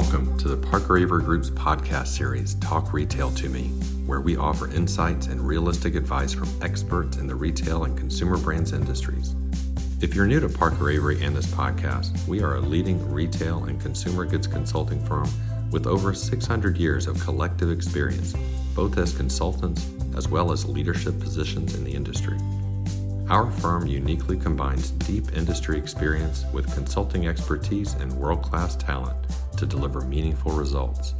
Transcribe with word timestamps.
Welcome 0.00 0.38
to 0.38 0.46
the 0.46 0.56
Parker 0.56 0.96
Avery 0.96 1.24
Group's 1.24 1.50
podcast 1.50 2.06
series, 2.06 2.54
Talk 2.60 2.92
Retail 2.92 3.32
to 3.32 3.48
Me, 3.48 3.64
where 4.06 4.20
we 4.20 4.36
offer 4.36 4.70
insights 4.70 5.26
and 5.26 5.40
realistic 5.40 5.96
advice 5.96 6.32
from 6.32 6.48
experts 6.62 7.16
in 7.16 7.26
the 7.26 7.34
retail 7.34 7.82
and 7.82 7.98
consumer 7.98 8.38
brands 8.38 8.72
industries. 8.72 9.34
If 10.00 10.14
you're 10.14 10.28
new 10.28 10.38
to 10.38 10.48
Parker 10.48 10.88
Avery 10.88 11.20
and 11.24 11.34
this 11.34 11.46
podcast, 11.46 12.28
we 12.28 12.44
are 12.44 12.54
a 12.54 12.60
leading 12.60 13.10
retail 13.10 13.64
and 13.64 13.80
consumer 13.80 14.24
goods 14.24 14.46
consulting 14.46 15.04
firm 15.04 15.28
with 15.72 15.88
over 15.88 16.14
600 16.14 16.76
years 16.76 17.08
of 17.08 17.20
collective 17.20 17.72
experience, 17.72 18.36
both 18.76 18.96
as 18.98 19.12
consultants 19.12 19.84
as 20.16 20.28
well 20.28 20.52
as 20.52 20.64
leadership 20.64 21.18
positions 21.18 21.74
in 21.74 21.82
the 21.82 21.92
industry. 21.92 22.38
Our 23.28 23.50
firm 23.50 23.88
uniquely 23.88 24.38
combines 24.38 24.92
deep 24.92 25.36
industry 25.36 25.76
experience 25.76 26.44
with 26.52 26.72
consulting 26.72 27.26
expertise 27.26 27.94
and 27.94 28.12
world 28.12 28.42
class 28.42 28.76
talent 28.76 29.16
to 29.58 29.66
deliver 29.66 30.00
meaningful 30.00 30.52
results. 30.52 31.14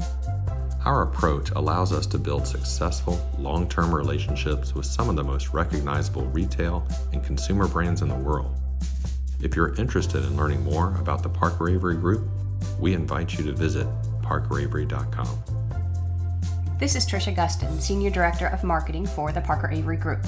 Our 0.85 1.03
approach 1.03 1.51
allows 1.51 1.93
us 1.93 2.07
to 2.07 2.19
build 2.19 2.47
successful, 2.47 3.21
long 3.39 3.69
term 3.69 3.95
relationships 3.95 4.75
with 4.75 4.87
some 4.87 5.11
of 5.11 5.17
the 5.17 5.25
most 5.25 5.53
recognizable 5.53 6.25
retail 6.27 6.87
and 7.13 7.23
consumer 7.23 7.69
brands 7.69 8.01
in 8.01 8.09
the 8.09 8.15
world. 8.15 8.59
If 9.43 9.55
you're 9.55 9.75
interested 9.75 10.25
in 10.25 10.37
learning 10.37 10.65
more 10.65 10.97
about 10.97 11.23
the 11.23 11.29
Parker 11.29 11.69
Avery 11.69 11.97
Group, 11.97 12.29
we 12.79 12.95
invite 12.95 13.37
you 13.39 13.45
to 13.45 13.53
visit 13.53 13.87
parkeravery.com. 14.23 15.29
This 16.79 16.95
is 16.95 17.05
Trisha 17.07 17.35
Gustin, 17.35 17.81
Senior 17.81 18.11
Director 18.11 18.47
of 18.47 18.63
Marketing 18.63 19.05
for 19.05 19.33
the 19.33 19.41
Parker 19.41 19.71
Avery 19.71 19.97
Group. 19.97 20.25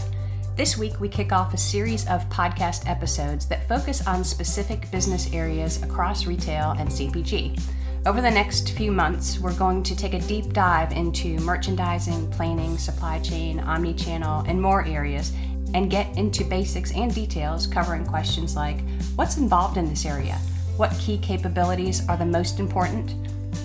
This 0.56 0.77
week, 0.77 1.01
we 1.01 1.09
kick 1.09 1.32
off 1.32 1.54
a 1.54 1.56
series 1.56 2.06
of 2.09 2.29
podcast 2.29 2.88
episodes 2.88 3.46
that 3.46 3.66
focus 3.68 4.06
on 4.06 4.24
specific 4.24 4.90
business 4.90 5.32
areas 5.32 5.82
across 5.82 6.27
retail 6.27 6.73
and 6.73 6.88
CPG. 6.88 7.59
Over 8.06 8.20
the 8.23 8.30
next 8.30 8.70
few 8.70 8.90
months, 8.90 9.38
we're 9.38 9.56
going 9.56 9.82
to 9.82 9.95
take 9.96 10.15
a 10.15 10.20
deep 10.20 10.52
dive 10.52 10.93
into 10.93 11.38
merchandising, 11.40 12.30
planning, 12.30 12.79
supply 12.79 13.18
chain, 13.18 13.60
omni 13.60 13.95
channel, 13.95 14.43
and 14.46 14.60
more 14.60 14.84
areas, 14.87 15.32
and 15.74 15.90
get 15.90 16.16
into 16.16 16.45
basics 16.45 16.93
and 16.93 17.15
details 17.15 17.66
covering 17.66 18.06
questions 18.06 18.56
like 18.56 18.80
what's 19.16 19.37
involved 19.37 19.76
in 19.76 19.88
this 19.88 20.06
area? 20.06 20.38
What 20.76 20.96
key 20.98 21.18
capabilities 21.18 22.09
are 22.09 22.16
the 22.16 22.24
most 22.24 22.59
important? 22.59 23.12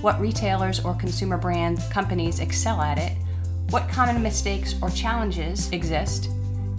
What 0.02 0.20
retailers 0.20 0.84
or 0.84 0.96
consumer 0.96 1.38
brand 1.38 1.80
companies 1.90 2.40
excel 2.40 2.82
at 2.82 2.98
it? 2.98 3.14
What 3.70 3.90
common 3.90 4.22
mistakes 4.22 4.76
or 4.82 4.90
challenges 4.90 5.72
exist? 5.72 6.30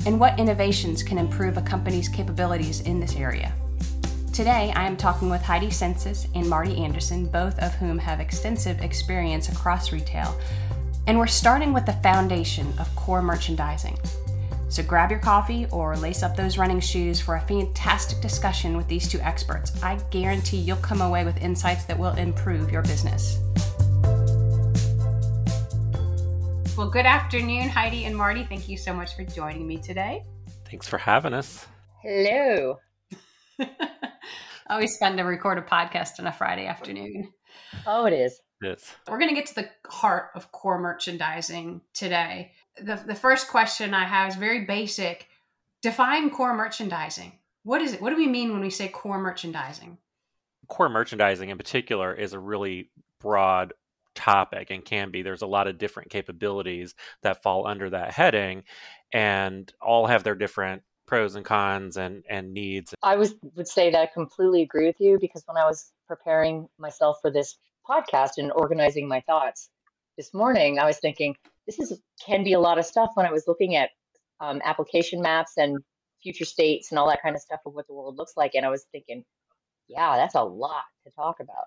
and 0.06 0.20
what 0.20 0.38
innovations 0.38 1.02
can 1.02 1.18
improve 1.18 1.56
a 1.56 1.62
company's 1.62 2.08
capabilities 2.08 2.80
in 2.82 3.00
this 3.00 3.16
area. 3.16 3.52
Today, 4.36 4.70
I 4.76 4.86
am 4.86 4.98
talking 4.98 5.30
with 5.30 5.40
Heidi 5.40 5.68
Sensis 5.68 6.26
and 6.34 6.46
Marty 6.46 6.76
Anderson, 6.84 7.24
both 7.24 7.58
of 7.60 7.72
whom 7.76 7.96
have 7.96 8.20
extensive 8.20 8.82
experience 8.82 9.48
across 9.48 9.92
retail, 9.92 10.38
and 11.06 11.18
we're 11.18 11.26
starting 11.26 11.72
with 11.72 11.86
the 11.86 11.94
foundation 11.94 12.70
of 12.78 12.94
core 12.96 13.22
merchandising. 13.22 13.98
So 14.68 14.82
grab 14.82 15.10
your 15.10 15.20
coffee 15.20 15.66
or 15.72 15.96
lace 15.96 16.22
up 16.22 16.36
those 16.36 16.58
running 16.58 16.80
shoes 16.80 17.18
for 17.18 17.36
a 17.36 17.40
fantastic 17.40 18.20
discussion 18.20 18.76
with 18.76 18.86
these 18.88 19.08
two 19.08 19.20
experts. 19.20 19.82
I 19.82 19.96
guarantee 20.10 20.58
you'll 20.58 20.76
come 20.76 21.00
away 21.00 21.24
with 21.24 21.38
insights 21.38 21.86
that 21.86 21.98
will 21.98 22.14
improve 22.16 22.70
your 22.70 22.82
business. 22.82 23.38
Well, 26.76 26.90
good 26.90 27.06
afternoon, 27.06 27.70
Heidi 27.70 28.04
and 28.04 28.14
Marty. 28.14 28.44
Thank 28.44 28.68
you 28.68 28.76
so 28.76 28.92
much 28.92 29.16
for 29.16 29.24
joining 29.24 29.66
me 29.66 29.78
today. 29.78 30.24
Thanks 30.66 30.86
for 30.86 30.98
having 30.98 31.32
us. 31.32 31.64
Hello. 32.02 32.80
Always 34.68 34.96
fun 34.96 35.16
to 35.16 35.22
record 35.22 35.58
a 35.58 35.62
podcast 35.62 36.18
on 36.18 36.26
a 36.26 36.32
Friday 36.32 36.66
afternoon. 36.66 37.32
Oh, 37.86 38.06
it 38.06 38.12
is. 38.12 38.40
Yes. 38.62 38.94
We're 39.08 39.18
going 39.18 39.28
to 39.28 39.34
get 39.34 39.46
to 39.46 39.54
the 39.54 39.70
heart 39.86 40.30
of 40.34 40.50
core 40.50 40.78
merchandising 40.78 41.82
today. 41.92 42.52
The, 42.80 42.96
the 43.06 43.14
first 43.14 43.48
question 43.48 43.94
I 43.94 44.04
have 44.04 44.30
is 44.30 44.36
very 44.36 44.64
basic. 44.64 45.28
Define 45.82 46.30
core 46.30 46.54
merchandising. 46.54 47.32
What 47.62 47.82
is 47.82 47.92
it? 47.94 48.02
What 48.02 48.10
do 48.10 48.16
we 48.16 48.26
mean 48.26 48.52
when 48.52 48.60
we 48.60 48.70
say 48.70 48.88
core 48.88 49.18
merchandising? 49.18 49.98
Core 50.68 50.88
merchandising 50.88 51.50
in 51.50 51.58
particular 51.58 52.14
is 52.14 52.32
a 52.32 52.38
really 52.38 52.90
broad 53.20 53.72
topic 54.14 54.70
and 54.70 54.84
can 54.84 55.10
be 55.10 55.22
there's 55.22 55.42
a 55.42 55.46
lot 55.46 55.68
of 55.68 55.78
different 55.78 56.10
capabilities 56.10 56.94
that 57.22 57.42
fall 57.42 57.66
under 57.66 57.90
that 57.90 58.12
heading 58.12 58.64
and 59.12 59.72
all 59.80 60.06
have 60.06 60.24
their 60.24 60.34
different 60.34 60.82
pros 61.06 61.34
and 61.34 61.44
cons 61.44 61.96
and 61.96 62.24
and 62.28 62.52
needs 62.52 62.94
i 63.02 63.16
was 63.16 63.34
would 63.54 63.68
say 63.68 63.90
that 63.90 64.00
i 64.00 64.06
completely 64.06 64.62
agree 64.62 64.86
with 64.86 65.00
you 65.00 65.18
because 65.20 65.42
when 65.46 65.56
i 65.56 65.64
was 65.64 65.92
preparing 66.06 66.68
myself 66.78 67.18
for 67.22 67.30
this 67.30 67.56
podcast 67.88 68.32
and 68.38 68.52
organizing 68.52 69.08
my 69.08 69.20
thoughts 69.20 69.68
this 70.16 70.34
morning 70.34 70.78
i 70.78 70.84
was 70.84 70.98
thinking 70.98 71.34
this 71.66 71.78
is 71.78 72.00
can 72.24 72.44
be 72.44 72.52
a 72.52 72.60
lot 72.60 72.78
of 72.78 72.84
stuff 72.84 73.10
when 73.14 73.26
i 73.26 73.32
was 73.32 73.44
looking 73.46 73.76
at 73.76 73.90
um, 74.40 74.60
application 74.64 75.22
maps 75.22 75.52
and 75.56 75.78
future 76.22 76.44
states 76.44 76.90
and 76.90 76.98
all 76.98 77.08
that 77.08 77.22
kind 77.22 77.34
of 77.34 77.40
stuff 77.40 77.60
of 77.64 77.74
what 77.74 77.86
the 77.86 77.94
world 77.94 78.16
looks 78.16 78.32
like 78.36 78.54
and 78.54 78.66
i 78.66 78.68
was 78.68 78.84
thinking 78.92 79.24
yeah 79.88 80.16
that's 80.16 80.34
a 80.34 80.42
lot 80.42 80.82
to 81.04 81.10
talk 81.12 81.40
about 81.40 81.66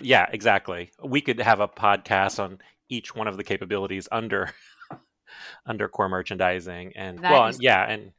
yeah, 0.00 0.26
exactly. 0.32 0.90
We 1.02 1.20
could 1.20 1.40
have 1.40 1.60
a 1.60 1.68
podcast 1.68 2.42
on 2.42 2.58
each 2.88 3.14
one 3.14 3.28
of 3.28 3.36
the 3.36 3.44
capabilities 3.44 4.08
under 4.10 4.50
under 5.66 5.88
core 5.88 6.08
merchandising 6.08 6.92
and 6.96 7.18
that 7.20 7.32
well, 7.32 7.46
is- 7.46 7.60
yeah, 7.60 7.84
and 7.88 8.12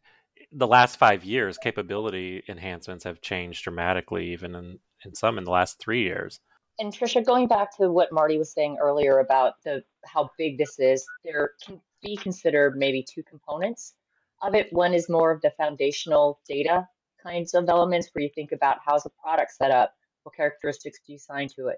the 0.57 0.67
last 0.67 0.97
5 0.97 1.23
years 1.23 1.57
capability 1.57 2.43
enhancements 2.47 3.03
have 3.03 3.21
changed 3.21 3.63
dramatically 3.63 4.31
even 4.31 4.55
in 4.55 4.79
in 5.03 5.13
some 5.13 5.37
in 5.37 5.43
the 5.43 5.51
last 5.51 5.79
3 5.79 6.01
years. 6.01 6.39
And 6.79 6.91
Trisha, 6.91 7.25
going 7.25 7.47
back 7.47 7.75
to 7.77 7.91
what 7.91 8.11
Marty 8.11 8.37
was 8.37 8.51
saying 8.51 8.77
earlier 8.81 9.19
about 9.19 9.53
the 9.63 9.83
how 10.05 10.29
big 10.37 10.57
this 10.57 10.79
is, 10.79 11.05
there 11.23 11.51
can 11.63 11.79
be 12.01 12.17
considered 12.17 12.77
maybe 12.77 13.03
two 13.03 13.23
components 13.23 13.93
of 14.41 14.55
it. 14.55 14.71
One 14.71 14.93
is 14.93 15.09
more 15.09 15.31
of 15.31 15.41
the 15.41 15.51
foundational 15.57 16.39
data 16.47 16.87
kinds 17.25 17.53
of 17.53 17.67
elements 17.69 18.09
where 18.13 18.23
you 18.23 18.29
think 18.35 18.51
about 18.51 18.77
how's 18.85 19.05
a 19.05 19.09
product 19.21 19.51
set 19.51 19.71
up, 19.71 19.93
what 20.23 20.35
characteristics 20.35 20.99
do 21.05 21.13
you 21.13 21.17
assign 21.17 21.47
to 21.55 21.67
it? 21.67 21.77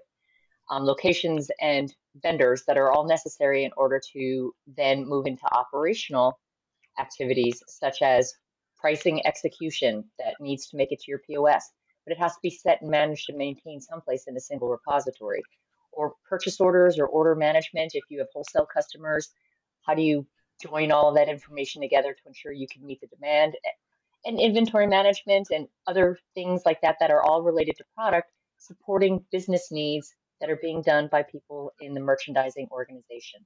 Um, 0.70 0.84
locations 0.84 1.50
and 1.60 1.94
vendors 2.22 2.64
that 2.66 2.76
are 2.76 2.92
all 2.92 3.06
necessary 3.06 3.64
in 3.64 3.70
order 3.76 4.00
to 4.12 4.54
then 4.76 5.06
move 5.08 5.26
into 5.26 5.44
operational 5.54 6.38
activities 7.00 7.62
such 7.66 8.02
as 8.02 8.34
pricing 8.78 9.24
execution 9.26 10.04
that 10.18 10.34
needs 10.40 10.66
to 10.68 10.76
make 10.76 10.92
it 10.92 11.00
to 11.00 11.10
your 11.10 11.20
POS, 11.20 11.70
but 12.04 12.12
it 12.12 12.18
has 12.18 12.32
to 12.32 12.40
be 12.42 12.50
set 12.50 12.80
and 12.80 12.90
managed 12.90 13.28
and 13.28 13.38
maintained 13.38 13.82
someplace 13.82 14.24
in 14.26 14.36
a 14.36 14.40
single 14.40 14.68
repository. 14.68 15.42
Or 15.92 16.14
purchase 16.28 16.60
orders 16.60 16.98
or 16.98 17.06
order 17.06 17.34
management 17.34 17.92
if 17.94 18.04
you 18.08 18.18
have 18.18 18.28
wholesale 18.32 18.68
customers. 18.72 19.30
How 19.82 19.94
do 19.94 20.02
you 20.02 20.26
join 20.62 20.92
all 20.92 21.08
of 21.08 21.16
that 21.16 21.28
information 21.28 21.82
together 21.82 22.12
to 22.12 22.28
ensure 22.28 22.52
you 22.52 22.68
can 22.70 22.86
meet 22.86 23.00
the 23.00 23.08
demand? 23.08 23.54
And 24.24 24.38
inventory 24.38 24.86
management 24.86 25.48
and 25.50 25.66
other 25.86 26.18
things 26.34 26.62
like 26.64 26.80
that 26.82 26.96
that 27.00 27.10
are 27.10 27.22
all 27.22 27.42
related 27.42 27.76
to 27.78 27.84
product 27.94 28.30
supporting 28.58 29.24
business 29.32 29.70
needs 29.70 30.14
that 30.40 30.50
are 30.50 30.58
being 30.60 30.82
done 30.82 31.08
by 31.10 31.22
people 31.22 31.72
in 31.80 31.94
the 31.94 32.00
merchandising 32.00 32.68
organization. 32.70 33.44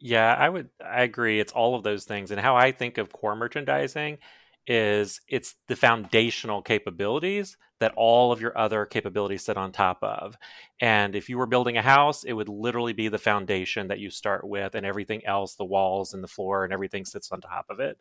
Yeah, 0.00 0.34
I 0.34 0.48
would 0.48 0.70
I 0.84 1.02
agree 1.02 1.40
it's 1.40 1.52
all 1.52 1.74
of 1.74 1.82
those 1.82 2.04
things 2.04 2.30
and 2.30 2.40
how 2.40 2.56
I 2.56 2.72
think 2.72 2.96
of 2.98 3.12
core 3.12 3.36
merchandising 3.36 4.18
is 4.66 5.20
it's 5.28 5.54
the 5.68 5.76
foundational 5.76 6.62
capabilities 6.62 7.56
that 7.80 7.92
all 7.96 8.30
of 8.30 8.40
your 8.42 8.56
other 8.58 8.84
capabilities 8.84 9.42
sit 9.42 9.56
on 9.56 9.72
top 9.72 9.98
of. 10.02 10.36
And 10.82 11.16
if 11.16 11.28
you 11.30 11.38
were 11.38 11.46
building 11.46 11.78
a 11.78 11.82
house, 11.82 12.24
it 12.24 12.34
would 12.34 12.48
literally 12.48 12.92
be 12.92 13.08
the 13.08 13.18
foundation 13.18 13.88
that 13.88 13.98
you 13.98 14.10
start 14.10 14.46
with, 14.46 14.74
and 14.74 14.84
everything 14.84 15.24
else, 15.24 15.54
the 15.54 15.64
walls 15.64 16.12
and 16.12 16.22
the 16.22 16.28
floor 16.28 16.64
and 16.64 16.74
everything 16.74 17.06
sits 17.06 17.32
on 17.32 17.40
top 17.40 17.64
of 17.70 17.80
it. 17.80 17.98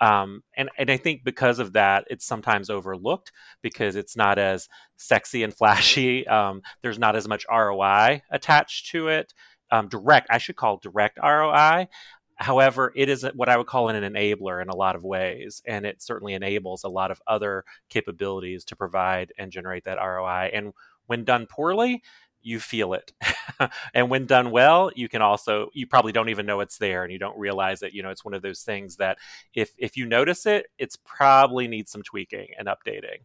Um, 0.00 0.42
and, 0.56 0.70
and 0.78 0.90
I 0.90 0.96
think 0.96 1.24
because 1.24 1.58
of 1.58 1.72
that, 1.74 2.04
it's 2.10 2.24
sometimes 2.24 2.70
overlooked 2.70 3.32
because 3.62 3.96
it's 3.96 4.16
not 4.16 4.38
as 4.38 4.68
sexy 4.96 5.42
and 5.42 5.54
flashy. 5.54 6.26
Um, 6.26 6.62
there's 6.82 6.98
not 6.98 7.16
as 7.16 7.28
much 7.28 7.44
ROI 7.50 8.22
attached 8.30 8.90
to 8.92 9.08
it. 9.08 9.34
Um, 9.70 9.88
direct, 9.88 10.28
I 10.30 10.38
should 10.38 10.56
call 10.56 10.78
direct 10.78 11.18
ROI. 11.22 11.88
However, 12.36 12.92
it 12.94 13.08
is 13.08 13.26
what 13.34 13.48
I 13.48 13.56
would 13.56 13.66
call 13.66 13.88
an 13.88 14.00
enabler 14.00 14.62
in 14.62 14.68
a 14.68 14.76
lot 14.76 14.94
of 14.94 15.02
ways, 15.02 15.60
and 15.66 15.84
it 15.84 16.00
certainly 16.00 16.34
enables 16.34 16.84
a 16.84 16.88
lot 16.88 17.10
of 17.10 17.20
other 17.26 17.64
capabilities 17.88 18.64
to 18.66 18.76
provide 18.76 19.32
and 19.38 19.50
generate 19.50 19.84
that 19.84 19.98
ROI. 19.98 20.50
And 20.54 20.72
when 21.06 21.24
done 21.24 21.46
poorly, 21.46 22.02
you 22.40 22.60
feel 22.60 22.94
it. 22.94 23.12
and 23.94 24.08
when 24.08 24.26
done 24.26 24.50
well, 24.50 24.90
you 24.94 25.08
can 25.08 25.20
also 25.20 25.68
you 25.72 25.86
probably 25.86 26.12
don't 26.12 26.28
even 26.28 26.46
know 26.46 26.60
it's 26.60 26.78
there 26.78 27.02
and 27.02 27.12
you 27.12 27.18
don't 27.18 27.36
realize 27.36 27.82
it. 27.82 27.92
You 27.92 28.02
know, 28.02 28.10
it's 28.10 28.24
one 28.24 28.34
of 28.34 28.42
those 28.42 28.62
things 28.62 28.96
that 28.96 29.18
if 29.54 29.72
if 29.76 29.96
you 29.96 30.06
notice 30.06 30.46
it, 30.46 30.66
it's 30.78 30.96
probably 30.96 31.66
needs 31.66 31.90
some 31.90 32.02
tweaking 32.02 32.48
and 32.58 32.68
updating. 32.68 33.24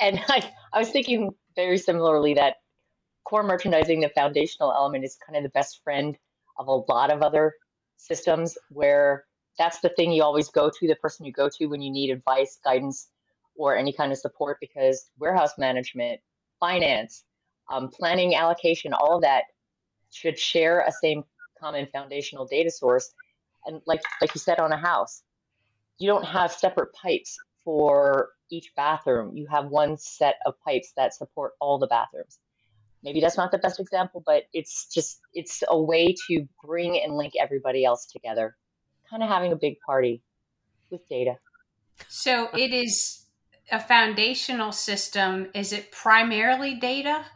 And 0.00 0.20
I, 0.28 0.50
I 0.72 0.78
was 0.78 0.90
thinking 0.90 1.30
very 1.54 1.78
similarly 1.78 2.34
that 2.34 2.56
core 3.26 3.42
merchandising, 3.42 4.00
the 4.00 4.08
foundational 4.10 4.72
element, 4.72 5.04
is 5.04 5.18
kind 5.26 5.36
of 5.36 5.42
the 5.42 5.48
best 5.50 5.82
friend 5.82 6.16
of 6.58 6.68
a 6.68 6.92
lot 6.92 7.10
of 7.10 7.22
other 7.22 7.54
systems 7.96 8.56
where 8.70 9.24
that's 9.58 9.80
the 9.80 9.88
thing 9.90 10.12
you 10.12 10.22
always 10.22 10.48
go 10.48 10.70
to, 10.70 10.86
the 10.86 10.94
person 10.96 11.26
you 11.26 11.32
go 11.32 11.48
to 11.48 11.66
when 11.66 11.82
you 11.82 11.90
need 11.90 12.10
advice, 12.10 12.58
guidance, 12.62 13.08
or 13.56 13.76
any 13.76 13.92
kind 13.92 14.12
of 14.12 14.18
support 14.18 14.58
because 14.60 15.10
warehouse 15.18 15.58
management 15.58 16.20
finance, 16.60 17.24
um, 17.70 17.88
planning, 17.88 18.34
allocation, 18.34 18.92
all 18.92 19.16
of 19.16 19.22
that 19.22 19.44
should 20.10 20.38
share 20.38 20.80
a 20.80 20.92
same 20.92 21.24
common 21.58 21.86
foundational 21.86 22.46
data 22.46 22.70
source. 22.70 23.12
And 23.64 23.80
like 23.86 24.02
like 24.20 24.34
you 24.34 24.40
said 24.40 24.60
on 24.60 24.72
a 24.72 24.76
house, 24.76 25.22
you 25.98 26.06
don't 26.06 26.24
have 26.24 26.52
separate 26.52 26.92
pipes 26.92 27.36
for 27.64 28.30
each 28.50 28.72
bathroom. 28.76 29.36
You 29.36 29.48
have 29.48 29.66
one 29.66 29.96
set 29.96 30.36
of 30.46 30.54
pipes 30.64 30.92
that 30.96 31.14
support 31.14 31.54
all 31.60 31.78
the 31.78 31.88
bathrooms. 31.88 32.38
Maybe 33.02 33.20
that's 33.20 33.36
not 33.36 33.52
the 33.52 33.58
best 33.58 33.78
example, 33.78 34.22
but 34.24 34.44
it's 34.52 34.86
just 34.92 35.20
it's 35.32 35.62
a 35.68 35.80
way 35.80 36.14
to 36.28 36.46
bring 36.64 37.00
and 37.00 37.16
link 37.16 37.34
everybody 37.40 37.84
else 37.84 38.06
together. 38.06 38.56
Kind 39.08 39.22
of 39.22 39.28
having 39.28 39.52
a 39.52 39.56
big 39.56 39.78
party 39.84 40.22
with 40.90 41.06
data. 41.08 41.36
So 42.08 42.48
it 42.54 42.72
is 42.72 43.26
a 43.70 43.80
foundational 43.80 44.72
system. 44.72 45.48
Is 45.54 45.72
it 45.72 45.92
primarily 45.92 46.74
data? 46.74 47.26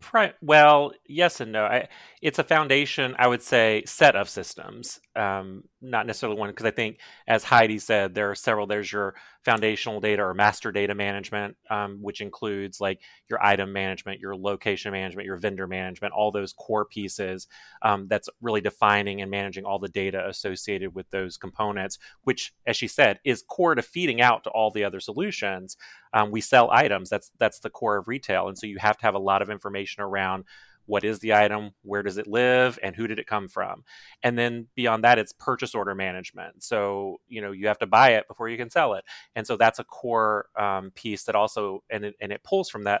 Pri- 0.00 0.34
well, 0.40 0.92
yes 1.06 1.40
and 1.40 1.52
no. 1.52 1.64
I, 1.64 1.88
it's 2.20 2.38
a 2.38 2.44
foundation, 2.44 3.14
I 3.18 3.28
would 3.28 3.42
say, 3.42 3.84
set 3.86 4.16
of 4.16 4.28
systems, 4.28 5.00
um, 5.14 5.64
not 5.80 6.06
necessarily 6.06 6.38
one, 6.38 6.50
because 6.50 6.66
I 6.66 6.70
think, 6.70 6.98
as 7.26 7.44
Heidi 7.44 7.78
said, 7.78 8.14
there 8.14 8.30
are 8.30 8.34
several. 8.34 8.66
There's 8.66 8.90
your 8.90 9.14
foundational 9.44 10.00
data 10.00 10.22
or 10.22 10.34
master 10.34 10.70
data 10.72 10.94
management, 10.94 11.56
um, 11.68 11.98
which 12.00 12.20
includes 12.20 12.80
like 12.80 13.00
your 13.28 13.44
item 13.44 13.72
management, 13.72 14.20
your 14.20 14.36
location 14.36 14.92
management, 14.92 15.26
your 15.26 15.36
vendor 15.36 15.66
management, 15.66 16.14
all 16.14 16.30
those 16.30 16.52
core 16.52 16.84
pieces 16.84 17.48
um, 17.82 18.06
that's 18.08 18.28
really 18.40 18.60
defining 18.60 19.20
and 19.20 19.30
managing 19.30 19.64
all 19.64 19.78
the 19.78 19.88
data 19.88 20.26
associated 20.28 20.94
with 20.94 21.10
those 21.10 21.36
components, 21.36 21.98
which, 22.22 22.54
as 22.66 22.76
she 22.76 22.88
said, 22.88 23.18
is 23.24 23.42
core 23.48 23.74
to 23.74 23.82
feeding 23.82 24.20
out 24.20 24.44
to 24.44 24.50
all 24.50 24.70
the 24.70 24.84
other 24.84 25.00
solutions. 25.00 25.76
Um, 26.14 26.30
we 26.30 26.40
sell 26.40 26.70
items. 26.70 27.10
That's 27.10 27.30
that's 27.38 27.58
the 27.58 27.70
core 27.70 27.96
of 27.96 28.08
retail, 28.08 28.48
and 28.48 28.56
so 28.56 28.66
you 28.66 28.78
have 28.78 28.98
to 28.98 29.04
have 29.04 29.14
a 29.14 29.18
lot 29.18 29.42
of 29.42 29.50
information 29.50 30.02
around 30.02 30.44
what 30.92 31.04
is 31.04 31.20
the 31.20 31.32
item 31.32 31.70
where 31.80 32.02
does 32.02 32.18
it 32.18 32.26
live 32.26 32.78
and 32.82 32.94
who 32.94 33.06
did 33.06 33.18
it 33.18 33.26
come 33.26 33.48
from? 33.48 33.82
And 34.22 34.38
then 34.38 34.66
beyond 34.74 35.04
that 35.04 35.18
it's 35.18 35.32
purchase 35.32 35.74
order 35.74 35.94
management. 35.94 36.62
So 36.62 37.18
you 37.28 37.40
know 37.40 37.50
you 37.52 37.66
have 37.68 37.78
to 37.78 37.86
buy 37.86 38.10
it 38.10 38.28
before 38.28 38.50
you 38.50 38.58
can 38.58 38.68
sell 38.68 38.92
it. 38.92 39.04
And 39.34 39.46
so 39.46 39.56
that's 39.56 39.78
a 39.78 39.84
core 39.84 40.50
um, 40.54 40.90
piece 40.90 41.24
that 41.24 41.34
also 41.34 41.82
and 41.88 42.04
it, 42.04 42.14
and 42.20 42.30
it 42.30 42.44
pulls 42.44 42.68
from 42.68 42.84
that 42.84 43.00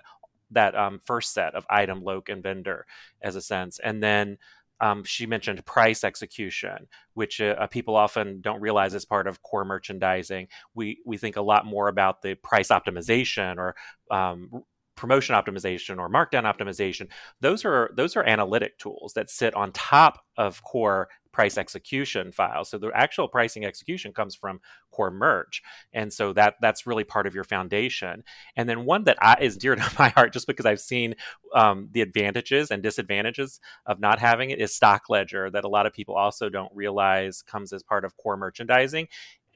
that 0.52 0.74
um, 0.74 1.00
first 1.04 1.34
set 1.34 1.54
of 1.54 1.66
item 1.68 2.02
loc 2.02 2.30
and 2.30 2.42
vendor 2.42 2.86
as 3.20 3.36
a 3.36 3.42
sense. 3.42 3.78
And 3.78 4.02
then 4.02 4.38
um, 4.80 5.04
she 5.04 5.26
mentioned 5.26 5.64
price 5.66 6.02
execution, 6.02 6.88
which 7.12 7.42
uh, 7.42 7.56
uh, 7.58 7.66
people 7.66 7.94
often 7.94 8.40
don't 8.40 8.62
realize 8.62 8.94
is 8.94 9.04
part 9.04 9.26
of 9.26 9.42
core 9.42 9.66
merchandising. 9.66 10.48
We 10.74 10.98
we 11.04 11.18
think 11.18 11.36
a 11.36 11.42
lot 11.42 11.66
more 11.66 11.88
about 11.88 12.22
the 12.22 12.36
price 12.36 12.68
optimization 12.68 13.58
or 13.58 13.76
um, 14.10 14.64
promotion 15.02 15.34
optimization 15.34 15.98
or 15.98 16.08
markdown 16.08 16.44
optimization 16.44 17.08
those 17.40 17.64
are 17.64 17.90
those 17.96 18.14
are 18.14 18.22
analytic 18.22 18.78
tools 18.78 19.14
that 19.14 19.28
sit 19.28 19.52
on 19.54 19.72
top 19.72 20.20
of 20.36 20.62
core 20.62 21.08
price 21.32 21.58
execution 21.58 22.30
files. 22.30 22.68
So 22.68 22.78
the 22.78 22.92
actual 22.94 23.26
pricing 23.26 23.64
execution 23.64 24.12
comes 24.12 24.36
from 24.36 24.60
core 24.92 25.10
merch 25.10 25.60
and 25.92 26.12
so 26.12 26.32
that 26.34 26.54
that's 26.60 26.86
really 26.86 27.02
part 27.02 27.26
of 27.26 27.34
your 27.34 27.42
foundation. 27.42 28.22
And 28.54 28.68
then 28.68 28.84
one 28.84 29.04
that 29.04 29.16
I, 29.20 29.38
is 29.40 29.56
dear 29.56 29.74
to 29.76 29.90
my 29.98 30.10
heart 30.10 30.32
just 30.32 30.46
because 30.46 30.66
i've 30.66 30.78
seen 30.78 31.16
um, 31.52 31.88
the 31.90 32.02
advantages 32.02 32.70
and 32.70 32.80
disadvantages 32.80 33.58
of 33.86 33.98
not 33.98 34.20
having 34.20 34.50
it 34.50 34.60
is 34.60 34.72
stock 34.72 35.08
ledger 35.08 35.50
that 35.50 35.64
a 35.64 35.68
lot 35.68 35.86
of 35.86 35.92
people 35.92 36.14
also 36.14 36.48
don't 36.48 36.70
realize 36.72 37.42
comes 37.42 37.72
as 37.72 37.82
part 37.82 38.04
of 38.04 38.16
core 38.16 38.36
merchandising 38.36 39.08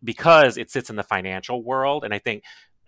because 0.02 0.56
it 0.56 0.72
sits 0.72 0.90
in 0.90 0.96
the 0.96 1.04
financial 1.04 1.62
world. 1.62 2.02
And 2.02 2.12
i 2.12 2.18
think 2.18 2.42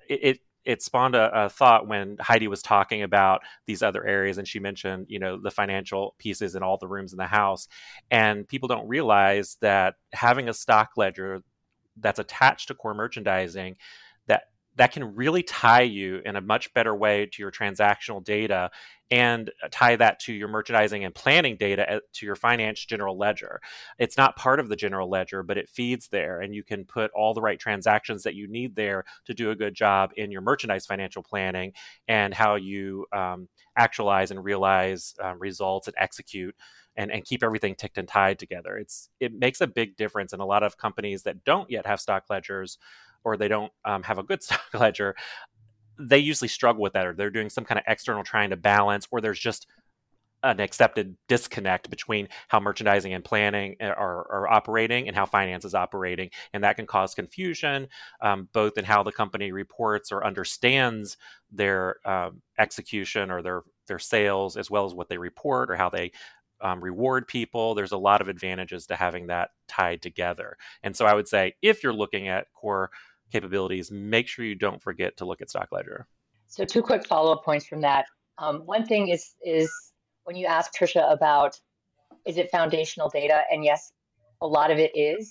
it, 0.08 0.20
it 0.22 0.40
it 0.68 0.82
spawned 0.82 1.14
a, 1.14 1.46
a, 1.46 1.48
thought 1.48 1.88
when 1.88 2.18
Heidi 2.20 2.46
was 2.46 2.60
talking 2.60 3.02
about 3.02 3.40
these 3.66 3.82
other 3.82 4.06
areas, 4.06 4.36
and 4.36 4.46
she 4.46 4.60
mentioned, 4.60 5.06
you 5.08 5.18
know, 5.18 5.40
the 5.40 5.50
financial 5.50 6.14
pieces 6.18 6.54
in 6.54 6.62
all 6.62 6.76
the 6.76 6.86
rooms 6.86 7.12
in 7.12 7.16
the 7.16 7.26
house. 7.26 7.68
And 8.10 8.46
people 8.46 8.68
don't 8.68 8.86
realize 8.86 9.56
that 9.62 9.94
having 10.12 10.46
a 10.46 10.52
stock 10.52 10.90
ledger 10.98 11.42
that's 11.96 12.18
attached 12.18 12.68
to 12.68 12.74
core 12.74 12.92
merchandising 12.92 13.76
that 14.78 14.92
can 14.92 15.14
really 15.16 15.42
tie 15.42 15.82
you 15.82 16.22
in 16.24 16.36
a 16.36 16.40
much 16.40 16.72
better 16.72 16.94
way 16.94 17.26
to 17.26 17.42
your 17.42 17.50
transactional 17.50 18.22
data 18.22 18.70
and 19.10 19.50
tie 19.70 19.96
that 19.96 20.20
to 20.20 20.32
your 20.32 20.48
merchandising 20.48 21.04
and 21.04 21.14
planning 21.14 21.56
data 21.56 21.96
uh, 21.96 22.00
to 22.12 22.26
your 22.26 22.36
finance 22.36 22.84
general 22.84 23.18
ledger. 23.18 23.60
It's 23.98 24.16
not 24.16 24.36
part 24.36 24.60
of 24.60 24.68
the 24.68 24.76
general 24.76 25.10
ledger, 25.10 25.42
but 25.42 25.58
it 25.58 25.68
feeds 25.68 26.08
there, 26.08 26.40
and 26.40 26.54
you 26.54 26.62
can 26.62 26.84
put 26.84 27.10
all 27.10 27.34
the 27.34 27.40
right 27.40 27.58
transactions 27.58 28.22
that 28.22 28.34
you 28.34 28.46
need 28.46 28.76
there 28.76 29.04
to 29.26 29.34
do 29.34 29.50
a 29.50 29.56
good 29.56 29.74
job 29.74 30.12
in 30.16 30.30
your 30.30 30.42
merchandise 30.42 30.86
financial 30.86 31.22
planning 31.22 31.72
and 32.06 32.32
how 32.32 32.54
you 32.54 33.06
um, 33.12 33.48
actualize 33.76 34.30
and 34.30 34.44
realize 34.44 35.14
uh, 35.22 35.34
results 35.36 35.88
and 35.88 35.96
execute. 35.98 36.54
And, 36.96 37.12
and 37.12 37.24
keep 37.24 37.44
everything 37.44 37.76
ticked 37.76 37.96
and 37.96 38.08
tied 38.08 38.40
together. 38.40 38.76
It's 38.76 39.08
it 39.20 39.32
makes 39.32 39.60
a 39.60 39.68
big 39.68 39.96
difference 39.96 40.32
in 40.32 40.40
a 40.40 40.44
lot 40.44 40.64
of 40.64 40.76
companies 40.76 41.22
that 41.22 41.44
don't 41.44 41.70
yet 41.70 41.86
have 41.86 42.00
stock 42.00 42.24
ledgers 42.28 42.76
or 43.24 43.36
they 43.36 43.48
don't 43.48 43.72
um, 43.84 44.02
have 44.02 44.18
a 44.18 44.22
good 44.22 44.42
stock 44.44 44.62
ledger, 44.74 45.14
they 45.98 46.18
usually 46.18 46.48
struggle 46.48 46.82
with 46.82 46.92
that, 46.92 47.06
or 47.06 47.14
they're 47.14 47.30
doing 47.30 47.50
some 47.50 47.64
kind 47.64 47.78
of 47.78 47.84
external 47.86 48.22
trying 48.22 48.50
to 48.50 48.56
balance, 48.56 49.06
or 49.10 49.20
there's 49.20 49.40
just 49.40 49.66
an 50.42 50.60
accepted 50.60 51.16
disconnect 51.26 51.90
between 51.90 52.28
how 52.48 52.60
merchandising 52.60 53.12
and 53.12 53.24
planning 53.24 53.76
are, 53.80 53.96
are, 54.30 54.48
operating 54.48 55.08
and 55.08 55.16
how 55.16 55.26
finance 55.26 55.64
is 55.64 55.74
operating. 55.74 56.30
And 56.52 56.62
that 56.62 56.76
can 56.76 56.86
cause 56.86 57.14
confusion, 57.14 57.88
um, 58.20 58.48
both 58.52 58.78
in 58.78 58.84
how 58.84 59.02
the 59.02 59.12
company 59.12 59.50
reports 59.50 60.12
or 60.12 60.24
understands 60.24 61.16
their 61.50 61.96
um, 62.04 62.40
execution 62.58 63.30
or 63.30 63.42
their, 63.42 63.62
their 63.88 63.98
sales, 63.98 64.56
as 64.56 64.70
well 64.70 64.84
as 64.84 64.94
what 64.94 65.08
they 65.08 65.18
report 65.18 65.70
or 65.70 65.76
how 65.76 65.90
they 65.90 66.12
um, 66.60 66.80
reward 66.80 67.26
people. 67.26 67.74
There's 67.74 67.92
a 67.92 67.98
lot 67.98 68.20
of 68.20 68.28
advantages 68.28 68.86
to 68.86 68.96
having 68.96 69.26
that 69.28 69.50
tied 69.66 70.02
together. 70.02 70.56
And 70.82 70.94
so 70.94 71.04
I 71.04 71.14
would 71.14 71.28
say 71.28 71.54
if 71.62 71.82
you're 71.82 71.92
looking 71.92 72.28
at 72.28 72.52
core 72.52 72.90
capabilities, 73.32 73.90
make 73.90 74.28
sure 74.28 74.44
you 74.44 74.54
don't 74.54 74.82
forget 74.82 75.16
to 75.18 75.24
look 75.24 75.40
at 75.40 75.50
Stock 75.50 75.68
Ledger. 75.72 76.06
So 76.46 76.64
two 76.64 76.82
quick 76.82 77.06
follow-up 77.06 77.44
points 77.44 77.66
from 77.66 77.82
that. 77.82 78.06
Um, 78.38 78.60
one 78.64 78.86
thing 78.86 79.08
is 79.08 79.34
is 79.44 79.70
when 80.24 80.36
you 80.36 80.46
ask 80.46 80.72
Trisha 80.74 81.12
about 81.12 81.58
is 82.26 82.36
it 82.36 82.50
foundational 82.50 83.08
data, 83.08 83.42
and 83.50 83.64
yes, 83.64 83.92
a 84.40 84.46
lot 84.46 84.70
of 84.70 84.78
it 84.78 84.92
is. 84.94 85.30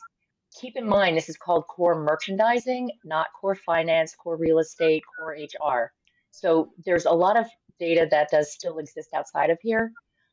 Keep 0.59 0.77
in 0.77 0.87
mind 0.87 1.17
this 1.17 1.29
is 1.29 1.37
called 1.37 1.65
core 1.67 1.95
merchandising, 1.95 2.89
not 3.03 3.27
core 3.39 3.55
finance, 3.55 4.15
core 4.15 4.37
real 4.37 4.59
estate, 4.59 5.03
core 5.17 5.35
HR. 5.35 5.91
So 6.31 6.71
there's 6.85 7.05
a 7.05 7.11
lot 7.11 7.37
of 7.37 7.45
data 7.79 8.07
that 8.09 8.29
does 8.31 8.51
still 8.51 8.79
exist 8.79 9.09
outside 9.13 9.49
of 9.49 9.59
here 9.61 9.91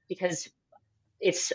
because 0.09 0.49
it's 1.21 1.53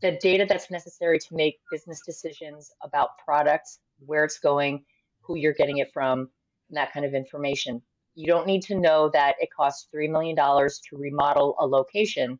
the 0.00 0.18
data 0.20 0.46
that's 0.48 0.70
necessary 0.70 1.18
to 1.18 1.34
make 1.34 1.58
business 1.70 2.00
decisions 2.04 2.70
about 2.82 3.10
products, 3.24 3.78
where 4.04 4.24
it's 4.24 4.38
going, 4.38 4.84
who 5.26 5.36
you're 5.36 5.54
getting 5.54 5.78
it 5.78 5.92
from, 5.92 6.30
and 6.68 6.76
that 6.76 6.92
kind 6.92 7.04
of 7.04 7.14
information. 7.14 7.82
You 8.14 8.26
don't 8.26 8.46
need 8.46 8.62
to 8.62 8.74
know 8.78 9.10
that 9.10 9.34
it 9.40 9.48
costs 9.54 9.88
$3 9.94 10.10
million 10.10 10.36
to 10.36 10.96
remodel 10.96 11.54
a 11.58 11.66
location 11.66 12.38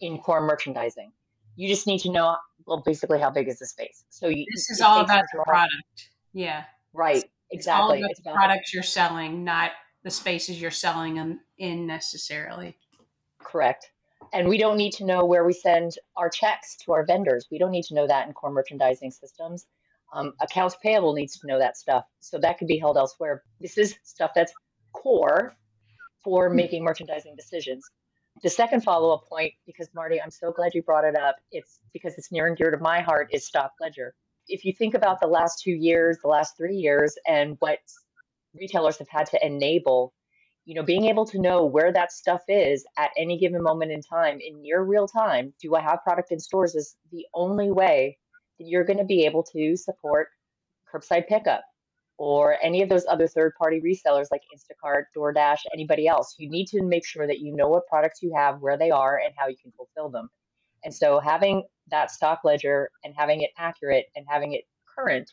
in 0.00 0.18
core 0.18 0.42
merchandising. 0.42 1.12
You 1.56 1.68
just 1.68 1.86
need 1.86 2.00
to 2.00 2.10
know, 2.10 2.36
well, 2.66 2.82
basically, 2.84 3.20
how 3.20 3.30
big 3.30 3.48
is 3.48 3.58
the 3.58 3.66
space. 3.66 4.04
So 4.10 4.28
you, 4.28 4.44
this 4.54 4.70
is 4.70 4.80
all 4.80 5.00
about 5.00 5.24
the 5.32 5.42
product. 5.44 6.10
Yeah. 6.32 6.64
Right. 6.92 7.24
Exactly. 7.50 7.50
It's 7.50 7.68
all 7.68 7.90
about 7.90 8.10
it's 8.10 8.20
the 8.22 8.32
products 8.32 8.74
you're 8.74 8.82
selling, 8.82 9.44
not 9.44 9.70
the 10.02 10.10
spaces 10.10 10.60
you're 10.60 10.70
selling 10.70 11.14
them 11.14 11.40
in 11.58 11.86
necessarily. 11.86 12.76
Correct. 13.38 13.90
And 14.32 14.48
we 14.48 14.58
don't 14.58 14.76
need 14.76 14.92
to 14.94 15.04
know 15.04 15.24
where 15.24 15.44
we 15.44 15.52
send 15.52 15.96
our 16.16 16.28
checks 16.28 16.76
to 16.84 16.92
our 16.92 17.06
vendors. 17.06 17.46
We 17.50 17.58
don't 17.58 17.70
need 17.70 17.84
to 17.84 17.94
know 17.94 18.06
that 18.06 18.26
in 18.26 18.32
core 18.32 18.50
merchandising 18.50 19.12
systems. 19.12 19.66
Um, 20.14 20.32
accounts 20.40 20.76
payable 20.80 21.12
needs 21.12 21.38
to 21.40 21.46
know 21.48 21.58
that 21.58 21.76
stuff. 21.76 22.04
So 22.20 22.38
that 22.38 22.58
could 22.58 22.68
be 22.68 22.78
held 22.78 22.96
elsewhere. 22.96 23.42
This 23.60 23.76
is 23.76 23.96
stuff 24.04 24.30
that's 24.34 24.52
core 24.92 25.56
for 26.22 26.48
making 26.48 26.84
merchandising 26.84 27.34
decisions. 27.36 27.84
The 28.42 28.50
second 28.50 28.82
follow 28.82 29.12
up 29.12 29.28
point, 29.28 29.52
because 29.66 29.88
Marty, 29.94 30.20
I'm 30.20 30.30
so 30.30 30.52
glad 30.52 30.74
you 30.74 30.82
brought 30.82 31.04
it 31.04 31.16
up, 31.16 31.36
it's 31.50 31.80
because 31.92 32.14
it's 32.16 32.30
near 32.32 32.46
and 32.46 32.56
dear 32.56 32.70
to 32.70 32.78
my 32.78 33.00
heart, 33.00 33.28
is 33.32 33.46
stock 33.46 33.72
ledger. 33.80 34.14
If 34.46 34.64
you 34.64 34.72
think 34.72 34.94
about 34.94 35.20
the 35.20 35.26
last 35.26 35.62
two 35.62 35.72
years, 35.72 36.18
the 36.22 36.28
last 36.28 36.56
three 36.56 36.76
years, 36.76 37.16
and 37.26 37.56
what 37.58 37.78
retailers 38.54 38.98
have 38.98 39.08
had 39.08 39.26
to 39.30 39.44
enable, 39.44 40.14
you 40.64 40.74
know, 40.74 40.82
being 40.82 41.06
able 41.06 41.26
to 41.26 41.40
know 41.40 41.64
where 41.64 41.92
that 41.92 42.12
stuff 42.12 42.42
is 42.48 42.84
at 42.96 43.10
any 43.16 43.38
given 43.38 43.62
moment 43.62 43.90
in 43.90 44.00
time 44.00 44.38
in 44.40 44.62
near 44.62 44.82
real 44.82 45.08
time, 45.08 45.54
do 45.60 45.74
I 45.74 45.80
have 45.80 46.02
product 46.02 46.30
in 46.30 46.38
stores 46.38 46.74
is 46.74 46.96
the 47.10 47.26
only 47.34 47.70
way 47.70 48.18
you're 48.58 48.84
going 48.84 48.98
to 48.98 49.04
be 49.04 49.24
able 49.24 49.42
to 49.42 49.76
support 49.76 50.28
curbside 50.92 51.26
pickup 51.26 51.62
or 52.16 52.56
any 52.62 52.82
of 52.82 52.88
those 52.88 53.04
other 53.08 53.26
third 53.26 53.52
party 53.58 53.80
resellers 53.80 54.26
like 54.30 54.42
Instacart, 54.54 55.04
DoorDash, 55.16 55.58
anybody 55.72 56.06
else. 56.06 56.36
You 56.38 56.48
need 56.48 56.66
to 56.68 56.82
make 56.82 57.04
sure 57.04 57.26
that 57.26 57.40
you 57.40 57.54
know 57.54 57.68
what 57.68 57.86
products 57.88 58.22
you 58.22 58.32
have, 58.36 58.60
where 58.60 58.78
they 58.78 58.90
are, 58.90 59.20
and 59.24 59.34
how 59.36 59.48
you 59.48 59.56
can 59.60 59.72
fulfill 59.72 60.10
them. 60.10 60.28
And 60.84 60.94
so 60.94 61.18
having 61.18 61.64
that 61.90 62.10
stock 62.10 62.40
ledger 62.44 62.90
and 63.02 63.14
having 63.16 63.40
it 63.40 63.50
accurate 63.58 64.06
and 64.14 64.24
having 64.28 64.52
it 64.52 64.64
current 64.96 65.32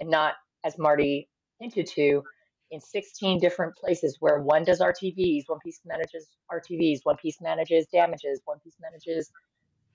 and 0.00 0.08
not, 0.08 0.34
as 0.64 0.78
Marty 0.78 1.28
hinted 1.60 1.86
to, 1.88 2.22
in 2.70 2.80
16 2.80 3.38
different 3.38 3.76
places 3.76 4.16
where 4.20 4.40
one 4.40 4.64
does 4.64 4.80
RTVs, 4.80 5.44
one 5.46 5.58
piece 5.60 5.80
manages 5.84 6.28
RTVs, 6.50 7.00
one 7.04 7.16
piece 7.16 7.40
manages 7.40 7.86
damages, 7.92 8.40
one 8.46 8.58
piece 8.60 8.74
manages 8.80 9.30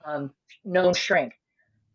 um, 0.04 0.32
known 0.64 0.94
shrink. 0.94 1.32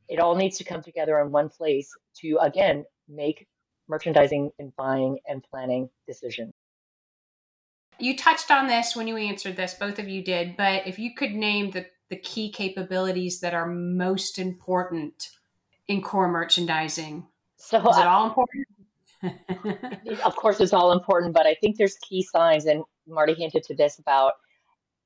It 0.08 0.20
all 0.20 0.36
needs 0.36 0.58
to 0.58 0.64
come 0.64 0.82
together 0.82 1.20
in 1.20 1.32
one 1.32 1.50
place 1.50 1.90
to, 2.22 2.38
again, 2.42 2.86
make 3.10 3.48
merchandising 3.88 4.52
and 4.60 4.76
buying 4.76 5.20
and 5.28 5.44
planning 5.44 5.90
decisions. 6.08 6.54
You 8.00 8.18
touched 8.18 8.52
on 8.52 8.68
this 8.68 8.96
when 8.96 9.08
you 9.08 9.16
answered 9.18 9.56
this, 9.56 9.74
both 9.74 10.00
of 10.00 10.10
you 10.10 10.24
did, 10.24 10.58
but 10.58 10.86
if 10.86 11.00
you 11.00 11.16
could 11.16 11.32
name 11.32 11.72
the, 11.72 11.86
the 12.10 12.18
key 12.18 12.52
capabilities 12.52 13.40
that 13.40 13.54
are 13.54 13.68
most 13.68 14.38
important 14.38 15.30
in 15.88 16.02
core 16.02 16.28
merchandising, 16.28 17.26
so 17.58 17.78
is 17.78 17.98
it 17.98 18.06
uh, 18.06 18.10
all 18.10 18.28
important? 18.28 18.68
of 20.26 20.36
course, 20.36 20.60
it's 20.60 20.74
all 20.74 20.92
important, 20.92 21.34
but 21.34 21.48
I 21.48 21.56
think 21.56 21.78
there's 21.78 21.96
key 21.96 22.22
signs, 22.22 22.66
and 22.66 22.84
Marty 23.08 23.34
hinted 23.34 23.64
to 23.64 23.76
this 23.76 23.98
about 23.98 24.34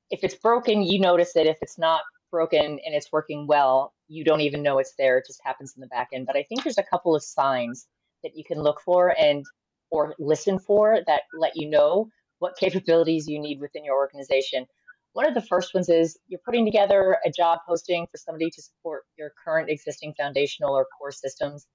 if 0.09 0.23
it's 0.23 0.35
broken, 0.35 0.81
you 0.81 0.99
notice 0.99 1.35
it. 1.35 1.45
If 1.45 1.57
it's 1.61 1.77
not 1.77 2.01
broken 2.31 2.63
and 2.63 2.95
it's 2.95 3.11
working 3.11 3.47
well, 3.47 3.93
you 4.07 4.23
don't 4.23 4.41
even 4.41 4.63
know 4.63 4.79
it's 4.79 4.93
there. 4.97 5.17
It 5.17 5.27
just 5.27 5.41
happens 5.43 5.73
in 5.75 5.81
the 5.81 5.87
back 5.87 6.09
end. 6.13 6.25
But 6.25 6.35
I 6.35 6.43
think 6.43 6.63
there's 6.63 6.77
a 6.77 6.83
couple 6.83 7.15
of 7.15 7.23
signs 7.23 7.87
that 8.23 8.35
you 8.35 8.43
can 8.43 8.61
look 8.61 8.81
for 8.81 9.15
and 9.17 9.45
or 9.91 10.15
listen 10.19 10.59
for 10.59 10.99
that 11.07 11.23
let 11.37 11.55
you 11.55 11.69
know 11.69 12.09
what 12.39 12.57
capabilities 12.57 13.27
you 13.27 13.39
need 13.39 13.59
within 13.59 13.83
your 13.83 13.95
organization. 13.95 14.65
One 15.13 15.25
of 15.25 15.33
the 15.33 15.41
first 15.41 15.73
ones 15.73 15.89
is 15.89 16.17
you're 16.27 16.39
putting 16.45 16.65
together 16.65 17.17
a 17.25 17.31
job 17.31 17.59
posting 17.67 18.07
for 18.11 18.17
somebody 18.17 18.49
to 18.51 18.61
support 18.61 19.03
your 19.17 19.31
current 19.43 19.69
existing 19.69 20.13
foundational 20.17 20.73
or 20.73 20.85
core 20.97 21.11
systems. 21.11 21.67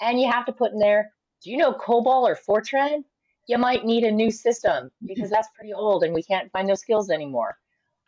And 0.00 0.20
you 0.20 0.30
have 0.30 0.46
to 0.46 0.52
put 0.52 0.72
in 0.72 0.78
there 0.78 1.10
do 1.42 1.50
you 1.50 1.58
know 1.58 1.74
COBOL 1.74 2.06
or 2.06 2.36
Fortran? 2.36 3.04
You 3.46 3.58
might 3.58 3.84
need 3.84 4.04
a 4.04 4.10
new 4.10 4.30
system 4.30 4.90
because 5.06 5.30
that's 5.30 5.48
pretty 5.54 5.74
old 5.74 6.02
and 6.02 6.14
we 6.14 6.22
can't 6.22 6.50
find 6.52 6.68
those 6.68 6.80
skills 6.80 7.10
anymore. 7.10 7.56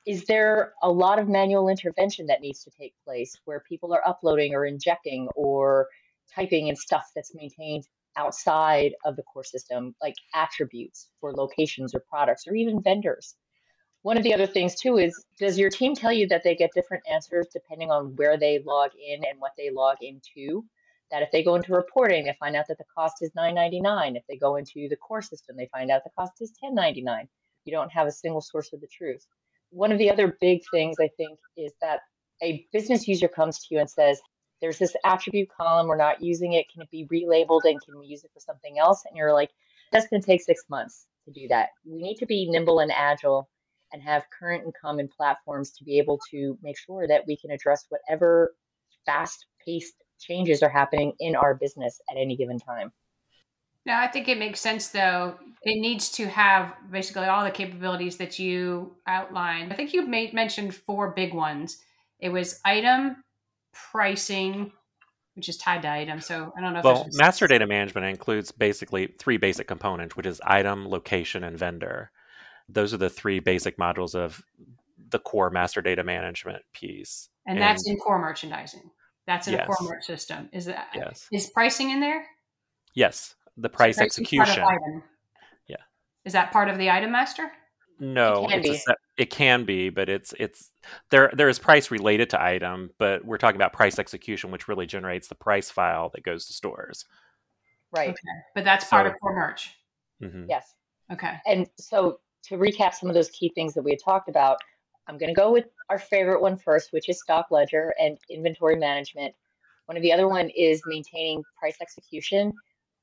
Is 0.06 0.24
there 0.26 0.72
a 0.82 0.90
lot 0.90 1.18
of 1.18 1.28
manual 1.28 1.68
intervention 1.68 2.26
that 2.26 2.40
needs 2.40 2.62
to 2.64 2.70
take 2.70 2.94
place 3.04 3.36
where 3.44 3.60
people 3.68 3.92
are 3.92 4.06
uploading 4.06 4.54
or 4.54 4.64
injecting 4.64 5.28
or 5.34 5.88
typing 6.34 6.68
in 6.68 6.76
stuff 6.76 7.10
that's 7.14 7.34
maintained 7.34 7.86
outside 8.16 8.94
of 9.04 9.16
the 9.16 9.22
core 9.24 9.44
system, 9.44 9.94
like 10.00 10.14
attributes 10.34 11.08
for 11.20 11.32
locations 11.32 11.94
or 11.94 12.00
products 12.08 12.46
or 12.46 12.54
even 12.54 12.82
vendors? 12.82 13.34
One 14.02 14.16
of 14.16 14.22
the 14.22 14.34
other 14.34 14.46
things 14.46 14.76
too 14.76 14.98
is 14.98 15.24
does 15.38 15.58
your 15.58 15.70
team 15.70 15.94
tell 15.94 16.12
you 16.12 16.28
that 16.28 16.44
they 16.44 16.54
get 16.54 16.70
different 16.74 17.04
answers 17.10 17.48
depending 17.52 17.90
on 17.90 18.14
where 18.16 18.38
they 18.38 18.60
log 18.64 18.92
in 18.94 19.24
and 19.24 19.40
what 19.40 19.52
they 19.58 19.70
log 19.70 19.98
into? 20.00 20.64
that 21.10 21.22
if 21.22 21.30
they 21.30 21.42
go 21.42 21.54
into 21.54 21.72
reporting, 21.72 22.24
they 22.24 22.36
find 22.38 22.56
out 22.56 22.66
that 22.68 22.78
the 22.78 22.84
cost 22.94 23.22
is 23.22 23.30
$9.99. 23.32 24.16
If 24.16 24.24
they 24.28 24.36
go 24.36 24.56
into 24.56 24.88
the 24.88 24.96
core 24.96 25.22
system, 25.22 25.56
they 25.56 25.68
find 25.72 25.90
out 25.90 26.02
the 26.04 26.10
cost 26.10 26.32
is 26.40 26.52
$10.99. 26.62 27.28
You 27.64 27.72
don't 27.72 27.92
have 27.92 28.06
a 28.06 28.12
single 28.12 28.40
source 28.40 28.72
of 28.72 28.80
the 28.80 28.88
truth. 28.88 29.26
One 29.76 29.92
of 29.92 29.98
the 29.98 30.10
other 30.10 30.34
big 30.40 30.62
things 30.72 30.96
I 30.98 31.10
think 31.18 31.38
is 31.54 31.70
that 31.82 32.00
a 32.42 32.66
business 32.72 33.06
user 33.06 33.28
comes 33.28 33.58
to 33.58 33.74
you 33.74 33.78
and 33.78 33.90
says, 33.90 34.18
There's 34.62 34.78
this 34.78 34.96
attribute 35.04 35.50
column, 35.50 35.86
we're 35.86 35.98
not 35.98 36.22
using 36.22 36.54
it. 36.54 36.64
Can 36.72 36.80
it 36.80 36.90
be 36.90 37.06
relabeled 37.12 37.60
and 37.64 37.78
can 37.84 37.98
we 37.98 38.06
use 38.06 38.24
it 38.24 38.30
for 38.32 38.40
something 38.40 38.78
else? 38.78 39.02
And 39.06 39.18
you're 39.18 39.34
like, 39.34 39.50
That's 39.92 40.08
going 40.08 40.22
to 40.22 40.26
take 40.26 40.40
six 40.40 40.62
months 40.70 41.04
to 41.26 41.30
do 41.30 41.48
that. 41.48 41.68
We 41.84 42.00
need 42.00 42.16
to 42.16 42.26
be 42.26 42.48
nimble 42.50 42.78
and 42.78 42.90
agile 42.90 43.50
and 43.92 44.02
have 44.02 44.24
current 44.30 44.64
and 44.64 44.72
common 44.80 45.10
platforms 45.14 45.72
to 45.72 45.84
be 45.84 45.98
able 45.98 46.20
to 46.30 46.58
make 46.62 46.78
sure 46.78 47.06
that 47.06 47.24
we 47.26 47.36
can 47.36 47.50
address 47.50 47.84
whatever 47.90 48.54
fast 49.04 49.44
paced 49.62 50.02
changes 50.18 50.62
are 50.62 50.70
happening 50.70 51.12
in 51.20 51.36
our 51.36 51.54
business 51.54 52.00
at 52.10 52.16
any 52.16 52.34
given 52.34 52.58
time. 52.58 52.92
No, 53.86 53.94
I 53.94 54.08
think 54.08 54.28
it 54.28 54.38
makes 54.38 54.60
sense 54.60 54.88
though. 54.88 55.36
It 55.62 55.80
needs 55.80 56.10
to 56.12 56.28
have 56.28 56.74
basically 56.90 57.26
all 57.26 57.44
the 57.44 57.50
capabilities 57.50 58.16
that 58.18 58.38
you 58.38 58.96
outlined. 59.06 59.72
I 59.72 59.76
think 59.76 59.94
you 59.94 60.06
made 60.06 60.34
mentioned 60.34 60.74
four 60.74 61.12
big 61.12 61.32
ones. 61.32 61.78
It 62.18 62.28
was 62.30 62.60
item, 62.64 63.22
pricing, 63.72 64.72
which 65.34 65.48
is 65.48 65.56
tied 65.56 65.82
to 65.82 65.90
item. 65.90 66.20
So 66.20 66.52
I 66.56 66.60
don't 66.60 66.72
know. 66.72 66.80
well, 66.82 67.06
master 67.12 67.46
data 67.46 67.66
management 67.66 68.06
includes 68.06 68.50
basically 68.50 69.14
three 69.18 69.36
basic 69.36 69.68
components, 69.68 70.16
which 70.16 70.26
is 70.26 70.40
item, 70.44 70.88
location, 70.88 71.44
and 71.44 71.56
vendor. 71.56 72.10
Those 72.68 72.92
are 72.92 72.98
the 72.98 73.10
three 73.10 73.38
basic 73.38 73.78
modules 73.78 74.16
of 74.16 74.42
the 75.10 75.20
core 75.20 75.50
master 75.50 75.80
data 75.80 76.02
management 76.02 76.64
piece. 76.72 77.28
And, 77.46 77.58
and 77.58 77.62
that's 77.62 77.88
in 77.88 77.96
core 77.98 78.18
merchandising. 78.18 78.90
That's 79.28 79.46
in 79.46 79.54
yes. 79.54 79.62
a 79.62 79.66
core 79.66 79.88
merch 79.88 80.04
system. 80.04 80.48
Is 80.52 80.64
that 80.64 80.88
yes. 80.92 81.28
is 81.32 81.50
pricing 81.50 81.90
in 81.90 82.00
there? 82.00 82.26
Yes, 82.94 83.35
the 83.56 83.68
price 83.68 83.96
so 83.96 84.04
execution. 84.04 84.64
Yeah. 85.66 85.76
Is 86.24 86.32
that 86.32 86.52
part 86.52 86.68
of 86.68 86.78
the 86.78 86.90
item 86.90 87.12
master? 87.12 87.50
No, 87.98 88.46
it 88.50 88.62
can, 88.62 88.74
set, 88.74 88.96
it 89.16 89.30
can 89.30 89.64
be, 89.64 89.88
but 89.88 90.10
it's 90.10 90.34
it's 90.38 90.70
there. 91.10 91.30
There 91.34 91.48
is 91.48 91.58
price 91.58 91.90
related 91.90 92.28
to 92.30 92.42
item, 92.42 92.90
but 92.98 93.24
we're 93.24 93.38
talking 93.38 93.56
about 93.56 93.72
price 93.72 93.98
execution, 93.98 94.50
which 94.50 94.68
really 94.68 94.84
generates 94.84 95.28
the 95.28 95.34
price 95.34 95.70
file 95.70 96.10
that 96.10 96.22
goes 96.22 96.46
to 96.46 96.52
stores. 96.52 97.06
Right, 97.92 98.10
okay. 98.10 98.18
but 98.54 98.64
that's 98.64 98.84
part 98.84 99.06
so, 99.06 99.12
of 99.12 99.20
core 99.20 99.34
merch. 99.34 99.74
Mm-hmm. 100.22 100.44
Yes. 100.48 100.74
Okay. 101.10 101.36
And 101.46 101.68
so 101.78 102.20
to 102.44 102.56
recap 102.56 102.92
some 102.94 103.08
of 103.08 103.14
those 103.14 103.30
key 103.30 103.50
things 103.54 103.72
that 103.74 103.82
we 103.82 103.92
had 103.92 104.00
talked 104.04 104.28
about, 104.28 104.58
I'm 105.08 105.16
going 105.16 105.28
to 105.28 105.34
go 105.34 105.52
with 105.52 105.66
our 105.88 105.98
favorite 105.98 106.42
one 106.42 106.56
first, 106.56 106.92
which 106.92 107.08
is 107.08 107.20
stock 107.20 107.46
ledger 107.50 107.94
and 107.98 108.18
inventory 108.28 108.76
management. 108.76 109.34
One 109.86 109.96
of 109.96 110.02
the 110.02 110.12
other 110.12 110.28
one 110.28 110.50
is 110.50 110.82
maintaining 110.86 111.42
price 111.58 111.76
execution. 111.80 112.52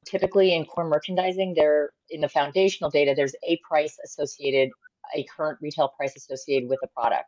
Typically 0.05 0.53
in 0.53 0.65
core 0.65 0.87
merchandising, 0.87 1.53
there 1.55 1.91
in 2.09 2.21
the 2.21 2.29
foundational 2.29 2.89
data, 2.89 3.13
there's 3.15 3.35
a 3.47 3.59
price 3.67 3.97
associated, 4.03 4.69
a 5.15 5.25
current 5.35 5.59
retail 5.61 5.89
price 5.89 6.15
associated 6.15 6.69
with 6.69 6.79
a 6.83 6.87
product. 6.87 7.25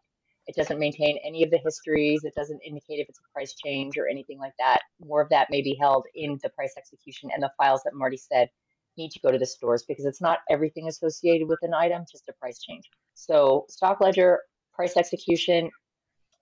It 0.48 0.56
doesn't 0.56 0.80
maintain 0.80 1.18
any 1.26 1.44
of 1.44 1.50
the 1.50 1.58
histories. 1.58 2.24
It 2.24 2.36
doesn't 2.36 2.62
indicate 2.62 3.00
if 3.00 3.10
it's 3.10 3.20
a 3.20 3.34
price 3.34 3.56
change 3.56 3.98
or 3.98 4.08
anything 4.08 4.38
like 4.38 4.54
that. 4.60 4.82
More 5.04 5.22
of 5.22 5.30
that 5.30 5.50
may 5.50 5.62
be 5.62 5.76
held 5.80 6.06
in 6.14 6.40
the 6.44 6.50
price 6.50 6.74
execution 6.78 7.32
and 7.34 7.42
the 7.42 7.52
files 7.58 7.82
that 7.84 7.96
Marty 7.96 8.18
said 8.18 8.50
need 8.98 9.12
to 9.12 9.20
go 9.20 9.32
to 9.32 9.38
the 9.38 9.46
stores 9.46 9.84
because 9.88 10.06
it's 10.06 10.22
not 10.22 10.40
everything 10.50 10.88
associated 10.88 11.48
with 11.48 11.60
an 11.64 11.74
item, 11.74 12.06
just 12.10 12.30
a 12.30 12.34
price 12.34 12.60
change. 12.60 12.84
So 13.16 13.66
stock 13.70 14.00
ledger, 14.02 14.42
price 14.74 14.98
execution, 14.98 15.72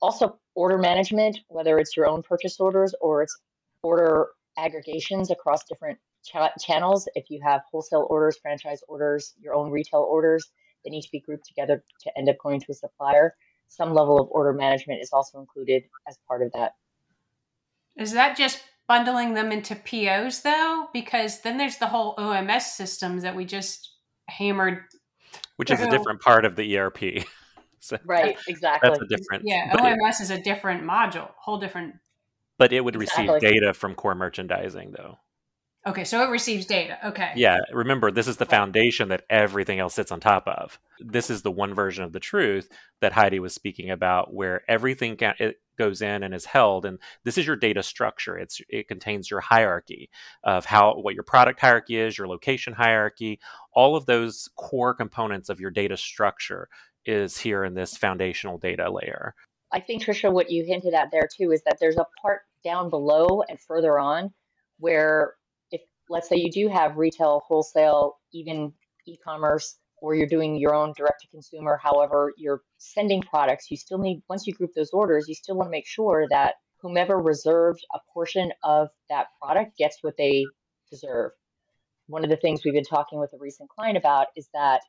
also 0.02 0.38
order 0.56 0.78
management, 0.78 1.40
whether 1.48 1.80
it's 1.80 1.96
your 1.96 2.08
own 2.08 2.22
purchase 2.22 2.60
orders 2.60 2.94
or 3.00 3.24
it's 3.24 3.38
order 3.84 4.28
aggregations 4.58 5.32
across 5.32 5.63
different 5.66 5.98
ch- 6.24 6.63
channels. 6.63 7.08
If 7.15 7.30
you 7.30 7.39
have 7.44 7.62
wholesale 7.72 8.08
orders, 8.10 8.38
franchise 8.42 8.82
orders, 8.88 9.34
your 9.39 9.53
own 9.53 9.72
retail 9.72 10.01
orders, 10.01 10.51
they 10.84 10.89
need 10.89 11.01
to 11.01 11.12
be 11.12 11.20
grouped 11.20 11.48
together 11.48 11.84
to 12.01 12.18
end 12.18 12.30
up 12.30 12.38
going 12.42 12.60
to 12.60 12.72
a 12.72 12.74
supplier. 12.74 13.36
Some 13.68 13.94
level 13.94 14.20
of 14.20 14.27
order 14.30 14.53
management 14.53 15.01
is 15.01 15.12
also 15.12 15.39
included 15.39 15.84
as 16.08 16.18
part 16.27 16.42
of 16.42 16.51
that. 16.53 16.74
Is 17.98 18.13
that 18.13 18.38
just 18.38 18.63
bundling 18.88 19.34
them 19.34 19.51
into 19.51 19.75
POs 19.75 20.42
though? 20.42 20.88
Because 20.94 21.42
then 21.42 21.58
there's 21.58 21.77
the 21.77 21.88
whole 21.88 22.15
OMS 22.18 22.62
systems 22.62 23.24
that 23.24 23.36
we 23.36 23.46
just 23.46 23.96
hammered. 24.27 24.84
Which 25.58 25.72
is 25.72 25.80
a 25.80 25.89
different 25.89 26.22
part 26.22 26.46
of 26.46 26.56
the 26.56 26.77
ERP. 26.77 27.25
So 27.84 27.98
right, 28.06 28.38
exactly. 28.48 28.92
That's 28.92 29.01
a 29.01 29.08
different. 29.08 29.44
Yeah, 29.46 29.75
OMS 29.75 30.22
is 30.22 30.30
a 30.30 30.42
different 30.42 30.86
module, 30.86 31.30
whole 31.38 31.60
different. 31.60 31.96
But 32.58 32.72
it 32.72 32.80
would 32.80 32.96
exactly. 32.96 33.27
receive 33.27 33.42
data 33.42 33.74
from 33.74 33.94
core 33.94 34.15
merchandising, 34.15 34.94
though. 34.96 35.18
Okay, 35.86 36.06
so 36.06 36.24
it 36.24 36.30
receives 36.30 36.66
data. 36.66 36.98
Okay. 37.06 37.32
Yeah, 37.36 37.58
remember 37.74 38.10
this 38.10 38.30
is 38.30 38.38
the 38.38 38.46
foundation 38.46 39.10
that 39.10 39.25
everything 39.30 39.80
else 39.80 39.94
sits 39.94 40.13
on 40.13 40.22
top 40.22 40.48
of. 40.48 40.80
This 41.00 41.30
is 41.30 41.42
the 41.42 41.52
one 41.52 41.74
version 41.74 42.06
of 42.06 42.13
the 42.13 42.22
truth 42.22 42.70
that 43.02 43.12
Heidi 43.12 43.40
was 43.40 43.54
speaking 43.54 43.92
about, 43.92 44.34
where 44.34 44.62
everything 44.70 45.18
can, 45.18 45.34
it 45.40 45.60
goes 45.78 46.02
in 46.02 46.24
and 46.24 46.34
is 46.34 46.46
held, 46.46 46.86
and 46.86 47.00
this 47.25 47.38
is 47.38 47.46
your 47.46 47.58
data 47.58 47.84
structure. 47.84 48.38
It's 48.38 48.62
it 48.70 48.88
contains 48.88 49.30
your 49.30 49.42
hierarchy 49.42 50.10
of 50.46 50.63
how 50.63 50.94
what 51.02 51.16
your 51.16 51.24
product 51.24 51.60
hierarchy 51.60 51.98
is, 51.98 52.18
your 52.18 52.28
location 52.28 52.72
hierarchy, 52.72 53.40
all 53.74 53.98
of 53.98 54.06
those 54.06 54.50
core 54.56 54.94
components 54.94 55.50
of 55.50 55.60
your 55.60 55.72
data 55.72 55.98
structure 55.98 56.70
is 57.06 57.38
here 57.38 57.66
in 57.66 57.74
this 57.74 57.98
foundational 57.98 58.58
data 58.58 58.90
layer. 58.90 59.36
I 59.74 59.82
think, 59.82 60.04
Trisha, 60.04 60.32
what 60.32 60.50
you 60.50 60.63
hinted 60.63 60.94
at 60.94 61.12
there 61.12 61.28
too 61.28 61.52
is 61.52 61.62
that 61.63 61.78
there's 61.82 61.98
a 61.98 62.06
part 62.22 62.44
down 62.63 62.90
below 62.90 63.44
and 63.50 63.60
further 63.60 64.00
on 64.00 64.32
where, 64.80 65.34
if 65.42 65.42
let's 66.10 66.29
say 66.29 66.36
you 66.38 66.51
do 66.51 66.67
have 66.67 66.98
retail, 66.98 67.43
wholesale, 67.48 68.17
even 68.33 68.74
e 69.05 69.17
commerce, 69.24 69.77
or 70.01 70.15
you're 70.15 70.27
doing 70.27 70.57
your 70.57 70.75
own 70.75 70.93
direct 70.98 71.22
to 71.22 71.27
consumer, 71.29 71.79
however, 71.81 72.33
you're 72.38 72.62
sending 72.77 73.22
products, 73.22 73.72
you 73.72 73.77
still 73.77 73.98
need, 73.98 74.22
once 74.29 74.45
you 74.45 74.53
group 74.53 74.72
those 74.75 74.91
orders, 74.91 75.29
you 75.29 75.36
still 75.36 75.55
want 75.55 75.67
to 75.67 75.72
make 75.72 75.88
sure 75.88 76.27
that 76.29 76.55
whomever 76.81 77.17
reserved 77.19 77.79
a 77.95 78.00
portion 78.13 78.51
of 78.63 78.89
that 79.10 79.27
product 79.41 79.77
gets 79.77 80.00
what 80.01 80.17
they 80.17 80.45
deserve. 80.91 81.31
One 82.07 82.25
of 82.25 82.29
the 82.29 82.36
things 82.36 82.65
we've 82.65 82.74
been 82.74 82.83
talking 82.83 83.17
with 83.17 83.31
a 83.33 83.38
recent 83.39 83.69
client 83.69 83.98
about 83.98 84.27
is 84.36 84.50
that 84.53 84.81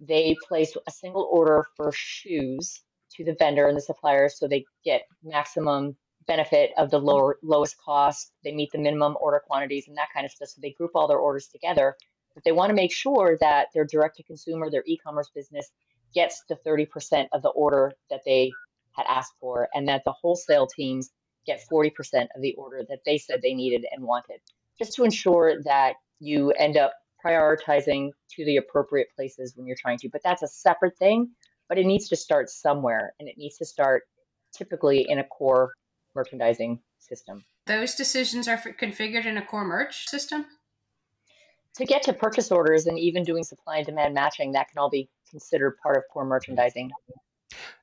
they 0.00 0.34
place 0.48 0.74
a 0.88 0.90
single 0.90 1.28
order 1.30 1.66
for 1.76 1.92
shoes 1.94 2.82
to 3.16 3.24
the 3.24 3.36
vendor 3.38 3.66
and 3.66 3.76
the 3.76 3.82
supplier 3.82 4.30
so 4.30 4.48
they 4.48 4.64
get 4.84 5.02
maximum 5.22 5.96
benefit 6.32 6.70
of 6.76 6.90
the 6.90 7.00
mm. 7.00 7.10
lower 7.10 7.30
lowest 7.42 7.76
cost 7.84 8.32
they 8.44 8.52
meet 8.60 8.70
the 8.72 8.78
minimum 8.86 9.16
order 9.20 9.40
quantities 9.48 9.88
and 9.88 9.96
that 9.96 10.08
kind 10.14 10.24
of 10.26 10.32
stuff 10.32 10.48
so 10.48 10.60
they 10.62 10.74
group 10.78 10.92
all 10.94 11.08
their 11.08 11.24
orders 11.26 11.48
together 11.48 11.96
but 12.34 12.44
they 12.44 12.52
want 12.52 12.70
to 12.70 12.74
make 12.74 12.92
sure 12.92 13.36
that 13.40 13.68
their 13.74 13.84
direct 13.84 14.16
to 14.16 14.22
consumer, 14.22 14.70
their 14.70 14.84
e 14.86 14.96
commerce 14.96 15.30
business 15.34 15.70
gets 16.14 16.42
the 16.48 16.56
30% 16.66 17.28
of 17.32 17.42
the 17.42 17.50
order 17.50 17.92
that 18.08 18.22
they 18.24 18.52
had 18.92 19.06
asked 19.08 19.34
for, 19.40 19.68
and 19.74 19.88
that 19.88 20.02
the 20.04 20.12
wholesale 20.12 20.66
teams 20.66 21.10
get 21.46 21.60
40% 21.70 21.90
of 22.34 22.42
the 22.42 22.54
order 22.54 22.82
that 22.88 23.00
they 23.04 23.18
said 23.18 23.40
they 23.42 23.54
needed 23.54 23.84
and 23.90 24.04
wanted, 24.04 24.40
just 24.78 24.94
to 24.94 25.04
ensure 25.04 25.62
that 25.64 25.94
you 26.18 26.50
end 26.52 26.76
up 26.76 26.92
prioritizing 27.24 28.10
to 28.30 28.44
the 28.44 28.56
appropriate 28.56 29.08
places 29.14 29.54
when 29.56 29.66
you're 29.66 29.76
trying 29.76 29.98
to. 29.98 30.08
But 30.08 30.22
that's 30.24 30.42
a 30.42 30.48
separate 30.48 30.96
thing, 30.98 31.30
but 31.68 31.78
it 31.78 31.86
needs 31.86 32.08
to 32.08 32.16
start 32.16 32.50
somewhere, 32.50 33.14
and 33.18 33.28
it 33.28 33.38
needs 33.38 33.58
to 33.58 33.64
start 33.64 34.04
typically 34.52 35.06
in 35.08 35.18
a 35.18 35.24
core 35.24 35.72
merchandising 36.14 36.80
system. 36.98 37.44
Those 37.66 37.94
decisions 37.94 38.48
are 38.48 38.56
configured 38.58 39.26
in 39.26 39.36
a 39.36 39.44
core 39.44 39.64
merch 39.64 40.08
system? 40.08 40.46
To 41.76 41.84
get 41.84 42.02
to 42.02 42.12
purchase 42.12 42.50
orders 42.50 42.86
and 42.86 42.98
even 42.98 43.22
doing 43.22 43.44
supply 43.44 43.78
and 43.78 43.86
demand 43.86 44.14
matching, 44.14 44.52
that 44.52 44.68
can 44.68 44.78
all 44.78 44.90
be 44.90 45.08
considered 45.30 45.76
part 45.82 45.96
of 45.96 46.02
core 46.12 46.24
merchandising. 46.24 46.90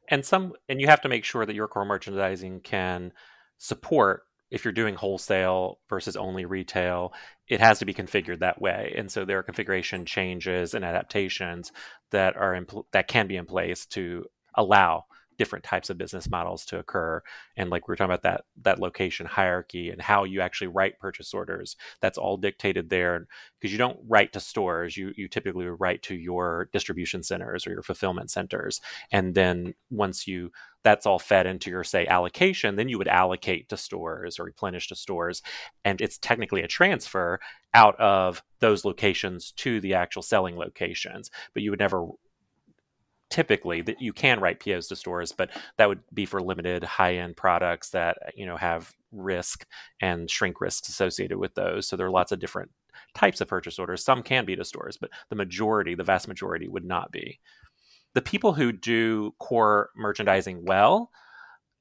And 0.10 0.26
some 0.26 0.54
and 0.70 0.80
you 0.82 0.88
have 0.88 1.02
to 1.02 1.10
make 1.10 1.24
sure 1.24 1.46
that 1.46 1.56
your 1.56 1.68
core 1.68 1.86
merchandising 1.86 2.62
can 2.62 3.14
support 3.58 4.24
if 4.50 4.64
you're 4.64 4.72
doing 4.72 4.96
wholesale 4.96 5.80
versus 5.90 6.16
only 6.16 6.46
retail, 6.46 7.14
it 7.48 7.60
has 7.60 7.80
to 7.80 7.86
be 7.86 7.94
configured 7.94 8.40
that 8.40 8.62
way. 8.62 8.94
And 8.96 9.12
so 9.12 9.26
there 9.26 9.40
are 9.40 9.44
configuration 9.44 10.06
changes 10.06 10.74
and 10.74 10.86
adaptations 10.86 11.72
that 12.12 12.38
are 12.38 12.56
in, 12.56 12.66
that 12.94 13.08
can 13.08 13.28
be 13.28 13.36
in 13.36 13.46
place 13.46 13.86
to 13.88 14.26
allow 14.56 15.06
different 15.38 15.64
types 15.64 15.90
of 15.90 15.98
business 15.98 16.30
models 16.30 16.66
to 16.66 16.80
occur 16.80 17.22
and 17.56 17.70
like 17.70 17.88
we 17.88 17.94
are 17.94 17.96
talking 17.96 18.12
about 18.12 18.24
that 18.24 18.46
that 18.62 18.80
location 18.80 19.26
hierarchy 19.26 19.90
and 19.90 20.02
how 20.02 20.24
you 20.24 20.42
actually 20.42 20.68
write 20.68 21.00
purchase 21.00 21.34
orders 21.34 21.76
that's 22.02 22.18
all 22.18 22.38
dictated 22.38 22.90
there 22.90 23.28
because 23.60 23.72
you 23.72 23.78
don't 23.78 24.00
write 24.08 24.34
to 24.34 24.40
stores 24.40 24.98
you 24.98 25.14
you 25.16 25.28
typically 25.28 25.66
write 25.66 26.02
to 26.02 26.16
your 26.16 26.70
distribution 26.74 27.24
centers 27.24 27.66
or 27.68 27.72
your 27.72 27.84
fulfillment 27.84 28.32
centers 28.32 28.82
and 29.12 29.36
then 29.36 29.74
once 29.90 30.28
you 30.28 30.52
that's 30.84 31.06
all 31.06 31.20
fed 31.20 31.46
into 31.46 31.70
your 31.70 31.84
say 31.84 32.08
allocation 32.08 32.76
then 32.76 32.90
you 32.90 32.98
would 32.98 33.08
allocate 33.08 33.70
to 33.70 33.78
stores 33.78 34.40
or 34.40 34.44
replenish 34.44 34.88
to 34.88 34.96
stores 34.96 35.42
and 35.84 36.02
it's 36.02 36.18
technically 36.18 36.62
a 36.62 36.68
transfer 36.68 37.40
out 37.74 38.00
of 38.00 38.42
those 38.60 38.86
locations 38.86 39.52
to 39.52 39.80
the 39.82 39.94
actual 39.94 40.22
selling 40.22 40.56
locations 40.56 41.30
but 41.54 41.62
you 41.62 41.70
would 41.70 41.80
never 41.80 42.08
typically 43.30 43.82
that 43.82 44.02
you 44.02 44.14
can 44.14 44.40
write 44.40 44.60
POs 44.60 44.88
to 44.88 44.96
stores, 44.96 45.32
but 45.32 45.50
that 45.78 45.88
would 45.90 46.00
be 46.14 46.26
for 46.26 46.42
limited 46.42 46.84
high 46.84 47.16
end 47.16 47.36
products 47.38 47.90
that 47.92 48.18
uh, 48.26 48.30
you 48.36 48.46
know 48.46 48.58
have 48.58 48.94
risk 49.12 49.66
and 50.02 50.30
shrink 50.30 50.62
risks 50.62 50.90
associated 50.90 51.38
with 51.38 51.54
those. 51.56 51.88
So 51.88 51.96
there 51.96 52.08
are 52.08 52.12
lots 52.12 52.32
of 52.32 52.40
different 52.40 52.72
types 53.16 53.42
of 53.42 53.48
purchase 53.48 53.80
orders. 53.80 54.04
Some 54.04 54.24
can 54.24 54.46
be 54.46 54.56
to 54.56 54.66
stores, 54.66 54.98
but 54.98 55.10
the 55.30 55.36
majority, 55.36 55.96
the 55.96 56.04
vast 56.04 56.28
majority, 56.28 56.68
would 56.68 56.86
not 56.86 57.12
be. 57.12 57.40
The 58.14 58.22
people 58.22 58.54
who 58.54 58.72
do 58.72 59.34
core 59.40 59.90
merchandising 59.96 60.66
well 60.66 61.12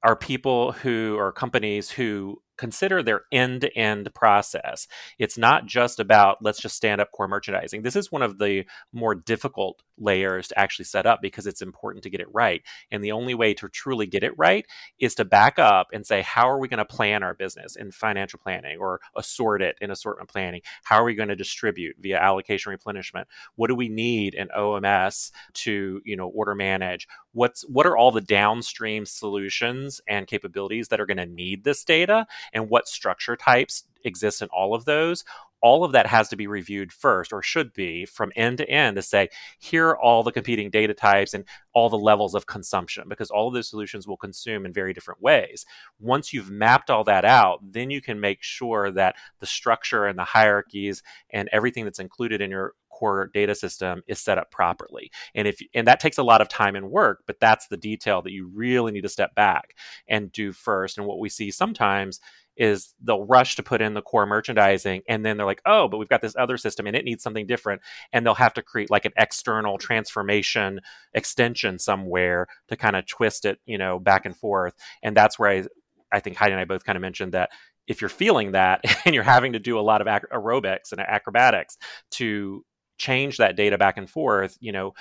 are 0.03 0.17
people 0.17 0.73
who 0.73 1.17
are 1.19 1.33
companies 1.33 1.91
who 1.91 2.41
consider 2.57 3.03
their 3.03 3.23
end 3.33 3.63
to 3.63 3.77
end 3.77 4.13
process. 4.15 4.87
It's 5.19 5.39
not 5.39 5.67
just 5.67 6.01
about 6.01 6.39
let's 6.43 6.61
just 6.61 6.77
stand 6.77 7.01
up 7.01 7.13
core 7.13 7.29
merchandising. 7.29 7.83
This 7.83 7.97
is 7.97 8.13
one 8.13 8.23
of 8.23 8.39
the 8.39 8.65
more 8.93 9.15
difficult 9.15 9.83
layers 9.99 10.49
to 10.49 10.59
actually 10.59 10.85
set 10.85 11.07
up 11.07 11.21
because 11.23 11.47
it's 11.47 11.63
important 11.63 12.03
to 12.05 12.11
get 12.11 12.21
it 12.21 12.33
right. 12.33 12.63
And 12.91 13.03
the 13.03 13.13
only 13.13 13.35
way 13.35 13.55
to 13.55 13.69
truly 13.69 14.07
get 14.07 14.23
it 14.23 14.37
right 14.37 14.67
is 14.99 15.15
to 15.17 15.25
back 15.25 15.59
up 15.59 15.89
and 15.93 16.07
say, 16.07 16.23
how 16.23 16.49
are 16.49 16.59
we 16.59 16.69
going 16.69 16.79
to 16.79 16.85
plan 16.85 17.23
our 17.23 17.35
business 17.35 17.77
in 17.77 17.91
financial 17.91 18.39
planning 18.39 18.79
or 18.79 19.01
assort 19.17 19.63
it 19.63 19.77
in 19.81 19.91
assortment 19.91 20.29
planning? 20.29 20.61
How 20.85 20.97
are 20.97 21.05
we 21.05 21.15
going 21.15 21.29
to 21.29 21.37
distribute 21.37 21.97
via 22.01 22.19
allocation 22.19 22.71
replenishment? 22.71 23.29
What 23.57 23.69
do 23.69 23.75
we 23.75 23.89
need 23.89 24.35
in 24.35 24.49
OMS 24.49 25.31
to, 25.55 26.01
you 26.05 26.17
know, 26.17 26.29
order 26.29 26.55
manage? 26.55 27.09
What's 27.33 27.62
what 27.69 27.87
are 27.87 27.97
all 27.97 28.12
the 28.12 28.21
downstream 28.21 29.05
solutions 29.05 30.01
and 30.09 30.27
capabilities 30.27 30.88
that 30.88 31.01
are 31.01 31.07
going 31.07 31.16
to 31.19 31.27
need 31.27 31.64
this 31.64 31.85
data? 31.85 32.27
And 32.52 32.68
what 32.68 32.88
structure 32.88 33.37
types 33.37 33.85
exist 34.07 34.40
in 34.42 34.49
all 34.49 34.75
of 34.75 34.85
those 34.85 35.25
all 35.62 35.85
of 35.85 35.92
that 35.92 36.07
has 36.07 36.29
to 36.29 36.37
be 36.37 36.47
reviewed 36.47 36.92
first 36.92 37.33
or 37.33 37.42
should 37.42 37.73
be 37.73 38.05
from 38.05 38.31
end 38.37 38.59
to 38.59 38.71
end 38.71 38.97
to 38.97 39.03
say 39.03 39.29
here 39.59 39.88
are 39.88 39.99
all 39.99 40.23
the 40.23 40.33
competing 40.33 40.71
data 40.71 40.95
types 40.95 41.35
and 41.35 41.45
all 41.73 41.88
the 41.88 41.99
levels 41.99 42.35
of 42.35 42.47
consumption 42.47 43.09
because 43.09 43.31
all 43.31 43.49
of 43.49 43.55
those 43.55 43.69
solutions 43.69 44.07
will 44.07 44.16
consume 44.16 44.64
in 44.64 44.73
very 44.73 44.92
different 44.92 45.21
ways. 45.21 45.66
Once 45.99 46.33
you've 46.33 46.51
mapped 46.51 46.90
all 46.90 47.05
that 47.05 47.25
out 47.25 47.61
then 47.73 47.90
you 47.90 48.01
can 48.01 48.21
make 48.21 48.42
sure 48.42 48.90
that 48.90 49.16
the 49.40 49.47
structure 49.47 50.07
and 50.07 50.19
the 50.19 50.25
hierarchies 50.25 51.03
and 51.31 51.49
everything 51.53 51.85
that's 51.85 51.99
included 51.99 52.40
in 52.40 52.51
your 52.51 52.75
core 52.90 53.31
data 53.35 53.55
system 53.55 54.03
is 54.07 54.19
set 54.21 54.38
up 54.38 54.51
properly. 54.51 55.11
And 55.35 55.47
if 55.47 55.61
and 55.75 55.87
that 55.87 56.01
takes 56.01 56.19
a 56.19 56.23
lot 56.23 56.40
of 56.40 56.49
time 56.49 56.77
and 56.77 56.90
work 56.90 57.25
but 57.27 57.40
that's 57.40 57.66
the 57.69 57.77
detail 57.77 58.23
that 58.23 58.33
you 58.33 58.51
really 58.55 58.92
need 58.92 59.03
to 59.03 59.09
step 59.09 59.35
back 59.35 59.75
and 60.07 60.33
do 60.33 60.53
first. 60.53 60.97
And 60.97 61.07
what 61.07 61.19
we 61.19 61.29
see 61.29 61.51
sometimes 61.51 62.21
is 62.57 62.95
they'll 63.03 63.25
rush 63.25 63.57
to 63.57 63.62
put 63.62 63.83
in 63.83 63.95
the 63.95 64.03
core 64.03 64.27
merchandising 64.27 65.03
and 65.09 65.25
then 65.25 65.37
they're 65.37 65.47
like 65.47 65.62
oh 65.66 65.88
but 65.88 65.99
we've 65.99 66.09
got 66.09 66.23
this 66.23 66.37
other 66.38 66.57
system 66.57 66.87
and 66.87 66.97
it 66.97 67.05
needs 67.05 67.23
something 67.23 67.47
different 67.47 67.81
and 68.12 68.25
they'll 68.25 68.35
have 68.35 68.55
to 68.55 68.62
create 68.62 68.90
like 68.90 69.05
an 69.05 69.12
external 69.16 69.79
transformation 69.79 70.81
extension 71.14 71.79
somewhere 71.79 72.47
to 72.69 72.77
kind 72.77 72.97
of 72.97 73.07
twist 73.07 73.45
it 73.45 73.59
you 73.66 73.79
know 73.79 73.99
back 73.99 74.27
and 74.27 74.37
forth 74.37 74.75
and 75.03 75.16
that's 75.16 75.38
where 75.38 75.51
i 75.51 75.64
i 76.12 76.21
think 76.21 76.37
heidi 76.37 76.53
and 76.53 76.61
i 76.61 76.64
both 76.64 76.85
kind 76.85 76.97
of 76.97 77.03
mentioned 77.03 77.33
that 77.33 77.51
if 77.87 78.01
you're 78.01 78.09
feeling 78.09 78.53
that 78.53 78.81
and 79.05 79.14
you're 79.14 79.25
having 79.25 79.53
to 79.53 79.59
do 79.59 79.79
a 79.79 79.81
lot 79.81 80.01
of 80.01 80.07
ac- 80.07 80.27
aerobics 80.33 80.92
and 80.92 81.01
acrobatics 81.01 81.77
to 82.11 82.64
change 82.99 83.37
that 83.37 83.57
data 83.57 83.77
back 83.77 83.99
and 83.99 84.09
forth 84.09 84.57
you 84.61 84.73
know 84.73 84.95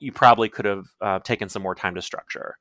you 0.00 0.12
probably 0.12 0.48
could 0.48 0.64
have 0.64 0.86
uh, 1.00 1.18
taken 1.20 1.48
some 1.48 1.62
more 1.62 1.74
time 1.74 1.94
to 1.94 2.02
structure 2.02 2.56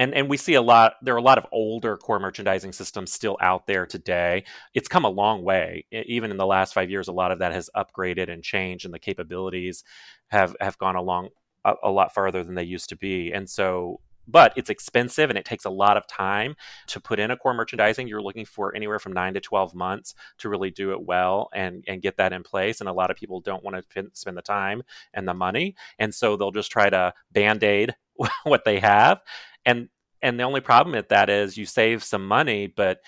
and 0.00 0.14
and 0.14 0.30
we 0.30 0.38
see 0.38 0.54
a 0.54 0.62
lot 0.62 0.94
there 1.02 1.14
are 1.14 1.18
a 1.18 1.22
lot 1.22 1.36
of 1.36 1.46
older 1.52 1.98
core 1.98 2.18
merchandising 2.18 2.72
systems 2.72 3.12
still 3.12 3.36
out 3.40 3.66
there 3.66 3.84
today. 3.84 4.44
It's 4.72 4.88
come 4.88 5.04
a 5.04 5.10
long 5.10 5.44
way. 5.44 5.84
Even 5.92 6.30
in 6.30 6.38
the 6.38 6.46
last 6.46 6.72
five 6.72 6.90
years 6.90 7.06
a 7.06 7.12
lot 7.12 7.30
of 7.30 7.40
that 7.40 7.52
has 7.52 7.68
upgraded 7.76 8.32
and 8.32 8.42
changed 8.42 8.86
and 8.86 8.94
the 8.94 8.98
capabilities 8.98 9.84
have 10.28 10.56
have 10.58 10.78
gone 10.78 10.96
along 10.96 11.28
a, 11.66 11.74
a 11.84 11.90
lot 11.90 12.14
farther 12.14 12.42
than 12.42 12.54
they 12.54 12.64
used 12.64 12.88
to 12.88 12.96
be. 12.96 13.30
And 13.30 13.48
so 13.48 14.00
but 14.26 14.52
it's 14.56 14.70
expensive 14.70 15.28
and 15.28 15.38
it 15.38 15.44
takes 15.44 15.64
a 15.66 15.70
lot 15.70 15.96
of 15.96 16.06
time 16.06 16.54
to 16.86 17.00
put 17.00 17.18
in 17.18 17.30
a 17.30 17.36
core 17.36 17.52
merchandising. 17.52 18.08
You're 18.08 18.22
looking 18.22 18.46
for 18.46 18.74
anywhere 18.74 19.00
from 19.00 19.12
9 19.12 19.34
to 19.34 19.40
12 19.40 19.74
months 19.74 20.14
to 20.38 20.48
really 20.48 20.70
do 20.70 20.92
it 20.92 21.02
well 21.02 21.50
and 21.52 21.84
and 21.86 22.00
get 22.00 22.16
that 22.16 22.32
in 22.32 22.42
place. 22.42 22.80
And 22.80 22.88
a 22.88 22.94
lot 22.94 23.10
of 23.10 23.18
people 23.18 23.40
don't 23.40 23.62
want 23.62 23.76
to 23.76 24.06
spend 24.14 24.38
the 24.38 24.42
time 24.42 24.82
and 25.12 25.28
the 25.28 25.34
money. 25.34 25.74
And 25.98 26.14
so 26.14 26.36
they'll 26.36 26.52
just 26.52 26.72
try 26.72 26.88
to 26.88 27.12
band-aid 27.32 27.94
what 28.44 28.64
they 28.64 28.78
have 28.80 29.20
and 29.64 29.88
and 30.22 30.38
the 30.38 30.44
only 30.44 30.60
problem 30.60 30.94
with 30.94 31.08
that 31.08 31.30
is 31.30 31.56
you 31.56 31.66
save 31.66 32.04
some 32.04 32.26
money 32.26 32.66
but 32.66 33.00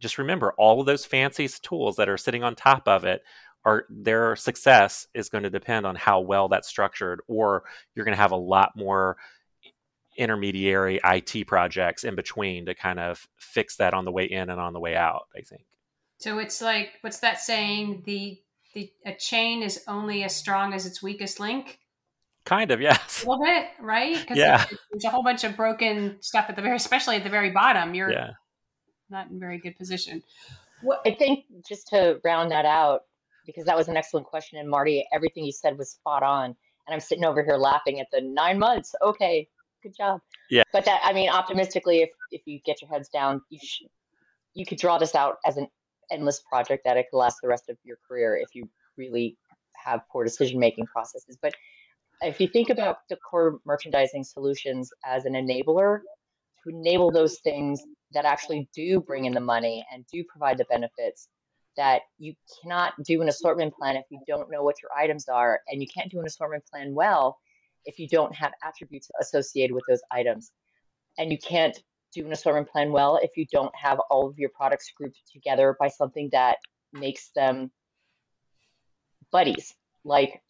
just 0.00 0.18
remember 0.18 0.52
all 0.58 0.80
of 0.80 0.86
those 0.86 1.04
fancy 1.04 1.48
tools 1.62 1.96
that 1.96 2.08
are 2.08 2.18
sitting 2.18 2.42
on 2.42 2.54
top 2.54 2.88
of 2.88 3.04
it 3.04 3.22
are 3.64 3.84
their 3.88 4.34
success 4.34 5.06
is 5.14 5.28
going 5.28 5.44
to 5.44 5.50
depend 5.50 5.86
on 5.86 5.94
how 5.94 6.20
well 6.20 6.48
that's 6.48 6.68
structured 6.68 7.20
or 7.28 7.62
you're 7.94 8.04
going 8.04 8.16
to 8.16 8.20
have 8.20 8.32
a 8.32 8.36
lot 8.36 8.72
more 8.74 9.16
intermediary 10.18 11.00
IT 11.04 11.46
projects 11.46 12.04
in 12.04 12.14
between 12.14 12.66
to 12.66 12.74
kind 12.74 12.98
of 12.98 13.26
fix 13.36 13.76
that 13.76 13.94
on 13.94 14.04
the 14.04 14.12
way 14.12 14.24
in 14.24 14.50
and 14.50 14.60
on 14.60 14.72
the 14.72 14.80
way 14.80 14.96
out 14.96 15.28
I 15.36 15.40
think. 15.40 15.62
So 16.18 16.38
it's 16.38 16.60
like 16.60 16.98
what's 17.00 17.20
that 17.20 17.40
saying? 17.40 18.02
The 18.04 18.40
the 18.74 18.90
a 19.06 19.14
chain 19.14 19.62
is 19.62 19.82
only 19.86 20.24
as 20.24 20.34
strong 20.34 20.74
as 20.74 20.86
its 20.86 21.02
weakest 21.02 21.38
link 21.38 21.78
Kind 22.44 22.70
of, 22.70 22.80
yes. 22.80 23.24
A 23.24 23.28
little 23.30 23.44
bit, 23.44 23.66
right? 23.80 24.24
Yeah. 24.34 24.64
There's 24.90 25.04
a 25.04 25.10
whole 25.10 25.22
bunch 25.22 25.44
of 25.44 25.56
broken 25.56 26.16
stuff 26.20 26.46
at 26.48 26.56
the 26.56 26.62
very, 26.62 26.76
especially 26.76 27.16
at 27.16 27.24
the 27.24 27.30
very 27.30 27.50
bottom. 27.50 27.94
You're 27.94 28.12
yeah. 28.12 28.30
not 29.10 29.30
in 29.30 29.38
very 29.38 29.58
good 29.58 29.76
position. 29.76 30.22
What, 30.82 31.00
I 31.06 31.12
think 31.12 31.44
just 31.68 31.88
to 31.88 32.20
round 32.24 32.50
that 32.50 32.64
out, 32.64 33.02
because 33.46 33.64
that 33.66 33.76
was 33.76 33.88
an 33.88 33.96
excellent 33.96 34.26
question, 34.26 34.58
and 34.58 34.68
Marty, 34.68 35.06
everything 35.12 35.44
you 35.44 35.52
said 35.52 35.78
was 35.78 35.90
spot 35.90 36.22
on. 36.22 36.56
And 36.86 36.94
I'm 36.94 37.00
sitting 37.00 37.24
over 37.24 37.44
here 37.44 37.56
laughing 37.56 38.00
at 38.00 38.08
the 38.12 38.20
nine 38.20 38.58
months. 38.58 38.92
Okay, 39.00 39.48
good 39.84 39.94
job. 39.96 40.20
Yeah. 40.50 40.64
But 40.72 40.84
that, 40.86 41.00
I 41.04 41.12
mean, 41.12 41.28
optimistically, 41.28 42.02
if 42.02 42.10
if 42.32 42.42
you 42.44 42.58
get 42.64 42.82
your 42.82 42.90
heads 42.90 43.08
down, 43.08 43.40
you 43.50 43.60
should, 43.62 43.86
you 44.54 44.66
could 44.66 44.78
draw 44.78 44.98
this 44.98 45.14
out 45.14 45.36
as 45.46 45.56
an 45.56 45.68
endless 46.10 46.40
project 46.40 46.82
that 46.84 46.96
it 46.96 47.06
could 47.08 47.18
last 47.18 47.38
the 47.40 47.46
rest 47.46 47.68
of 47.68 47.76
your 47.84 47.98
career 48.08 48.36
if 48.36 48.48
you 48.54 48.68
really 48.96 49.36
have 49.74 50.00
poor 50.10 50.24
decision 50.24 50.58
making 50.58 50.86
processes. 50.86 51.38
But 51.40 51.54
if 52.22 52.40
you 52.40 52.48
think 52.48 52.70
about 52.70 52.98
the 53.08 53.16
core 53.16 53.58
merchandising 53.64 54.24
solutions 54.24 54.90
as 55.04 55.24
an 55.24 55.34
enabler 55.34 56.00
to 56.62 56.70
enable 56.70 57.10
those 57.10 57.40
things 57.40 57.82
that 58.12 58.24
actually 58.24 58.68
do 58.74 59.00
bring 59.00 59.24
in 59.24 59.32
the 59.32 59.40
money 59.40 59.84
and 59.92 60.04
do 60.12 60.22
provide 60.24 60.58
the 60.58 60.66
benefits 60.66 61.28
that 61.76 62.02
you 62.18 62.34
cannot 62.62 62.92
do 63.04 63.22
an 63.22 63.28
assortment 63.28 63.74
plan 63.74 63.96
if 63.96 64.04
you 64.10 64.20
don't 64.26 64.50
know 64.50 64.62
what 64.62 64.76
your 64.82 64.90
items 64.96 65.28
are 65.28 65.60
and 65.68 65.80
you 65.80 65.88
can't 65.92 66.10
do 66.10 66.20
an 66.20 66.26
assortment 66.26 66.64
plan 66.66 66.94
well 66.94 67.38
if 67.84 67.98
you 67.98 68.06
don't 68.08 68.34
have 68.34 68.52
attributes 68.62 69.10
associated 69.20 69.74
with 69.74 69.84
those 69.88 70.02
items. 70.10 70.52
And 71.18 71.32
you 71.32 71.38
can't 71.38 71.76
do 72.14 72.24
an 72.24 72.32
assortment 72.32 72.68
plan 72.68 72.92
well 72.92 73.18
if 73.22 73.30
you 73.36 73.46
don't 73.50 73.74
have 73.74 73.98
all 74.10 74.28
of 74.28 74.38
your 74.38 74.50
products 74.50 74.92
grouped 74.96 75.18
together 75.32 75.76
by 75.80 75.88
something 75.88 76.28
that 76.32 76.58
makes 76.92 77.30
them 77.34 77.70
buddies 79.30 79.74
Like, 80.04 80.42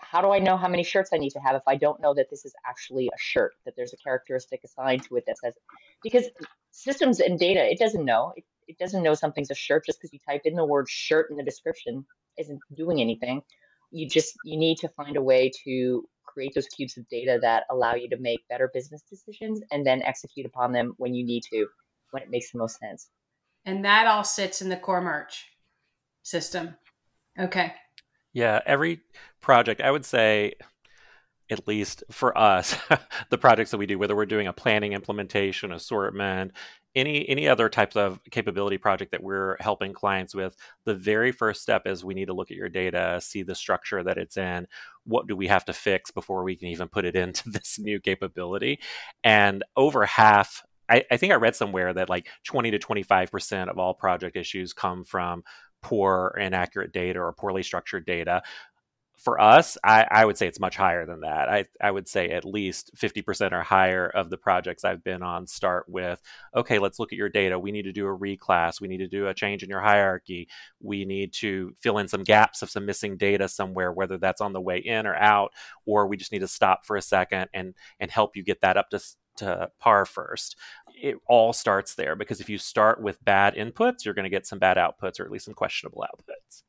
how 0.00 0.20
do 0.20 0.30
I 0.30 0.38
know 0.38 0.56
how 0.56 0.68
many 0.68 0.84
shirts 0.84 1.10
I 1.12 1.18
need 1.18 1.30
to 1.30 1.40
have 1.40 1.56
if 1.56 1.62
I 1.66 1.76
don't 1.76 2.00
know 2.00 2.14
that 2.14 2.30
this 2.30 2.44
is 2.44 2.54
actually 2.66 3.08
a 3.08 3.18
shirt, 3.18 3.54
that 3.64 3.74
there's 3.76 3.92
a 3.92 3.96
characteristic 3.96 4.60
assigned 4.64 5.02
to 5.04 5.16
it 5.16 5.24
that 5.26 5.38
says, 5.38 5.54
because 6.02 6.26
systems 6.70 7.20
and 7.20 7.38
data, 7.38 7.70
it 7.70 7.78
doesn't 7.78 8.04
know. 8.04 8.32
It, 8.36 8.44
it 8.68 8.78
doesn't 8.78 9.02
know 9.02 9.14
something's 9.14 9.50
a 9.50 9.54
shirt 9.54 9.86
just 9.86 9.98
because 9.98 10.12
you 10.12 10.20
type 10.28 10.42
in 10.44 10.54
the 10.54 10.64
word 10.64 10.88
shirt 10.88 11.30
in 11.30 11.36
the 11.36 11.42
description 11.42 12.04
isn't 12.38 12.60
doing 12.76 13.00
anything. 13.00 13.42
You 13.90 14.08
just, 14.08 14.34
you 14.44 14.56
need 14.56 14.76
to 14.78 14.88
find 14.90 15.16
a 15.16 15.22
way 15.22 15.50
to 15.64 16.06
create 16.24 16.54
those 16.54 16.68
cubes 16.68 16.96
of 16.96 17.08
data 17.08 17.38
that 17.40 17.64
allow 17.70 17.94
you 17.94 18.08
to 18.10 18.18
make 18.18 18.46
better 18.48 18.70
business 18.72 19.02
decisions 19.08 19.60
and 19.72 19.84
then 19.84 20.02
execute 20.02 20.46
upon 20.46 20.72
them 20.72 20.94
when 20.98 21.14
you 21.14 21.24
need 21.24 21.42
to, 21.50 21.66
when 22.10 22.22
it 22.22 22.30
makes 22.30 22.52
the 22.52 22.58
most 22.58 22.78
sense. 22.78 23.08
And 23.64 23.84
that 23.84 24.06
all 24.06 24.24
sits 24.24 24.62
in 24.62 24.68
the 24.68 24.76
core 24.76 25.00
merch 25.00 25.46
system. 26.22 26.76
Okay. 27.38 27.72
Yeah, 28.32 28.60
every 28.66 29.00
project, 29.40 29.80
I 29.80 29.90
would 29.90 30.04
say, 30.04 30.54
at 31.50 31.66
least 31.66 32.04
for 32.10 32.36
us, 32.36 32.76
the 33.30 33.38
projects 33.38 33.70
that 33.70 33.78
we 33.78 33.86
do, 33.86 33.98
whether 33.98 34.16
we're 34.16 34.26
doing 34.26 34.46
a 34.46 34.52
planning 34.52 34.92
implementation, 34.92 35.72
assortment, 35.72 36.52
any 36.94 37.28
any 37.28 37.48
other 37.48 37.68
types 37.68 37.96
of 37.96 38.18
capability 38.30 38.78
project 38.78 39.12
that 39.12 39.22
we're 39.22 39.56
helping 39.60 39.92
clients 39.92 40.34
with, 40.34 40.56
the 40.84 40.94
very 40.94 41.32
first 41.32 41.62
step 41.62 41.82
is 41.86 42.04
we 42.04 42.14
need 42.14 42.26
to 42.26 42.34
look 42.34 42.50
at 42.50 42.56
your 42.56 42.68
data, 42.68 43.20
see 43.22 43.42
the 43.42 43.54
structure 43.54 44.02
that 44.02 44.18
it's 44.18 44.36
in. 44.36 44.66
What 45.04 45.26
do 45.26 45.36
we 45.36 45.46
have 45.46 45.64
to 45.66 45.72
fix 45.72 46.10
before 46.10 46.42
we 46.44 46.56
can 46.56 46.68
even 46.68 46.88
put 46.88 47.04
it 47.04 47.16
into 47.24 47.50
this 47.50 47.78
new 47.78 48.00
capability? 48.00 48.80
And 49.24 49.64
over 49.76 50.06
half 50.06 50.62
I, 50.90 51.04
I, 51.10 51.16
think 51.18 51.32
I 51.32 51.36
read 51.36 51.54
somewhere 51.54 51.92
that 51.92 52.08
like 52.08 52.28
20 52.44 52.70
to 52.70 52.78
25% 52.78 53.68
of 53.68 53.78
all 53.78 53.92
project 53.92 54.36
issues 54.36 54.72
come 54.72 55.04
from 55.04 55.44
poor, 55.82 56.36
inaccurate 56.38 56.92
data 56.92 57.20
or 57.20 57.32
poorly 57.32 57.62
structured 57.62 58.06
data. 58.06 58.42
For 59.16 59.40
us, 59.40 59.76
I, 59.82 60.06
I 60.08 60.24
would 60.24 60.38
say 60.38 60.46
it's 60.46 60.60
much 60.60 60.76
higher 60.76 61.04
than 61.04 61.22
that. 61.22 61.48
I, 61.48 61.64
I 61.80 61.90
would 61.90 62.06
say 62.06 62.28
at 62.28 62.44
least 62.44 62.92
50% 62.96 63.50
or 63.50 63.62
higher 63.62 64.06
of 64.06 64.30
the 64.30 64.36
projects 64.36 64.84
I've 64.84 65.02
been 65.02 65.24
on 65.24 65.44
start 65.48 65.88
with 65.88 66.22
okay, 66.54 66.78
let's 66.78 67.00
look 67.00 67.12
at 67.12 67.18
your 67.18 67.28
data. 67.28 67.58
We 67.58 67.72
need 67.72 67.82
to 67.82 67.92
do 67.92 68.06
a 68.06 68.16
reclass. 68.16 68.80
We 68.80 68.86
need 68.86 68.98
to 68.98 69.08
do 69.08 69.26
a 69.26 69.34
change 69.34 69.64
in 69.64 69.70
your 69.70 69.80
hierarchy. 69.80 70.48
We 70.80 71.04
need 71.04 71.32
to 71.34 71.74
fill 71.80 71.98
in 71.98 72.06
some 72.06 72.22
gaps 72.22 72.62
of 72.62 72.70
some 72.70 72.86
missing 72.86 73.16
data 73.16 73.48
somewhere, 73.48 73.90
whether 73.92 74.18
that's 74.18 74.40
on 74.40 74.52
the 74.52 74.60
way 74.60 74.78
in 74.78 75.04
or 75.04 75.16
out, 75.16 75.52
or 75.84 76.06
we 76.06 76.16
just 76.16 76.30
need 76.30 76.38
to 76.40 76.48
stop 76.48 76.86
for 76.86 76.96
a 76.96 77.02
second 77.02 77.48
and, 77.52 77.74
and 77.98 78.12
help 78.12 78.36
you 78.36 78.44
get 78.44 78.60
that 78.60 78.76
up 78.76 78.88
to 78.90 79.00
to 79.38 79.70
par 79.78 80.04
first. 80.04 80.56
It 81.00 81.16
all 81.26 81.52
starts 81.52 81.94
there 81.94 82.16
because 82.16 82.40
if 82.40 82.48
you 82.48 82.58
start 82.58 83.02
with 83.02 83.24
bad 83.24 83.54
inputs, 83.54 84.04
you're 84.04 84.14
going 84.14 84.24
to 84.24 84.30
get 84.30 84.46
some 84.46 84.58
bad 84.58 84.76
outputs 84.76 85.20
or 85.20 85.24
at 85.24 85.30
least 85.30 85.46
some 85.46 85.54
questionable 85.54 86.04
outputs. 86.04 86.62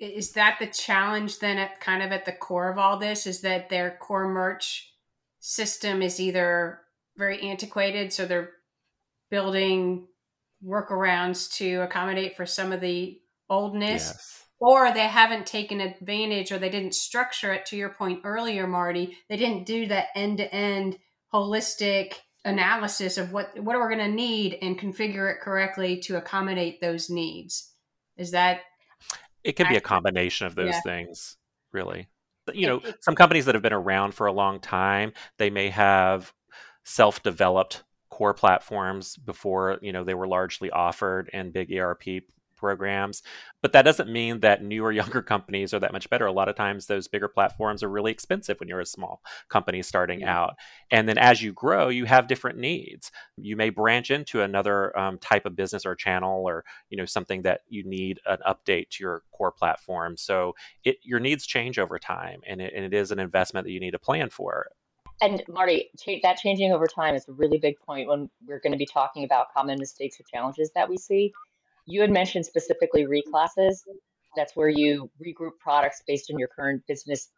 Is 0.00 0.32
that 0.32 0.56
the 0.58 0.66
challenge 0.66 1.38
then 1.38 1.58
at 1.58 1.80
kind 1.80 2.02
of 2.02 2.12
at 2.12 2.24
the 2.24 2.32
core 2.32 2.70
of 2.70 2.78
all 2.78 2.98
this 2.98 3.26
is 3.26 3.40
that 3.42 3.68
their 3.68 3.98
core 4.00 4.28
merch 4.28 4.92
system 5.40 6.02
is 6.02 6.20
either 6.20 6.80
very 7.16 7.40
antiquated, 7.42 8.12
so 8.12 8.26
they're 8.26 8.50
building 9.30 10.06
workarounds 10.64 11.52
to 11.56 11.82
accommodate 11.82 12.36
for 12.36 12.46
some 12.46 12.72
of 12.72 12.80
the 12.80 13.20
oldness. 13.50 14.12
Yes 14.14 14.46
or 14.58 14.92
they 14.92 15.06
haven't 15.06 15.46
taken 15.46 15.80
advantage 15.80 16.50
or 16.50 16.58
they 16.58 16.70
didn't 16.70 16.94
structure 16.94 17.52
it 17.52 17.66
to 17.66 17.76
your 17.76 17.90
point 17.90 18.20
earlier 18.24 18.66
marty 18.66 19.16
they 19.28 19.36
didn't 19.36 19.66
do 19.66 19.86
that 19.86 20.08
end 20.14 20.38
to 20.38 20.54
end 20.54 20.98
holistic 21.36 22.14
analysis 22.44 23.18
of 23.18 23.32
what 23.32 23.50
what 23.58 23.76
we're 23.76 23.88
we 23.88 23.96
going 23.96 24.10
to 24.10 24.16
need 24.16 24.56
and 24.62 24.78
configure 24.78 25.30
it 25.32 25.40
correctly 25.40 25.98
to 26.00 26.16
accommodate 26.16 26.80
those 26.80 27.10
needs. 27.10 27.72
Is 28.16 28.30
that 28.30 28.60
it 29.44 29.52
can 29.52 29.68
be 29.68 29.76
a 29.76 29.80
combination 29.80 30.46
of 30.46 30.54
those 30.54 30.74
yeah. 30.74 30.80
things, 30.80 31.36
really. 31.72 32.08
You 32.52 32.66
know, 32.68 32.82
some 33.00 33.14
companies 33.16 33.44
that 33.46 33.54
have 33.54 33.62
been 33.62 33.72
around 33.72 34.14
for 34.14 34.26
a 34.26 34.32
long 34.32 34.60
time, 34.60 35.12
they 35.38 35.50
may 35.50 35.68
have 35.70 36.32
self-developed 36.84 37.82
core 38.08 38.34
platforms 38.34 39.16
before, 39.16 39.78
you 39.82 39.92
know, 39.92 40.04
they 40.04 40.14
were 40.14 40.28
largely 40.28 40.70
offered 40.70 41.28
in 41.32 41.50
big 41.50 41.72
ERP 41.72 42.22
programs. 42.56 43.22
But 43.62 43.72
that 43.72 43.82
doesn't 43.82 44.10
mean 44.10 44.40
that 44.40 44.62
newer, 44.62 44.92
younger 44.96 45.22
companies 45.22 45.74
are 45.74 45.80
that 45.80 45.92
much 45.92 46.08
better. 46.10 46.26
A 46.26 46.32
lot 46.32 46.48
of 46.48 46.56
times, 46.56 46.86
those 46.86 47.08
bigger 47.08 47.28
platforms 47.28 47.82
are 47.82 47.88
really 47.88 48.12
expensive 48.12 48.58
when 48.58 48.68
you're 48.68 48.80
a 48.80 48.86
small 48.86 49.22
company 49.48 49.82
starting 49.82 50.24
out. 50.24 50.56
And 50.90 51.08
then 51.08 51.18
as 51.18 51.42
you 51.42 51.52
grow, 51.52 51.88
you 51.88 52.04
have 52.04 52.26
different 52.26 52.58
needs. 52.58 53.10
You 53.36 53.56
may 53.56 53.70
branch 53.70 54.10
into 54.10 54.42
another 54.42 54.96
um, 54.98 55.18
type 55.18 55.46
of 55.46 55.56
business 55.56 55.86
or 55.86 55.94
channel, 55.94 56.44
or 56.44 56.64
you 56.90 56.96
know 56.96 57.04
something 57.04 57.42
that 57.42 57.60
you 57.68 57.84
need 57.84 58.20
an 58.26 58.38
update 58.46 58.90
to 58.90 59.04
your 59.04 59.22
core 59.32 59.52
platform. 59.52 60.16
So 60.16 60.54
it, 60.84 60.96
your 61.02 61.20
needs 61.20 61.46
change 61.46 61.78
over 61.78 61.98
time, 61.98 62.40
and 62.46 62.60
it, 62.60 62.72
and 62.74 62.84
it 62.84 62.94
is 62.94 63.10
an 63.10 63.18
investment 63.18 63.66
that 63.66 63.72
you 63.72 63.80
need 63.80 63.92
to 63.92 63.98
plan 63.98 64.30
for. 64.30 64.68
And 65.20 65.42
Marty, 65.48 65.90
that 66.22 66.36
changing 66.36 66.72
over 66.72 66.86
time 66.86 67.14
is 67.14 67.26
a 67.28 67.32
really 67.32 67.58
big 67.58 67.78
point 67.80 68.08
when 68.08 68.28
we're 68.46 68.60
going 68.60 68.72
to 68.72 68.78
be 68.78 68.86
talking 68.86 69.24
about 69.24 69.52
common 69.54 69.78
mistakes 69.78 70.20
or 70.20 70.24
challenges 70.24 70.70
that 70.74 70.88
we 70.88 70.98
see. 70.98 71.32
You 71.86 72.00
had 72.00 72.10
mentioned 72.10 72.44
specifically 72.44 73.06
reclasses. 73.06 73.84
That's 74.34 74.54
where 74.54 74.68
you 74.68 75.08
regroup 75.24 75.52
products 75.60 76.02
based 76.06 76.30
on 76.32 76.38
your 76.38 76.48
current 76.48 76.82
business 76.86 77.30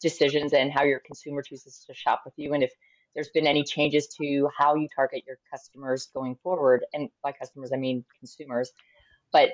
decisions 0.00 0.52
and 0.52 0.70
how 0.70 0.84
your 0.84 1.00
consumer 1.00 1.42
chooses 1.42 1.84
to 1.86 1.94
shop 1.94 2.22
with 2.24 2.34
you. 2.36 2.52
And 2.52 2.62
if 2.62 2.70
there's 3.14 3.30
been 3.30 3.46
any 3.46 3.64
changes 3.64 4.06
to 4.20 4.48
how 4.56 4.76
you 4.76 4.88
target 4.94 5.24
your 5.26 5.38
customers 5.50 6.08
going 6.14 6.36
forward, 6.42 6.84
and 6.92 7.08
by 7.22 7.32
customers, 7.32 7.72
I 7.74 7.76
mean 7.76 8.04
consumers. 8.18 8.70
But 9.32 9.50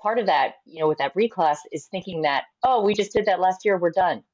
part 0.00 0.18
of 0.18 0.26
that, 0.26 0.54
you 0.64 0.80
know, 0.80 0.88
with 0.88 0.98
that 0.98 1.14
reclass 1.14 1.58
is 1.70 1.86
thinking 1.86 2.22
that, 2.22 2.44
oh, 2.64 2.82
we 2.82 2.94
just 2.94 3.12
did 3.12 3.26
that 3.26 3.38
last 3.38 3.64
year, 3.64 3.78
we're 3.78 3.90
done. 3.90 4.24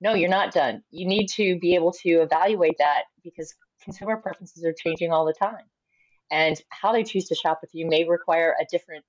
No, 0.00 0.14
you're 0.14 0.30
not 0.30 0.54
done. 0.54 0.82
You 0.90 1.06
need 1.06 1.26
to 1.30 1.58
be 1.58 1.74
able 1.74 1.92
to 2.04 2.08
evaluate 2.08 2.78
that 2.78 3.02
because 3.24 3.54
consumer 3.82 4.16
preferences 4.16 4.64
are 4.64 4.72
changing 4.72 5.12
all 5.12 5.26
the 5.26 5.34
time 5.34 5.64
and 6.30 6.60
how 6.68 6.92
they 6.92 7.04
choose 7.04 7.26
to 7.26 7.34
shop 7.34 7.58
with 7.60 7.70
you 7.74 7.86
may 7.86 8.04
require 8.04 8.54
a 8.60 8.66
different 8.70 9.04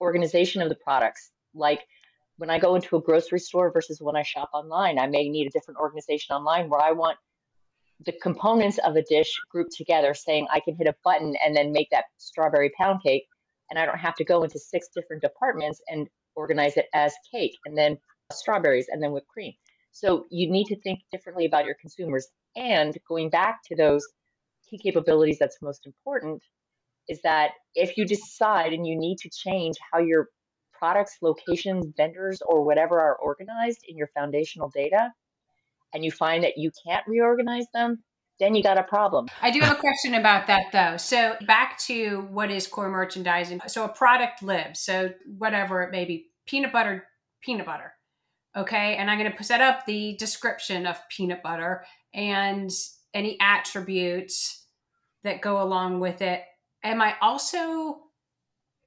organization 0.00 0.62
of 0.62 0.68
the 0.68 0.74
products. 0.74 1.30
Like 1.54 1.80
when 2.36 2.50
I 2.50 2.58
go 2.58 2.74
into 2.74 2.96
a 2.96 3.00
grocery 3.00 3.38
store 3.38 3.70
versus 3.72 4.00
when 4.00 4.16
I 4.16 4.22
shop 4.22 4.50
online, 4.52 4.98
I 4.98 5.06
may 5.06 5.28
need 5.28 5.46
a 5.46 5.50
different 5.50 5.78
organization 5.78 6.34
online 6.34 6.68
where 6.68 6.80
I 6.80 6.92
want 6.92 7.18
the 8.04 8.12
components 8.12 8.78
of 8.78 8.96
a 8.96 9.02
dish 9.02 9.40
grouped 9.50 9.76
together, 9.76 10.14
saying 10.14 10.46
I 10.50 10.60
can 10.60 10.76
hit 10.76 10.88
a 10.88 10.94
button 11.04 11.36
and 11.44 11.56
then 11.56 11.72
make 11.72 11.90
that 11.90 12.04
strawberry 12.18 12.72
pound 12.76 13.02
cake. 13.02 13.26
And 13.70 13.78
I 13.78 13.86
don't 13.86 13.98
have 13.98 14.16
to 14.16 14.24
go 14.24 14.42
into 14.42 14.58
six 14.58 14.88
different 14.94 15.22
departments 15.22 15.80
and 15.88 16.08
organize 16.34 16.76
it 16.76 16.86
as 16.92 17.14
cake 17.30 17.56
and 17.64 17.78
then 17.78 17.96
strawberries 18.32 18.88
and 18.88 19.02
then 19.02 19.12
whipped 19.12 19.28
cream. 19.28 19.52
So 19.92 20.26
you 20.30 20.50
need 20.50 20.66
to 20.66 20.80
think 20.80 21.00
differently 21.12 21.46
about 21.46 21.66
your 21.66 21.76
consumers. 21.80 22.28
And 22.56 22.96
going 23.08 23.30
back 23.30 23.60
to 23.66 23.76
those 23.76 24.06
key 24.68 24.78
capabilities 24.78 25.38
that's 25.38 25.60
most 25.62 25.86
important 25.86 26.42
is 27.08 27.20
that 27.22 27.50
if 27.74 27.96
you 27.96 28.06
decide 28.06 28.72
and 28.72 28.86
you 28.86 28.98
need 28.98 29.18
to 29.18 29.30
change 29.30 29.76
how 29.92 29.98
your 29.98 30.28
products, 30.72 31.18
locations, 31.22 31.86
vendors, 31.96 32.40
or 32.46 32.64
whatever 32.64 33.00
are 33.00 33.16
organized 33.16 33.80
in 33.88 33.96
your 33.96 34.08
foundational 34.08 34.70
data, 34.74 35.10
and 35.92 36.04
you 36.04 36.10
find 36.10 36.42
that 36.44 36.58
you 36.58 36.70
can't 36.86 37.06
reorganize 37.06 37.66
them, 37.72 38.02
then 38.40 38.54
you 38.54 38.62
got 38.62 38.78
a 38.78 38.82
problem. 38.82 39.28
I 39.40 39.50
do 39.50 39.60
have 39.60 39.76
a 39.76 39.80
question 39.80 40.14
about 40.14 40.48
that 40.48 40.72
though. 40.72 40.96
So 40.96 41.36
back 41.46 41.78
to 41.86 42.26
what 42.30 42.50
is 42.50 42.66
core 42.66 42.90
merchandising. 42.90 43.60
So 43.68 43.84
a 43.84 43.88
product 43.88 44.42
lives. 44.42 44.80
So 44.80 45.10
whatever 45.38 45.82
it 45.82 45.92
may 45.92 46.04
be, 46.04 46.26
peanut 46.46 46.72
butter, 46.72 47.04
peanut 47.42 47.66
butter. 47.66 47.92
Okay. 48.56 48.96
And 48.96 49.08
I'm 49.10 49.18
going 49.18 49.32
to 49.32 49.44
set 49.44 49.60
up 49.60 49.86
the 49.86 50.16
description 50.18 50.86
of 50.86 50.98
peanut 51.08 51.42
butter 51.42 51.84
and 52.12 52.70
any 53.14 53.38
attributes 53.40 54.66
that 55.22 55.40
go 55.40 55.62
along 55.62 56.00
with 56.00 56.20
it. 56.20 56.42
Am 56.82 57.00
I 57.00 57.14
also, 57.22 58.00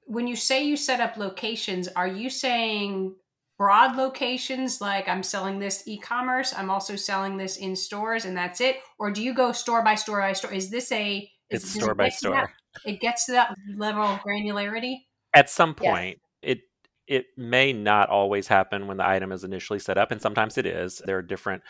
when 0.04 0.26
you 0.26 0.36
say 0.36 0.64
you 0.64 0.76
set 0.76 1.00
up 1.00 1.16
locations, 1.16 1.88
are 1.88 2.06
you 2.06 2.30
saying 2.30 3.16
broad 3.58 3.96
locations 3.96 4.80
like 4.80 5.08
I'm 5.08 5.24
selling 5.24 5.58
this 5.58 5.82
e 5.86 5.98
commerce, 5.98 6.54
I'm 6.56 6.70
also 6.70 6.94
selling 6.94 7.36
this 7.36 7.56
in 7.56 7.74
stores, 7.74 8.24
and 8.24 8.36
that's 8.36 8.60
it? 8.60 8.76
Or 8.98 9.10
do 9.10 9.22
you 9.22 9.34
go 9.34 9.50
store 9.52 9.82
by 9.82 9.96
store 9.96 10.20
by 10.20 10.32
store? 10.32 10.52
Is 10.52 10.70
this 10.70 10.92
a, 10.92 11.28
is, 11.50 11.64
it's 11.64 11.74
store 11.74 11.94
by 11.94 12.10
store. 12.10 12.34
That, 12.34 12.50
it 12.84 13.00
gets 13.00 13.26
to 13.26 13.32
that 13.32 13.56
level 13.76 14.02
of 14.02 14.20
granularity? 14.20 14.98
At 15.34 15.50
some 15.50 15.74
point, 15.74 16.20
it 16.42 16.60
it 17.08 17.26
may 17.36 17.72
not 17.72 18.10
always 18.10 18.46
happen 18.46 18.86
when 18.86 18.98
the 18.98 19.08
item 19.08 19.32
is 19.32 19.42
initially 19.42 19.78
set 19.78 19.96
up 19.98 20.10
and 20.10 20.20
sometimes 20.20 20.58
it 20.58 20.66
is 20.66 21.00
there 21.06 21.16
are 21.16 21.22
different 21.22 21.62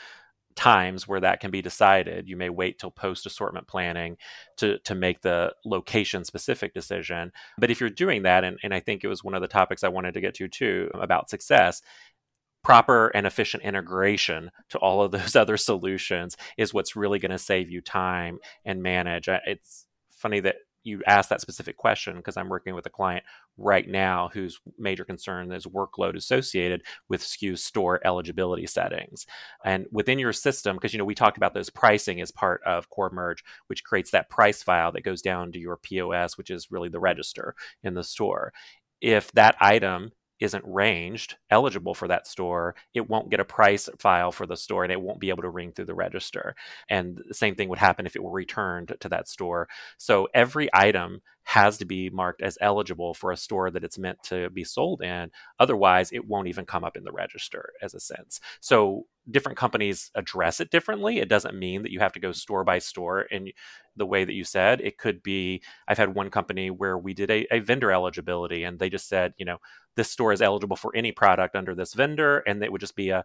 times 0.58 1.06
where 1.06 1.20
that 1.20 1.38
can 1.38 1.52
be 1.52 1.62
decided. 1.62 2.28
You 2.28 2.36
may 2.36 2.50
wait 2.50 2.80
till 2.80 2.90
post 2.90 3.26
assortment 3.26 3.68
planning 3.68 4.16
to, 4.56 4.80
to 4.80 4.94
make 4.96 5.20
the 5.20 5.54
location 5.64 6.24
specific 6.24 6.74
decision. 6.74 7.30
But 7.58 7.70
if 7.70 7.78
you're 7.78 7.90
doing 7.90 8.24
that, 8.24 8.42
and, 8.42 8.58
and 8.64 8.74
I 8.74 8.80
think 8.80 9.04
it 9.04 9.08
was 9.08 9.22
one 9.22 9.34
of 9.34 9.40
the 9.40 9.46
topics 9.46 9.84
I 9.84 9.88
wanted 9.88 10.14
to 10.14 10.20
get 10.20 10.34
to 10.34 10.48
too 10.48 10.90
about 10.94 11.30
success, 11.30 11.80
proper 12.64 13.06
and 13.14 13.24
efficient 13.24 13.62
integration 13.62 14.50
to 14.70 14.78
all 14.78 15.00
of 15.00 15.12
those 15.12 15.36
other 15.42 15.56
solutions 15.56 16.36
is 16.56 16.74
what's 16.74 16.96
really 16.96 17.20
going 17.20 17.30
to 17.30 17.38
save 17.38 17.70
you 17.70 17.80
time 17.80 18.40
and 18.64 18.82
manage. 18.82 19.28
It's 19.28 19.86
funny 20.10 20.40
that 20.40 20.56
you 20.84 21.02
ask 21.06 21.28
that 21.28 21.40
specific 21.40 21.76
question 21.76 22.16
because 22.16 22.36
I'm 22.36 22.48
working 22.48 22.74
with 22.74 22.86
a 22.86 22.90
client 22.90 23.24
right 23.56 23.88
now 23.88 24.30
whose 24.32 24.60
major 24.78 25.04
concern 25.04 25.52
is 25.52 25.66
workload 25.66 26.16
associated 26.16 26.82
with 27.08 27.22
SKU 27.22 27.58
store 27.58 28.00
eligibility 28.04 28.66
settings. 28.66 29.26
And 29.64 29.86
within 29.90 30.18
your 30.18 30.32
system, 30.32 30.76
because 30.76 30.92
you 30.92 30.98
know 30.98 31.04
we 31.04 31.14
talked 31.14 31.36
about 31.36 31.54
those 31.54 31.70
pricing 31.70 32.20
as 32.20 32.30
part 32.30 32.62
of 32.64 32.88
Core 32.90 33.10
Merch, 33.10 33.42
which 33.66 33.84
creates 33.84 34.10
that 34.12 34.30
price 34.30 34.62
file 34.62 34.92
that 34.92 35.04
goes 35.04 35.22
down 35.22 35.52
to 35.52 35.58
your 35.58 35.76
POS, 35.76 36.38
which 36.38 36.50
is 36.50 36.70
really 36.70 36.88
the 36.88 37.00
register 37.00 37.54
in 37.82 37.94
the 37.94 38.04
store. 38.04 38.52
If 39.00 39.30
that 39.32 39.56
item 39.60 40.12
isn't 40.40 40.64
ranged 40.66 41.36
eligible 41.50 41.94
for 41.94 42.08
that 42.08 42.26
store, 42.26 42.74
it 42.94 43.08
won't 43.08 43.30
get 43.30 43.40
a 43.40 43.44
price 43.44 43.88
file 43.98 44.32
for 44.32 44.46
the 44.46 44.56
store 44.56 44.84
and 44.84 44.92
it 44.92 45.00
won't 45.00 45.20
be 45.20 45.30
able 45.30 45.42
to 45.42 45.50
ring 45.50 45.72
through 45.72 45.84
the 45.84 45.94
register. 45.94 46.54
And 46.88 47.20
the 47.26 47.34
same 47.34 47.54
thing 47.54 47.68
would 47.68 47.78
happen 47.78 48.06
if 48.06 48.16
it 48.16 48.22
were 48.22 48.30
returned 48.30 48.96
to 49.00 49.08
that 49.08 49.28
store. 49.28 49.68
So 49.96 50.28
every 50.34 50.68
item 50.72 51.20
has 51.48 51.78
to 51.78 51.86
be 51.86 52.10
marked 52.10 52.42
as 52.42 52.58
eligible 52.60 53.14
for 53.14 53.32
a 53.32 53.36
store 53.36 53.70
that 53.70 53.82
it's 53.82 53.98
meant 53.98 54.22
to 54.22 54.50
be 54.50 54.62
sold 54.62 55.00
in. 55.00 55.30
Otherwise, 55.58 56.12
it 56.12 56.28
won't 56.28 56.46
even 56.46 56.66
come 56.66 56.84
up 56.84 56.94
in 56.94 57.04
the 57.04 57.12
register 57.12 57.72
as 57.80 57.94
a 57.94 58.00
sense. 58.00 58.38
So 58.60 59.06
different 59.30 59.56
companies 59.56 60.10
address 60.14 60.60
it 60.60 60.70
differently. 60.70 61.20
It 61.20 61.30
doesn't 61.30 61.58
mean 61.58 61.82
that 61.82 61.90
you 61.90 62.00
have 62.00 62.12
to 62.12 62.20
go 62.20 62.32
store 62.32 62.64
by 62.64 62.78
store 62.80 63.22
in 63.22 63.50
the 63.96 64.04
way 64.04 64.24
that 64.24 64.34
you 64.34 64.44
said. 64.44 64.82
It 64.82 64.98
could 64.98 65.22
be, 65.22 65.62
I've 65.86 65.96
had 65.96 66.14
one 66.14 66.28
company 66.28 66.70
where 66.70 66.98
we 66.98 67.14
did 67.14 67.30
a, 67.30 67.46
a 67.50 67.60
vendor 67.60 67.92
eligibility 67.92 68.64
and 68.64 68.78
they 68.78 68.90
just 68.90 69.08
said, 69.08 69.32
you 69.38 69.46
know, 69.46 69.56
this 69.98 70.10
store 70.10 70.32
is 70.32 70.40
eligible 70.40 70.76
for 70.76 70.94
any 70.94 71.10
product 71.10 71.56
under 71.56 71.74
this 71.74 71.92
vendor. 71.92 72.38
And 72.46 72.62
it 72.62 72.70
would 72.70 72.80
just 72.80 72.94
be 72.94 73.10
a, 73.10 73.24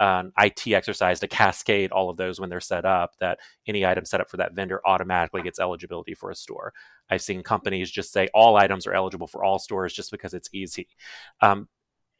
an 0.00 0.32
IT 0.38 0.66
exercise 0.68 1.20
to 1.20 1.28
cascade 1.28 1.92
all 1.92 2.08
of 2.08 2.16
those 2.16 2.40
when 2.40 2.48
they're 2.48 2.60
set 2.60 2.86
up 2.86 3.14
that 3.20 3.38
any 3.66 3.84
item 3.84 4.06
set 4.06 4.22
up 4.22 4.30
for 4.30 4.38
that 4.38 4.54
vendor 4.54 4.80
automatically 4.86 5.42
gets 5.42 5.60
eligibility 5.60 6.14
for 6.14 6.30
a 6.30 6.34
store. 6.34 6.72
I've 7.10 7.20
seen 7.20 7.42
companies 7.42 7.90
just 7.90 8.10
say 8.10 8.28
all 8.32 8.56
items 8.56 8.86
are 8.86 8.94
eligible 8.94 9.26
for 9.26 9.44
all 9.44 9.58
stores 9.58 9.92
just 9.92 10.10
because 10.10 10.32
it's 10.32 10.48
easy. 10.54 10.88
Um, 11.42 11.68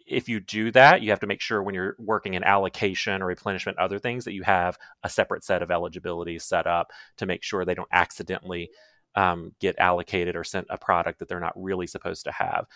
if 0.06 0.28
you 0.28 0.38
do 0.38 0.70
that, 0.72 1.00
you 1.00 1.08
have 1.08 1.20
to 1.20 1.26
make 1.26 1.40
sure 1.40 1.62
when 1.62 1.74
you're 1.74 1.96
working 1.98 2.34
in 2.34 2.44
allocation 2.44 3.22
or 3.22 3.26
replenishment, 3.26 3.78
other 3.78 3.98
things, 3.98 4.26
that 4.26 4.34
you 4.34 4.42
have 4.42 4.76
a 5.02 5.08
separate 5.08 5.44
set 5.44 5.62
of 5.62 5.70
eligibility 5.70 6.38
set 6.38 6.66
up 6.66 6.90
to 7.16 7.24
make 7.24 7.42
sure 7.42 7.64
they 7.64 7.74
don't 7.74 7.88
accidentally 7.90 8.68
um, 9.14 9.54
get 9.60 9.78
allocated 9.78 10.36
or 10.36 10.44
sent 10.44 10.66
a 10.68 10.76
product 10.76 11.20
that 11.20 11.28
they're 11.28 11.40
not 11.40 11.54
really 11.56 11.86
supposed 11.86 12.24
to 12.24 12.32
have. 12.32 12.66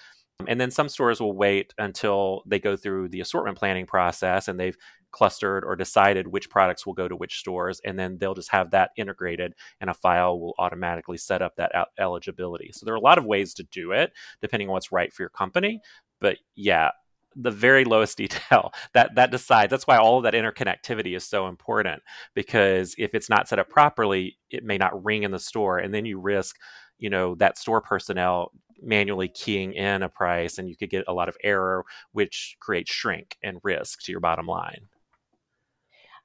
And 0.46 0.61
then 0.61 0.70
some 0.70 0.88
stores 0.88 1.20
will 1.20 1.37
wait 1.37 1.74
until 1.79 2.42
they 2.46 2.59
go 2.59 2.77
through 2.77 3.09
the 3.09 3.20
assortment 3.20 3.59
planning 3.59 3.87
process 3.87 4.48
and 4.48 4.59
they've 4.59 4.77
clustered 5.11 5.64
or 5.64 5.74
decided 5.74 6.29
which 6.29 6.48
products 6.51 6.87
will 6.87 6.94
go 6.94 7.09
to 7.09 7.16
which 7.16 7.38
stores. 7.38 7.81
And 7.85 7.98
then 7.98 8.18
they'll 8.18 8.35
just 8.35 8.51
have 8.51 8.70
that 8.70 8.90
integrated 8.96 9.55
and 9.81 9.90
a 9.90 9.94
file 9.94 10.38
will 10.38 10.55
automatically 10.59 11.16
set 11.16 11.42
up 11.42 11.57
that 11.57 11.72
eligibility. 11.98 12.70
So 12.72 12.87
there 12.87 12.94
are 12.94 12.98
a 12.98 13.01
lot 13.01 13.18
of 13.18 13.24
ways 13.24 13.55
to 13.55 13.64
do 13.64 13.92
it 13.92 14.12
depending 14.40 14.68
on 14.68 14.74
what's 14.74 14.92
right 14.92 15.12
for 15.12 15.22
your 15.22 15.31
company. 15.31 15.81
But 16.20 16.38
yeah, 16.55 16.90
the 17.35 17.51
very 17.51 17.85
lowest 17.85 18.16
detail 18.18 18.72
that 18.94 19.14
that 19.14 19.31
decides 19.31 19.70
that's 19.70 19.87
why 19.87 19.96
all 19.96 20.18
of 20.18 20.24
that 20.24 20.35
interconnectivity 20.35 21.16
is 21.16 21.24
so 21.24 21.46
important 21.46 22.03
because 22.35 22.94
if 22.98 23.14
it's 23.14 23.29
not 23.29 23.48
set 23.48 23.59
up 23.59 23.68
properly 23.68 24.37
it 24.51 24.64
may 24.64 24.79
not 24.79 25.05
ring 25.05 25.22
in 25.22 25.31
the 25.31 25.38
store 25.38 25.79
and 25.79 25.94
then 25.94 26.05
you 26.05 26.18
risk 26.18 26.57
you 26.98 27.11
know 27.11 27.35
that 27.37 27.59
store 27.59 27.81
personnel 27.81 28.51
manually 28.83 29.29
keying 29.29 29.73
in 29.75 30.03
a 30.03 30.09
price 30.09 30.59
and 30.59 30.69
you 30.69 30.77
could 30.77 30.91
get 30.91 31.05
a 31.09 31.12
lot 31.12 31.29
of 31.29 31.37
error 31.43 31.85
which 32.12 32.57
creates 32.61 32.93
shrink 32.93 33.37
and 33.43 33.59
risk 33.62 34.03
to 34.03 34.12
your 34.12 34.21
bottom 34.21 34.47
line. 34.47 34.88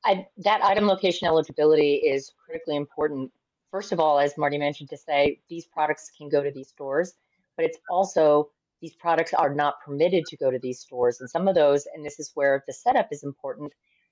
I, 0.06 0.28
that 0.38 0.64
item 0.64 0.86
location 0.86 1.28
eligibility 1.28 1.96
is 1.96 2.32
critically 2.46 2.76
important. 2.76 3.32
First 3.72 3.92
of 3.92 4.00
all 4.00 4.20
as 4.20 4.38
marty 4.38 4.58
mentioned 4.58 4.90
to 4.90 4.98
say 4.98 5.40
these 5.50 5.66
products 5.66 6.12
can 6.18 6.30
go 6.30 6.44
to 6.44 6.52
these 6.52 6.70
stores 6.70 7.14
but 7.56 7.66
it's 7.66 7.78
also 7.90 8.50
these 8.82 8.96
products 8.96 9.34
are 9.34 9.54
not 9.54 9.76
permitted 9.86 10.26
to 10.26 10.38
go 10.38 10.52
to 10.52 10.60
these 10.60 10.80
stores. 10.80 11.22
And 11.22 11.30
some 11.30 11.48
of 11.48 11.56
those 11.56 11.88
and 11.94 12.06
this 12.06 12.20
is 12.20 12.32
where 12.34 12.64
the 12.68 12.74
setup 12.74 13.08
is 13.12 13.24
important 13.24 13.72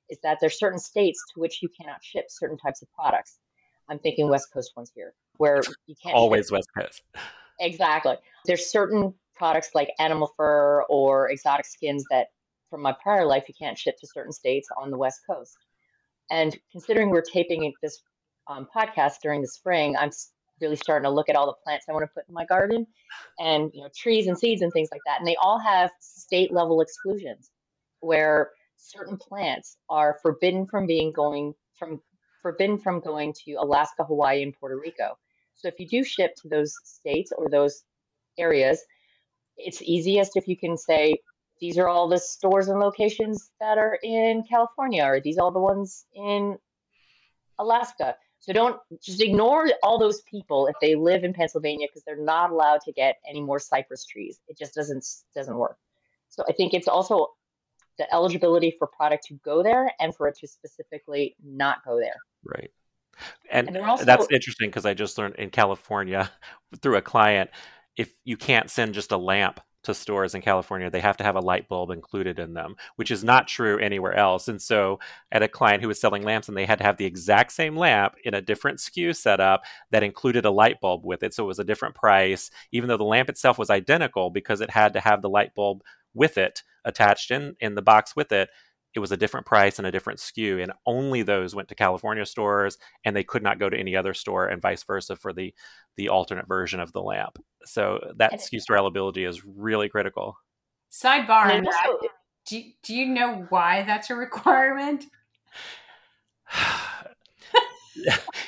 is 0.09 0.17
that 0.23 0.37
there's 0.39 0.57
certain 0.57 0.79
states 0.79 1.23
to 1.33 1.39
which 1.39 1.61
you 1.61 1.69
cannot 1.69 2.03
ship 2.03 2.25
certain 2.29 2.57
types 2.57 2.81
of 2.81 2.91
products. 2.93 3.37
I'm 3.89 3.99
thinking 3.99 4.29
west 4.29 4.47
coast 4.53 4.71
ones 4.75 4.91
here 4.95 5.13
where 5.37 5.61
you 5.87 5.95
can't 6.01 6.15
always 6.15 6.47
ship. 6.47 6.53
west 6.53 6.69
coast 6.77 7.03
Exactly. 7.61 8.15
There's 8.45 8.65
certain 8.65 9.13
products 9.35 9.69
like 9.73 9.91
animal 9.99 10.33
fur 10.35 10.83
or 10.89 11.29
exotic 11.29 11.65
skins 11.65 12.03
that 12.09 12.27
from 12.69 12.81
my 12.81 12.93
prior 13.01 13.25
life 13.25 13.45
you 13.47 13.53
can't 13.57 13.77
ship 13.77 13.95
to 13.99 14.07
certain 14.07 14.33
states 14.33 14.67
on 14.75 14.89
the 14.91 14.97
West 14.97 15.21
Coast. 15.29 15.55
And 16.29 16.57
considering 16.71 17.09
we're 17.09 17.21
taping 17.21 17.71
this 17.81 18.01
um, 18.47 18.67
podcast 18.75 19.15
during 19.21 19.41
the 19.41 19.47
spring, 19.47 19.95
I'm 19.95 20.09
really 20.59 20.75
starting 20.75 21.03
to 21.05 21.11
look 21.11 21.29
at 21.29 21.35
all 21.35 21.45
the 21.45 21.53
plants 21.63 21.85
I 21.87 21.93
want 21.93 22.03
to 22.03 22.11
put 22.13 22.27
in 22.27 22.33
my 22.33 22.45
garden 22.45 22.85
and 23.39 23.71
you 23.73 23.81
know 23.81 23.89
trees 23.95 24.27
and 24.27 24.37
seeds 24.37 24.61
and 24.61 24.71
things 24.73 24.89
like 24.91 25.01
that. 25.05 25.19
And 25.19 25.27
they 25.27 25.35
all 25.35 25.59
have 25.59 25.91
state 25.99 26.51
level 26.51 26.81
exclusions 26.81 27.51
where 27.99 28.51
certain 28.77 29.17
plants 29.17 29.77
are 29.89 30.17
forbidden 30.21 30.65
from 30.65 30.87
being 30.87 31.11
going 31.11 31.53
from 31.77 32.01
forbidden 32.41 32.77
from 32.77 32.99
going 32.99 33.33
to 33.45 33.53
Alaska, 33.53 34.03
Hawaii, 34.03 34.41
and 34.41 34.53
Puerto 34.59 34.79
Rico. 34.79 35.17
So 35.61 35.67
if 35.67 35.79
you 35.79 35.87
do 35.87 36.03
ship 36.03 36.35
to 36.41 36.49
those 36.49 36.75
states 36.83 37.31
or 37.37 37.49
those 37.49 37.83
areas, 38.37 38.83
it's 39.57 39.81
easiest 39.81 40.35
if 40.35 40.47
you 40.47 40.57
can 40.57 40.75
say, 40.75 41.15
these 41.59 41.77
are 41.77 41.87
all 41.87 42.07
the 42.07 42.17
stores 42.17 42.67
and 42.67 42.79
locations 42.79 43.51
that 43.59 43.77
are 43.77 43.99
in 44.01 44.43
California, 44.49 45.03
or 45.03 45.19
these 45.19 45.37
are 45.37 45.43
all 45.43 45.51
the 45.51 45.59
ones 45.59 46.05
in 46.15 46.57
Alaska. 47.59 48.15
So 48.39 48.53
don't 48.53 48.79
just 49.03 49.21
ignore 49.21 49.67
all 49.83 49.99
those 49.99 50.23
people 50.23 50.65
if 50.65 50.75
they 50.81 50.95
live 50.95 51.23
in 51.23 51.33
Pennsylvania 51.33 51.85
because 51.87 52.03
they're 52.03 52.17
not 52.17 52.49
allowed 52.49 52.81
to 52.85 52.91
get 52.91 53.17
any 53.29 53.39
more 53.39 53.59
cypress 53.59 54.03
trees. 54.03 54.39
It 54.47 54.57
just 54.57 54.73
doesn't 54.73 55.05
doesn't 55.35 55.55
work. 55.55 55.77
So 56.29 56.43
I 56.49 56.53
think 56.53 56.73
it's 56.73 56.87
also 56.87 57.27
the 57.99 58.11
eligibility 58.11 58.75
for 58.79 58.87
product 58.87 59.25
to 59.27 59.35
go 59.45 59.61
there 59.61 59.91
and 59.99 60.15
for 60.15 60.27
it 60.27 60.37
to 60.39 60.47
specifically 60.47 61.35
not 61.43 61.85
go 61.85 61.99
there. 61.99 62.15
Right. 62.43 62.71
And, 63.51 63.67
and 63.67 63.77
uh, 63.77 63.83
also, 63.83 64.05
that's 64.05 64.27
interesting 64.31 64.69
because 64.69 64.85
I 64.85 64.93
just 64.93 65.17
learned 65.17 65.35
in 65.35 65.49
California 65.49 66.29
through 66.81 66.97
a 66.97 67.01
client, 67.01 67.49
if 67.97 68.13
you 68.23 68.37
can't 68.37 68.69
send 68.69 68.93
just 68.93 69.11
a 69.11 69.17
lamp 69.17 69.59
to 69.83 69.93
stores 69.95 70.35
in 70.35 70.41
California, 70.41 70.91
they 70.91 70.99
have 70.99 71.17
to 71.17 71.23
have 71.23 71.35
a 71.35 71.41
light 71.41 71.67
bulb 71.67 71.89
included 71.89 72.37
in 72.37 72.53
them, 72.53 72.75
which 72.97 73.09
is 73.09 73.23
not 73.23 73.47
true 73.47 73.79
anywhere 73.79 74.13
else. 74.13 74.47
And 74.47 74.61
so, 74.61 74.99
at 75.31 75.43
a 75.43 75.47
client 75.47 75.81
who 75.81 75.87
was 75.87 75.99
selling 75.99 76.23
lamps, 76.23 76.47
and 76.47 76.55
they 76.55 76.65
had 76.65 76.77
to 76.77 76.83
have 76.83 76.97
the 76.97 77.05
exact 77.05 77.51
same 77.51 77.75
lamp 77.75 78.15
in 78.23 78.33
a 78.33 78.41
different 78.41 78.77
SKU 78.77 79.15
setup 79.15 79.63
that 79.89 80.03
included 80.03 80.45
a 80.45 80.51
light 80.51 80.79
bulb 80.79 81.03
with 81.03 81.23
it. 81.23 81.33
So, 81.33 81.43
it 81.43 81.47
was 81.47 81.59
a 81.59 81.63
different 81.63 81.95
price, 81.95 82.51
even 82.71 82.89
though 82.89 82.97
the 82.97 83.03
lamp 83.03 83.29
itself 83.29 83.57
was 83.57 83.69
identical 83.69 84.29
because 84.29 84.61
it 84.61 84.69
had 84.69 84.93
to 84.93 84.99
have 84.99 85.21
the 85.21 85.29
light 85.29 85.55
bulb 85.55 85.81
with 86.13 86.37
it 86.37 86.63
attached 86.85 87.31
in, 87.31 87.55
in 87.59 87.75
the 87.75 87.81
box 87.81 88.15
with 88.15 88.31
it 88.31 88.49
it 88.93 88.99
was 88.99 89.11
a 89.11 89.17
different 89.17 89.45
price 89.45 89.77
and 89.77 89.87
a 89.87 89.91
different 89.91 90.19
SKU, 90.19 90.61
and 90.61 90.73
only 90.85 91.23
those 91.23 91.55
went 91.55 91.69
to 91.69 91.75
California 91.75 92.25
stores, 92.25 92.77
and 93.05 93.15
they 93.15 93.23
could 93.23 93.43
not 93.43 93.59
go 93.59 93.69
to 93.69 93.77
any 93.77 93.95
other 93.95 94.13
store, 94.13 94.47
and 94.47 94.61
vice 94.61 94.83
versa 94.83 95.15
for 95.15 95.33
the 95.33 95.53
the 95.97 96.09
alternate 96.09 96.47
version 96.47 96.79
of 96.79 96.91
the 96.93 97.01
lamp. 97.01 97.37
So 97.65 98.13
that 98.17 98.33
SKU 98.33 98.61
store 98.61 98.77
eligibility 98.77 99.25
is 99.25 99.45
really 99.45 99.89
critical. 99.89 100.37
Sidebar 100.91 101.63
that. 101.63 101.97
Do, 102.45 102.61
do 102.83 102.95
you 102.95 103.05
know 103.05 103.45
why 103.49 103.83
that's 103.83 104.09
a 104.09 104.15
requirement? 104.15 105.05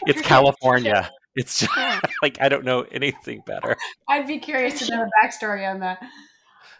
it's 0.05 0.21
California. 0.23 1.09
It's 1.35 1.59
just, 1.61 1.71
like 2.21 2.39
I 2.41 2.49
don't 2.49 2.65
know 2.65 2.85
anything 2.91 3.41
better. 3.45 3.75
I'd 4.07 4.27
be 4.27 4.39
curious 4.39 4.79
to 4.79 4.95
know 4.95 5.05
the 5.05 5.11
backstory 5.21 5.69
on 5.69 5.79
that. 5.79 6.03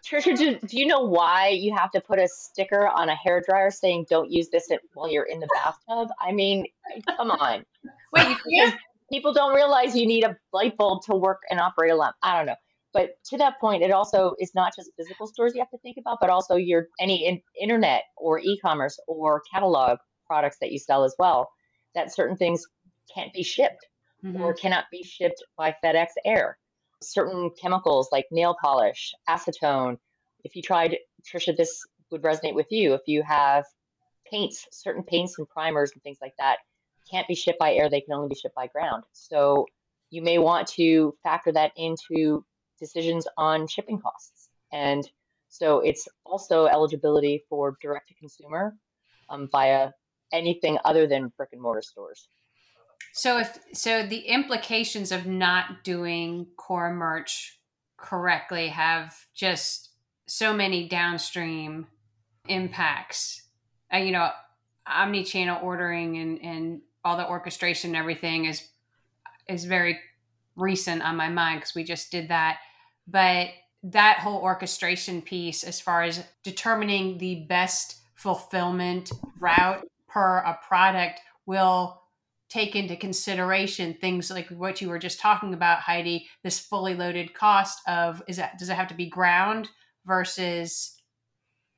Trisha, 0.04 0.38
do, 0.38 0.60
do 0.60 0.78
you 0.78 0.86
know 0.86 1.02
why 1.02 1.50
you 1.50 1.74
have 1.76 1.92
to 1.92 2.02
put 2.02 2.20
a 2.20 2.28
sticker 2.28 2.88
on 2.88 3.10
a 3.10 3.16
hair 3.16 3.42
dryer 3.48 3.72
saying 3.72 4.06
"Don't 4.10 4.32
use 4.32 4.50
this 4.50 4.70
while 4.94 5.10
you're 5.10 5.24
in 5.24 5.40
the 5.40 5.48
bathtub"? 5.54 6.10
I 6.20 6.32
mean, 6.32 6.66
come 7.18 7.32
on. 7.32 7.66
Wait, 8.14 8.38
people 9.12 9.34
don't 9.34 9.56
realize 9.56 9.96
you 9.96 10.06
need 10.06 10.24
a 10.24 10.38
light 10.52 10.78
bulb 10.78 11.04
to 11.06 11.16
work 11.16 11.42
and 11.50 11.60
operate 11.60 11.92
a 11.92 11.96
lamp. 11.96 12.16
I 12.22 12.38
don't 12.38 12.46
know. 12.46 12.56
But 12.94 13.16
to 13.30 13.38
that 13.38 13.60
point, 13.60 13.82
it 13.82 13.92
also 13.92 14.36
is 14.40 14.54
not 14.54 14.76
just 14.76 14.92
physical 14.96 15.26
stores 15.26 15.54
you 15.56 15.62
have 15.62 15.72
to 15.72 15.80
think 15.80 15.98
about, 15.98 16.20
but 16.22 16.30
also 16.30 16.56
your 16.56 16.90
any 17.00 17.26
in, 17.26 17.42
internet 17.60 18.04
or 18.18 18.40
e-commerce 18.40 19.00
or 19.08 19.42
catalog 19.52 19.98
products 20.28 20.58
that 20.62 20.72
you 20.72 20.78
sell 20.78 21.04
as 21.04 21.16
well. 21.18 21.50
That 21.96 22.14
certain 22.14 22.38
things 22.38 22.64
can't 23.14 23.34
be 23.34 23.44
shipped 23.44 23.88
mm-hmm. 24.24 24.42
or 24.42 24.54
cannot 24.54 24.86
be 24.92 25.04
shipped 25.04 25.44
by 25.58 25.76
FedEx 25.84 26.08
Air 26.24 26.58
certain 27.04 27.52
chemicals 27.62 28.10
like 28.12 28.26
nail 28.32 28.56
polish, 28.62 29.14
acetone. 29.30 29.98
If 30.44 30.56
you 30.56 30.62
tried, 30.62 30.98
Trisha, 31.26 31.56
this 31.56 31.86
would 32.12 32.22
resonate 32.22 32.56
with 32.56 32.72
you. 32.72 32.94
If 32.94 33.02
you 33.08 33.24
have 33.24 33.66
paints, 34.30 34.68
certain 34.72 35.04
paints 35.04 35.38
and 35.38 35.48
primers 35.48 35.92
and 35.92 36.02
things 36.04 36.18
like 36.22 36.34
that 36.40 36.58
can't 37.10 37.28
be 37.28 37.36
shipped 37.36 37.60
by 37.60 37.74
air, 37.74 37.90
they 37.90 38.02
can 38.02 38.14
only 38.14 38.30
be 38.30 38.36
shipped 38.36 38.56
by 38.56 38.68
ground. 38.68 39.04
So 39.12 39.66
you 40.10 40.22
may 40.22 40.38
want 40.38 40.68
to 40.70 41.16
factor 41.24 41.52
that 41.52 41.72
into 41.76 42.46
decisions 42.80 43.28
on 43.38 43.68
shipping 43.68 44.00
costs. 44.00 44.50
And 44.72 45.08
so 45.50 45.80
it's 45.82 46.08
also 46.26 46.66
eligibility 46.66 47.44
for 47.50 47.78
direct 47.82 48.10
to 48.10 48.16
consumer 48.16 48.76
um, 49.30 49.48
via 49.52 49.92
anything 50.32 50.78
other 50.86 51.08
than 51.08 51.32
brick 51.38 51.50
and 51.54 51.62
mortar 51.62 51.82
stores. 51.82 52.28
So 53.12 53.40
if 53.40 53.58
so 53.74 54.06
the 54.06 54.20
implications 54.20 55.12
of 55.12 55.26
not 55.26 55.84
doing 55.84 56.48
core 56.58 56.94
merch 56.94 57.60
correctly 57.98 58.68
have 58.68 59.16
just 59.34 59.90
so 60.28 60.54
many 60.54 60.88
downstream 60.88 61.88
impacts. 62.48 63.44
Uh, 63.94 63.98
you 63.98 64.12
know, 64.12 64.30
omni-channel 64.86 65.60
ordering 65.64 66.18
and, 66.18 66.42
and 66.42 66.82
all 67.06 67.18
the 67.18 67.28
orchestration 67.28 67.92
and 67.92 67.98
everything 67.98 68.46
is 68.46 68.68
is 69.48 69.66
very 69.66 70.00
recent 70.56 71.02
on 71.02 71.16
my 71.16 71.30
mind 71.30 71.60
because 71.60 71.76
we 71.76 71.84
just 71.84 72.12
did 72.12 72.30
that. 72.30 72.60
But 73.08 73.50
that 73.84 74.20
whole 74.20 74.42
orchestration 74.42 75.22
piece, 75.22 75.64
as 75.64 75.82
far 75.82 76.04
as 76.04 76.24
determining 76.44 77.18
the 77.18 77.46
best 77.50 77.98
fulfillment 78.16 79.12
route 79.40 79.86
per 80.08 80.38
a 80.38 80.58
product, 80.66 81.20
will 81.46 82.03
take 82.54 82.76
into 82.76 82.96
consideration 82.96 83.96
things 84.00 84.30
like 84.30 84.48
what 84.50 84.80
you 84.80 84.90
were 84.90 85.00
just 85.00 85.20
talking 85.20 85.54
about, 85.54 85.80
Heidi. 85.80 86.28
This 86.44 86.60
fully 86.60 86.94
loaded 86.94 87.34
cost 87.34 87.80
of 87.88 88.22
is 88.28 88.38
that 88.38 88.60
does 88.60 88.70
it 88.70 88.76
have 88.76 88.90
to 88.90 88.94
be 88.94 89.10
ground 89.10 89.70
versus 90.06 90.96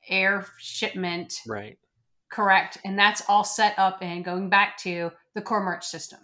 air 0.08 0.46
shipment? 0.58 1.40
Right. 1.46 1.78
Correct. 2.30 2.78
And 2.84 2.98
that's 2.98 3.22
all 3.28 3.44
set 3.44 3.78
up 3.78 3.98
and 4.02 4.24
going 4.24 4.50
back 4.50 4.76
to 4.78 5.12
the 5.34 5.42
core 5.42 5.62
merch 5.62 5.86
system. 5.86 6.20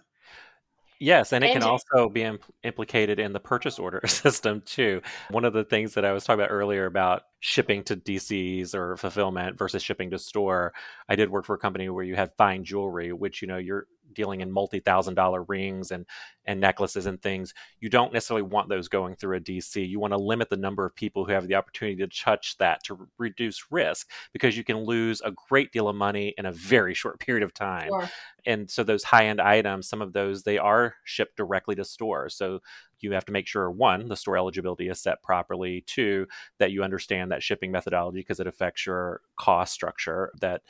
Yes, 0.99 1.33
and 1.33 1.43
it 1.43 1.51
can 1.51 1.63
also 1.63 2.07
be 2.07 2.21
imp- 2.21 2.45
implicated 2.63 3.19
in 3.19 3.33
the 3.33 3.39
purchase 3.39 3.77
order 3.77 4.01
system 4.07 4.61
too. 4.65 5.01
One 5.31 5.43
of 5.43 5.51
the 5.51 5.65
things 5.65 5.95
that 5.95 6.05
I 6.05 6.13
was 6.13 6.23
talking 6.23 6.39
about 6.39 6.51
earlier 6.51 6.85
about 6.85 7.23
shipping 7.41 7.83
to 7.85 7.97
DCs 7.97 8.73
or 8.73 8.95
fulfillment 8.95 9.57
versus 9.57 9.83
shipping 9.83 10.11
to 10.11 10.19
store, 10.19 10.73
I 11.09 11.17
did 11.17 11.29
work 11.29 11.45
for 11.45 11.55
a 11.55 11.57
company 11.57 11.89
where 11.89 12.05
you 12.05 12.15
had 12.15 12.31
fine 12.37 12.63
jewelry, 12.63 13.11
which 13.11 13.41
you 13.41 13.49
know 13.49 13.57
you're 13.57 13.87
dealing 14.13 14.41
in 14.41 14.51
multi-thousand 14.51 15.15
dollar 15.15 15.43
rings 15.43 15.91
and 15.91 16.05
and 16.45 16.59
necklaces 16.59 17.05
and 17.05 17.21
things 17.21 17.53
you 17.79 17.89
don't 17.89 18.13
necessarily 18.13 18.41
want 18.41 18.69
those 18.69 18.87
going 18.87 19.15
through 19.15 19.37
a 19.37 19.39
dc 19.39 19.87
you 19.87 19.99
want 19.99 20.11
to 20.11 20.17
limit 20.17 20.49
the 20.49 20.57
number 20.57 20.85
of 20.85 20.95
people 20.95 21.25
who 21.25 21.31
have 21.31 21.47
the 21.47 21.55
opportunity 21.55 21.95
to 21.95 22.07
touch 22.07 22.57
that 22.57 22.83
to 22.83 23.07
reduce 23.17 23.71
risk 23.71 24.09
because 24.33 24.57
you 24.57 24.63
can 24.63 24.77
lose 24.77 25.21
a 25.21 25.31
great 25.31 25.71
deal 25.71 25.87
of 25.87 25.95
money 25.95 26.33
in 26.37 26.45
a 26.45 26.51
very 26.51 26.93
short 26.93 27.19
period 27.23 27.43
of 27.43 27.53
time. 27.53 27.87
Sure. 27.87 28.09
and 28.45 28.69
so 28.69 28.83
those 28.83 29.03
high 29.03 29.27
end 29.27 29.39
items 29.39 29.87
some 29.87 30.01
of 30.01 30.13
those 30.13 30.43
they 30.43 30.57
are 30.57 30.95
shipped 31.03 31.37
directly 31.37 31.75
to 31.75 31.85
stores 31.85 32.35
so 32.35 32.59
you 33.03 33.11
have 33.11 33.25
to 33.25 33.33
make 33.33 33.47
sure 33.47 33.69
one 33.69 34.07
the 34.07 34.15
store 34.15 34.37
eligibility 34.37 34.87
is 34.87 34.99
set 34.99 35.21
properly 35.21 35.83
two 35.85 36.25
that 36.57 36.71
you 36.71 36.83
understand 36.83 37.31
that 37.31 37.43
shipping 37.43 37.71
methodology 37.71 38.19
because 38.19 38.39
it 38.39 38.47
affects 38.47 38.85
your 38.85 39.21
cost 39.35 39.73
structure 39.73 40.31
that 40.39 40.61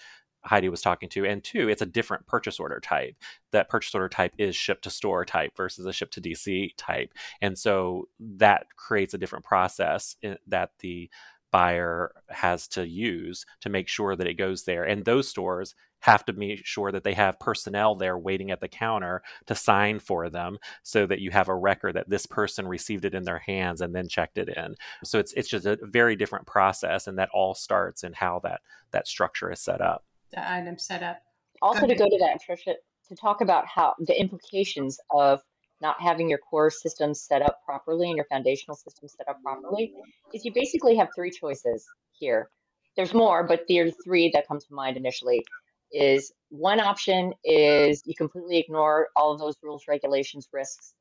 Heidi 0.46 0.70
was 0.70 0.82
talking 0.82 1.10
to, 1.10 1.26
and 1.26 1.44
two, 1.44 1.70
it's 1.70 1.82
a 1.82 1.86
different 1.88 2.28
purchase 2.28 2.60
order 2.60 2.80
type. 2.80 3.16
That 3.52 3.70
purchase 3.70 3.94
order 3.96 4.10
type 4.10 4.34
is 4.38 4.56
ship 4.56 4.82
to 4.82 4.90
store 4.90 5.26
type 5.26 5.56
versus 5.56 5.86
a 5.86 5.94
ship 5.94 6.12
to 6.12 6.22
DC 6.22 6.72
type, 6.78 7.14
and 7.42 7.58
so 7.58 8.08
that 8.20 8.68
creates 8.76 9.14
a 9.14 9.18
different 9.18 9.46
process 9.46 10.16
eh, 10.24 10.36
that 10.48 10.72
the 10.80 11.10
buyer 11.54 12.12
has 12.30 12.68
to 12.68 12.86
use 12.86 13.46
to 13.62 13.70
make 13.70 13.88
sure 13.88 14.16
that 14.16 14.28
it 14.28 14.34
goes 14.34 14.64
there. 14.64 14.84
And 14.84 15.06
those 15.06 15.30
stores 15.30 15.76
have 16.00 16.26
to 16.26 16.34
make 16.34 16.66
sure 16.66 16.92
that 16.92 17.04
they 17.04 17.14
have 17.14 17.40
personnel 17.40 17.96
there 17.96 18.18
waiting 18.18 18.52
at 18.52 18.60
the 18.60 18.68
counter 18.68 19.22
to 19.46 19.56
sign 19.56 20.00
for 20.00 20.30
them 20.30 20.58
so 20.82 21.06
that 21.06 21.20
you 21.20 21.32
have 21.32 21.48
a 21.48 21.56
record 21.56 21.96
that 21.96 22.10
this 22.10 22.26
person 22.26 22.68
received 22.68 23.06
it 23.06 23.14
in 23.14 23.24
their 23.24 23.40
hands 23.40 23.82
and 23.82 23.96
then 23.96 24.10
checked 24.10 24.38
it 24.38 24.50
in. 24.50 24.76
So 25.04 25.20
it's 25.20 25.32
it's 25.34 25.48
just 25.48 25.66
a 25.66 25.78
very 25.82 26.16
different 26.18 26.48
process 26.48 27.08
and 27.08 27.18
that 27.20 27.30
all 27.34 27.54
starts 27.54 28.04
in 28.04 28.14
how 28.14 28.42
that 28.44 28.62
that 28.92 29.08
structure 29.08 29.52
is 29.52 29.62
set 29.62 29.80
up 29.80 30.04
the 30.34 30.52
item 30.52 30.78
set 30.78 31.04
up. 31.04 31.22
Also, 31.62 31.88
to 31.88 31.96
go 31.96 32.06
to 32.06 32.18
that, 32.20 32.40
Trisha, 32.42 32.76
to 33.08 33.16
talk 33.16 33.42
about 33.42 33.66
how 33.68 33.94
the 34.00 34.20
implications 34.20 35.00
of 35.12 35.42
not 35.82 36.00
having 36.00 36.30
your 36.30 36.40
core 36.40 36.70
systems 36.70 37.22
set 37.22 37.42
up 37.42 37.60
properly 37.66 38.08
and 38.08 38.16
your 38.16 38.26
foundational 38.26 38.76
systems 38.76 39.14
set 39.18 39.28
up 39.28 39.42
properly 39.44 39.94
is 40.34 40.46
you 40.46 40.52
basically 40.54 40.96
have 40.96 41.10
three 41.16 41.32
choices 41.32 41.86
here. 42.14 42.50
There's 42.96 43.14
more, 43.14 43.46
but 43.46 43.62
there 43.68 43.88
are 43.88 43.92
three 44.04 44.32
that 44.34 44.48
come 44.48 44.60
to 44.60 44.66
mind 44.74 44.98
initially. 44.98 45.44
Is 45.92 46.32
one 46.50 46.80
option 46.80 47.34
is 47.44 48.02
you 48.06 48.16
completely 48.16 48.58
ignore 48.58 49.10
all 49.16 49.32
of 49.32 49.40
those 49.40 49.56
rules, 49.62 49.84
regulations, 49.88 50.48
risks, 50.52 50.94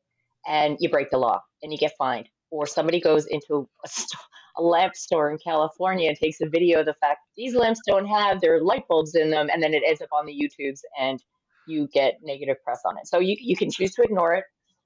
and 0.47 0.77
you 0.81 0.91
break 0.91 1.11
the 1.11 1.19
law 1.19 1.41
and 1.63 1.73
you 1.73 1.79
get 1.79 1.93
fined. 1.97 2.29
Or 2.51 2.67
somebody 2.67 3.01
goes 3.01 3.27
into 3.27 3.69
a, 3.85 3.89
store 3.89 4.21
a 4.57 4.63
lamp 4.63 4.95
store 4.95 5.31
in 5.31 5.39
California 5.39 6.15
takes 6.15 6.41
a 6.41 6.49
video 6.49 6.81
of 6.81 6.87
the 6.87 6.95
fact 6.95 7.21
these 7.37 7.55
lamps 7.55 7.81
don't 7.87 8.07
have 8.07 8.41
their 8.41 8.63
light 8.63 8.87
bulbs 8.89 9.15
in 9.15 9.31
them, 9.31 9.49
and 9.53 9.63
then 9.63 9.75
it 9.75 9.83
ends 9.87 10.03
up 10.03 10.09
on 10.13 10.27
the 10.27 10.33
YouTubes 10.33 10.81
and 10.99 11.23
you 11.67 11.89
get 11.93 12.19
negative 12.23 12.57
press 12.65 12.81
on 12.85 12.99
it. 12.99 13.07
So 13.07 13.19
you, 13.19 13.37
you 13.39 13.57
can 13.57 13.71
choose 13.71 13.93
to 13.95 14.03
ignore 14.03 14.35
it. 14.35 14.45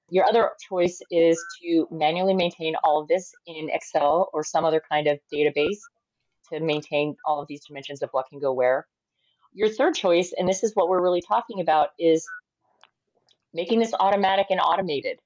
Your 0.09 0.25
other 0.27 0.51
choice 0.69 1.01
is 1.11 1.43
to 1.63 1.89
manually 1.91 2.35
maintain 2.35 2.75
all 2.85 3.01
of 3.01 3.09
this 3.09 3.33
in 3.47 3.69
Excel 3.73 4.31
or 4.33 4.45
some 4.45 4.65
other 4.65 4.81
kind 4.89 5.09
of 5.09 5.19
database 5.33 5.79
to 6.53 6.61
maintain 6.61 7.17
all 7.25 7.41
of 7.41 7.49
these 7.49 7.65
dimensions 7.65 8.03
of 8.03 8.11
what 8.13 8.27
can 8.29 8.39
go 8.39 8.53
where. 8.53 8.87
Your 9.53 9.69
third 9.69 9.95
choice, 9.95 10.33
and 10.39 10.49
this 10.49 10.63
is 10.63 10.73
what 10.75 10.89
we're 10.89 11.03
really 11.03 11.23
talking 11.23 11.61
about, 11.61 11.89
is 11.99 12.25
making 13.53 13.81
this 13.81 13.95
automatic 13.99 14.47
and 14.51 14.61
automated. 14.61 15.19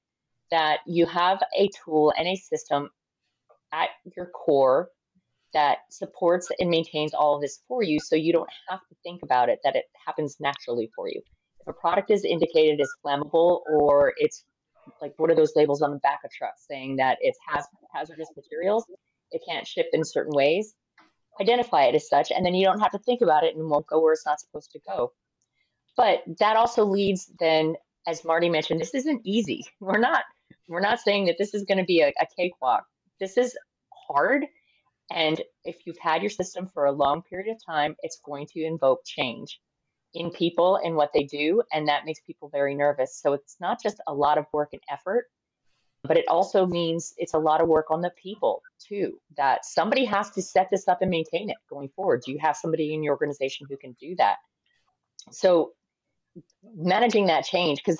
That 0.49 0.79
you 0.85 1.05
have 1.05 1.41
a 1.57 1.69
tool 1.85 2.11
and 2.17 2.27
a 2.27 2.35
system 2.35 2.89
at 3.71 3.89
your 4.15 4.27
core 4.27 4.89
that 5.53 5.79
supports 5.89 6.49
and 6.59 6.69
maintains 6.69 7.13
all 7.13 7.35
of 7.35 7.41
this 7.41 7.59
for 7.67 7.83
you 7.83 7.99
so 7.99 8.15
you 8.15 8.31
don't 8.31 8.49
have 8.69 8.79
to 8.89 8.95
think 9.03 9.21
about 9.23 9.49
it, 9.49 9.59
that 9.63 9.75
it 9.75 9.85
happens 10.05 10.37
naturally 10.39 10.89
for 10.95 11.07
you. 11.09 11.21
If 11.59 11.67
a 11.67 11.73
product 11.73 12.09
is 12.09 12.23
indicated 12.23 12.79
as 12.79 12.89
flammable 13.05 13.61
or 13.69 14.13
it's 14.17 14.45
like 15.01 15.13
what 15.17 15.29
are 15.29 15.35
those 15.35 15.53
labels 15.55 15.81
on 15.81 15.91
the 15.91 15.99
back 15.99 16.21
of 16.25 16.31
trucks 16.31 16.65
saying 16.67 16.95
that 16.97 17.17
it 17.21 17.35
has 17.47 17.65
hazardous 17.93 18.29
materials, 18.35 18.85
it 19.31 19.41
can't 19.47 19.67
ship 19.67 19.87
in 19.93 20.03
certain 20.03 20.33
ways, 20.33 20.73
identify 21.39 21.83
it 21.83 21.95
as 21.95 22.07
such, 22.07 22.31
and 22.31 22.45
then 22.45 22.55
you 22.55 22.65
don't 22.65 22.79
have 22.79 22.91
to 22.91 22.99
think 22.99 23.21
about 23.21 23.43
it 23.43 23.55
and 23.55 23.69
won't 23.69 23.87
go 23.87 24.01
where 24.01 24.13
it's 24.13 24.25
not 24.25 24.39
supposed 24.39 24.71
to 24.71 24.79
go. 24.87 25.11
But 25.97 26.23
that 26.39 26.55
also 26.55 26.85
leads 26.85 27.29
then, 27.39 27.75
as 28.07 28.23
Marty 28.25 28.49
mentioned, 28.49 28.79
this 28.79 28.95
isn't 28.95 29.21
easy. 29.25 29.65
We're 29.79 29.99
not 29.99 30.23
we're 30.67 30.79
not 30.79 30.99
saying 30.99 31.25
that 31.25 31.35
this 31.37 31.53
is 31.53 31.63
going 31.65 31.77
to 31.79 31.83
be 31.83 32.01
a, 32.01 32.07
a 32.07 32.25
cakewalk 32.37 32.85
this 33.21 33.37
is 33.37 33.57
hard. 34.09 34.45
And 35.09 35.41
if 35.63 35.77
you've 35.85 35.97
had 35.97 36.21
your 36.21 36.29
system 36.29 36.67
for 36.73 36.85
a 36.85 36.91
long 36.91 37.21
period 37.21 37.49
of 37.49 37.63
time, 37.65 37.95
it's 38.01 38.19
going 38.25 38.47
to 38.47 38.63
invoke 38.63 39.05
change 39.05 39.61
in 40.13 40.31
people 40.31 40.77
and 40.83 40.95
what 40.95 41.11
they 41.13 41.23
do. 41.23 41.61
And 41.71 41.87
that 41.87 42.05
makes 42.05 42.19
people 42.27 42.49
very 42.49 42.75
nervous. 42.75 43.17
So 43.21 43.31
it's 43.33 43.55
not 43.61 43.81
just 43.81 44.01
a 44.07 44.13
lot 44.13 44.37
of 44.37 44.45
work 44.51 44.69
and 44.73 44.81
effort, 44.89 45.27
but 46.03 46.17
it 46.17 46.27
also 46.27 46.65
means 46.65 47.13
it's 47.17 47.33
a 47.33 47.39
lot 47.39 47.61
of 47.61 47.67
work 47.67 47.91
on 47.91 48.01
the 48.01 48.11
people 48.21 48.63
too, 48.79 49.19
that 49.37 49.65
somebody 49.65 50.03
has 50.05 50.31
to 50.31 50.41
set 50.41 50.69
this 50.71 50.87
up 50.87 51.01
and 51.01 51.11
maintain 51.11 51.49
it 51.49 51.57
going 51.69 51.89
forward. 51.89 52.23
Do 52.25 52.31
you 52.31 52.39
have 52.39 52.57
somebody 52.57 52.93
in 52.93 53.03
your 53.03 53.13
organization 53.13 53.67
who 53.69 53.77
can 53.77 53.95
do 53.99 54.15
that? 54.15 54.37
So 55.29 55.73
managing 56.75 57.27
that 57.27 57.45
change, 57.45 57.79
because 57.79 57.99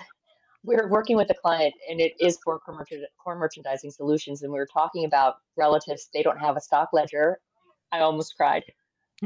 we're 0.63 0.87
working 0.87 1.15
with 1.15 1.29
a 1.29 1.33
client 1.33 1.73
and 1.89 1.99
it 1.99 2.13
is 2.19 2.37
for 2.43 2.59
core 2.59 3.35
merchandising 3.35 3.91
solutions 3.91 4.43
and 4.43 4.51
we 4.51 4.59
were 4.59 4.67
talking 4.71 5.05
about 5.05 5.35
relatives 5.57 6.09
they 6.13 6.23
don't 6.23 6.39
have 6.39 6.55
a 6.55 6.61
stock 6.61 6.89
ledger. 6.93 7.39
I 7.91 7.99
almost 7.99 8.35
cried. 8.37 8.63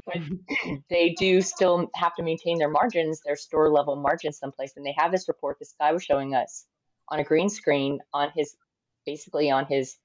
But 0.06 0.18
they 0.90 1.16
do 1.18 1.42
still 1.42 1.90
have 1.96 2.16
to 2.16 2.24
maintain 2.24 2.58
their 2.58 2.70
margins 2.70 3.22
their 3.26 3.36
store 3.36 3.70
level 3.70 3.96
margins 3.96 4.40
someplace 4.40 4.74
and 4.78 4.86
they 4.86 4.96
have 4.98 5.12
this 5.12 5.28
report. 5.28 5.58
This 5.60 5.76
guy 5.80 5.92
was 5.92 6.04
showing 6.04 6.36
us 6.36 6.66
on 7.10 7.20
a 7.20 7.24
green 7.24 7.50
screen 7.50 8.00
on 8.14 8.32
his 8.36 8.56
basically 9.06 9.52
on 9.52 9.66
his 9.66 9.98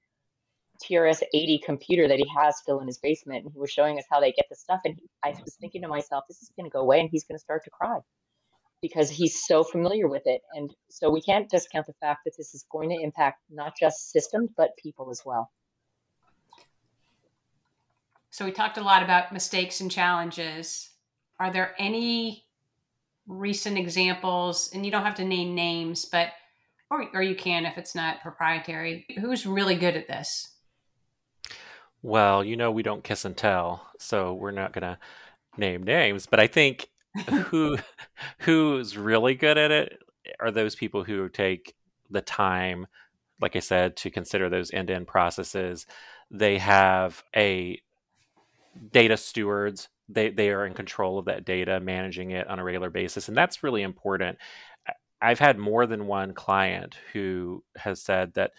trs 0.82 1.22
80 1.34 1.60
computer 1.64 2.08
that 2.08 2.16
he 2.16 2.26
has 2.34 2.56
still 2.56 2.80
in 2.80 2.86
his 2.86 2.98
basement 2.98 3.44
and 3.44 3.52
he 3.52 3.58
was 3.58 3.70
showing 3.70 3.98
us 3.98 4.04
how 4.10 4.18
they 4.18 4.32
get 4.32 4.46
the 4.48 4.56
stuff 4.56 4.80
and 4.86 4.94
he, 4.94 5.08
i 5.22 5.28
was 5.44 5.54
thinking 5.60 5.82
to 5.82 5.88
myself 5.88 6.24
this 6.26 6.40
is 6.40 6.50
going 6.56 6.64
to 6.64 6.72
go 6.72 6.80
away 6.80 7.00
and 7.00 7.10
he's 7.10 7.24
going 7.24 7.36
to 7.36 7.42
start 7.42 7.62
to 7.64 7.70
cry 7.70 7.98
because 8.82 9.10
he's 9.10 9.44
so 9.46 9.62
familiar 9.62 10.08
with 10.08 10.22
it. 10.24 10.40
And 10.54 10.74
so 10.88 11.10
we 11.10 11.20
can't 11.20 11.50
discount 11.50 11.86
the 11.86 11.92
fact 12.00 12.20
that 12.24 12.34
this 12.36 12.54
is 12.54 12.64
going 12.70 12.90
to 12.90 13.02
impact 13.02 13.40
not 13.50 13.74
just 13.78 14.10
systems, 14.10 14.50
but 14.56 14.70
people 14.82 15.10
as 15.10 15.22
well. 15.24 15.50
So 18.30 18.44
we 18.44 18.52
talked 18.52 18.78
a 18.78 18.82
lot 18.82 19.02
about 19.02 19.32
mistakes 19.32 19.80
and 19.80 19.90
challenges. 19.90 20.90
Are 21.38 21.52
there 21.52 21.74
any 21.78 22.46
recent 23.26 23.78
examples, 23.78 24.70
and 24.74 24.84
you 24.84 24.90
don't 24.90 25.04
have 25.04 25.14
to 25.16 25.24
name 25.24 25.54
names, 25.54 26.04
but 26.04 26.28
or, 26.90 27.06
or 27.14 27.22
you 27.22 27.34
can 27.34 27.64
if 27.64 27.78
it's 27.78 27.94
not 27.94 28.20
proprietary, 28.20 29.06
who's 29.20 29.46
really 29.46 29.76
good 29.76 29.96
at 29.96 30.08
this? 30.08 30.48
Well, 32.02 32.44
you 32.44 32.56
know, 32.56 32.70
we 32.70 32.82
don't 32.82 33.04
kiss 33.04 33.24
and 33.24 33.36
tell, 33.36 33.88
so 33.98 34.34
we're 34.34 34.50
not 34.50 34.72
going 34.72 34.82
to 34.82 34.98
name 35.56 35.82
names, 35.82 36.26
but 36.26 36.40
I 36.40 36.46
think 36.46 36.88
who 37.46 37.76
who's 38.38 38.96
really 38.96 39.34
good 39.34 39.58
at 39.58 39.70
it 39.70 40.02
eh, 40.26 40.30
are 40.40 40.50
those 40.50 40.76
people 40.76 41.04
who 41.04 41.28
take 41.28 41.74
the 42.10 42.20
time 42.20 42.86
like 43.40 43.56
i 43.56 43.60
said 43.60 43.96
to 43.96 44.10
consider 44.10 44.48
those 44.48 44.72
end-to-end 44.72 45.06
processes. 45.06 45.86
They 46.30 46.58
have 46.58 47.24
a 47.34 47.80
data 48.92 49.16
stewards. 49.16 49.88
They 50.08 50.30
they 50.30 50.50
are 50.50 50.66
in 50.66 50.74
control 50.74 51.18
of 51.18 51.24
that 51.26 51.44
data 51.44 51.80
managing 51.80 52.30
it 52.30 52.46
on 52.48 52.58
a 52.58 52.64
regular 52.64 52.90
basis 52.90 53.28
and 53.28 53.36
that's 53.36 53.62
really 53.62 53.82
important. 53.82 54.38
I've 55.22 55.38
had 55.38 55.58
more 55.58 55.86
than 55.86 56.06
one 56.06 56.32
client 56.32 56.96
who 57.12 57.62
has 57.76 58.00
said 58.00 58.34
that 58.34 58.52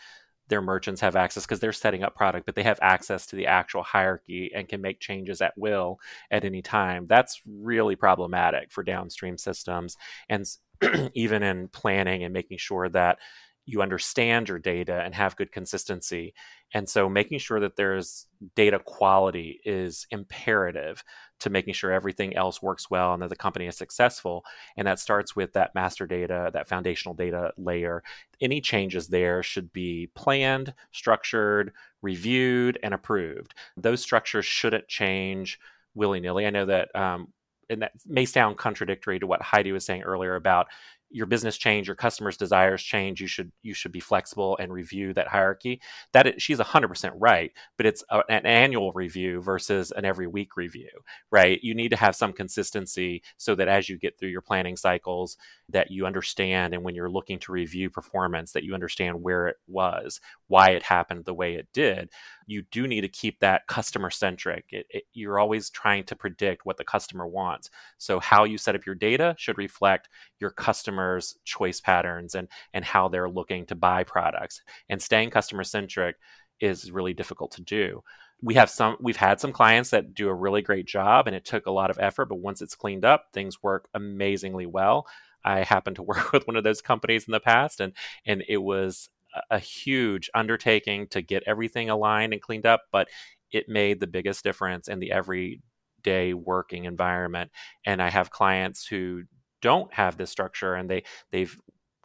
their 0.52 0.62
merchants 0.62 1.00
have 1.00 1.16
access 1.16 1.46
because 1.46 1.62
they're 1.62 1.72
setting 1.72 2.04
up 2.04 2.14
product, 2.14 2.46
but 2.46 2.56
they 2.56 2.64
have 2.64 2.78
access 2.82 3.26
to 3.26 3.38
the 3.38 3.48
actual 3.48 3.84
hierarchy 3.84 4.52
and 4.54 4.68
can 4.68 4.82
make 4.82 5.00
changes 5.00 5.42
at 5.42 5.58
will 5.58 5.98
at 6.30 6.44
any 6.44 6.62
time. 6.62 7.08
That's 7.08 7.42
really 7.48 7.96
problematic 7.96 8.70
for 8.70 8.84
downstream 8.84 9.38
systems. 9.38 9.96
And 10.28 10.46
even 11.16 11.42
in 11.42 11.70
planning 11.70 12.26
and 12.26 12.34
making 12.34 12.58
sure 12.58 12.90
that 12.90 13.20
you 13.66 13.82
understand 13.82 14.50
your 14.50 14.60
data 14.60 15.02
and 15.02 15.16
have 15.16 15.38
good 15.38 15.54
consistency. 15.54 16.34
And 16.74 16.90
so 16.90 17.08
making 17.08 17.40
sure 17.40 17.62
that 17.62 17.78
there's 17.78 18.28
data 18.54 18.80
quality 18.84 19.62
is 19.64 20.06
imperative 20.12 21.02
to 21.42 21.50
making 21.50 21.74
sure 21.74 21.92
everything 21.92 22.36
else 22.36 22.62
works 22.62 22.90
well 22.90 23.14
and 23.14 23.22
that 23.22 23.30
the 23.30 23.36
company 23.36 23.68
is 23.68 23.78
successful. 23.78 24.46
And 24.78 24.88
that 24.88 25.00
starts 25.00 25.36
with 25.36 25.54
that 25.54 25.76
master 25.76 26.08
data, 26.08 26.50
that 26.54 26.68
foundational 26.68 27.14
data 27.14 27.52
layer. 27.58 28.04
Any 28.40 28.62
changes 28.62 29.08
there 29.08 29.44
should 29.44 29.74
be 29.74 30.10
planned, 30.16 30.74
structured, 30.92 31.74
reviewed, 32.02 32.80
and 32.84 32.94
approved. 32.94 33.54
Those 33.78 34.02
structures 34.02 34.46
shouldn't 34.46 34.88
change 34.88 35.60
willy 35.94 36.20
nilly. 36.20 36.46
I 36.46 36.52
know 36.52 36.66
that 36.66 36.96
um, 36.96 37.28
and 37.70 37.82
that 37.82 37.94
may 38.06 38.26
sound 38.26 38.58
contradictory 38.58 39.20
to 39.20 39.28
what 39.28 39.42
Heidi 39.42 39.72
was 39.72 39.86
saying 39.86 40.04
earlier 40.04 40.36
about 40.36 40.68
your 41.12 41.26
business 41.26 41.58
change, 41.58 41.88
your 41.88 41.96
customers' 41.96 42.38
desires 42.38 42.82
change, 42.82 43.22
you 43.22 43.28
should 43.28 43.52
you 43.62 43.74
should 43.74 43.92
be 43.92 44.00
flexible 44.00 44.58
and 44.60 44.72
review 44.72 45.14
that 45.14 45.28
hierarchy. 45.28 45.82
That 46.14 46.28
is, 46.28 46.44
she's 46.44 46.60
hundred 46.60 46.88
percent 46.88 47.16
right, 47.18 47.52
but 47.78 47.86
it's 47.86 48.04
a, 48.10 48.24
an 48.30 48.46
annual 48.46 48.92
review 48.94 49.42
versus 49.42 49.92
an 49.92 50.06
every 50.06 50.28
week 50.28 50.56
review, 50.58 50.90
right? 51.32 51.60
You 51.62 51.76
need 51.76 51.90
to 51.90 51.98
have 51.98 52.16
some 52.16 52.34
consistency 52.34 53.24
so 53.38 53.56
that 53.56 53.68
as 53.68 53.90
you 53.90 53.98
get 53.98 54.18
through 54.18 54.30
your 54.30 54.42
planning 54.42 54.78
cycles, 54.78 55.38
that 55.70 55.92
you 55.92 56.06
understand, 56.06 56.74
and 56.74 56.84
when 56.84 56.96
you're 56.96 57.10
looking 57.10 57.40
to 57.40 57.52
review 57.52 57.90
performance, 57.90 58.52
that 58.54 58.64
you 58.64 58.74
understand 58.74 59.22
where 59.22 59.48
it 59.48 59.58
was, 59.68 60.22
why 60.48 60.70
it 60.70 60.84
happened 60.84 61.26
the 61.26 61.34
way 61.34 61.56
it 61.56 61.68
did. 61.74 62.10
You 62.48 62.64
do 62.72 62.88
need 62.88 63.02
to 63.02 63.08
keep 63.08 63.40
that 63.40 63.68
customer 63.68 64.10
centric. 64.10 64.66
You're 65.14 65.40
always 65.40 65.70
trying 65.70 66.04
to 66.06 66.16
predict 66.16 66.66
what 66.66 66.76
the 66.76 66.84
customer 66.84 67.26
wants. 67.26 67.70
So 67.98 68.20
how 68.20 68.44
you 68.44 68.58
set 68.58 68.76
up 68.76 68.86
your 68.86 68.96
data 68.96 69.36
should 69.38 69.58
reflect 69.58 70.10
your 70.40 70.52
customer 70.52 71.01
customers' 71.02 71.38
choice 71.44 71.82
patterns 71.82 72.36
and 72.36 72.48
and 72.74 72.86
how 72.86 73.08
they're 73.08 73.30
looking 73.30 73.66
to 73.68 73.76
buy 73.76 74.04
products. 74.04 74.62
And 74.90 75.02
staying 75.02 75.32
customer 75.32 75.64
centric 75.64 76.18
is 76.60 76.92
really 76.92 77.14
difficult 77.14 77.52
to 77.54 77.62
do. 77.62 78.04
We 78.42 78.56
have 78.56 78.70
some 78.70 78.98
we've 79.02 79.18
had 79.18 79.40
some 79.40 79.52
clients 79.52 79.92
that 79.92 80.14
do 80.14 80.30
a 80.30 80.34
really 80.34 80.62
great 80.62 80.88
job 80.88 81.28
and 81.28 81.36
it 81.36 81.46
took 81.46 81.66
a 81.66 81.72
lot 81.72 81.90
of 81.90 82.00
effort, 82.00 82.28
but 82.28 82.40
once 82.40 82.62
it's 82.62 82.76
cleaned 82.76 83.06
up, 83.06 83.26
things 83.34 83.64
work 83.64 83.88
amazingly 83.94 84.66
well. 84.66 85.08
I 85.44 85.64
happened 85.64 85.98
to 85.98 86.04
work 86.12 86.32
with 86.34 86.48
one 86.48 86.56
of 86.56 86.64
those 86.64 86.82
companies 86.82 87.26
in 87.28 87.32
the 87.32 87.40
past 87.40 87.80
and 87.82 87.94
and 88.26 88.44
it 88.48 88.58
was 88.58 89.10
a 89.50 89.60
huge 89.60 90.30
undertaking 90.34 91.08
to 91.08 91.22
get 91.22 91.44
everything 91.48 91.90
aligned 91.90 92.34
and 92.34 92.42
cleaned 92.42 92.66
up, 92.66 92.82
but 92.92 93.08
it 93.52 93.70
made 93.70 94.00
the 94.00 94.08
biggest 94.08 94.44
difference 94.44 94.90
in 94.90 95.00
the 95.00 95.12
everyday 95.14 96.34
working 96.34 96.84
environment. 96.84 97.50
And 97.86 98.02
I 98.02 98.10
have 98.10 98.30
clients 98.30 98.86
who 98.86 99.24
don't 99.62 99.94
have 99.94 100.18
this 100.18 100.32
structure 100.32 100.76
and 100.76 100.90
they 100.90 101.04
they've 101.32 101.56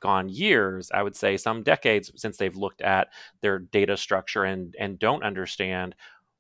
gone 0.03 0.29
years 0.29 0.91
i 0.93 1.03
would 1.03 1.17
say 1.17 1.37
some 1.37 1.63
decades 1.63 2.13
since 2.17 2.37
they've 2.37 2.57
looked 2.57 2.83
at 2.83 3.09
their 3.41 3.59
data 3.59 3.97
structure 3.97 4.45
and 4.45 4.75
and 4.79 4.99
don't 4.99 5.25
understand 5.25 5.95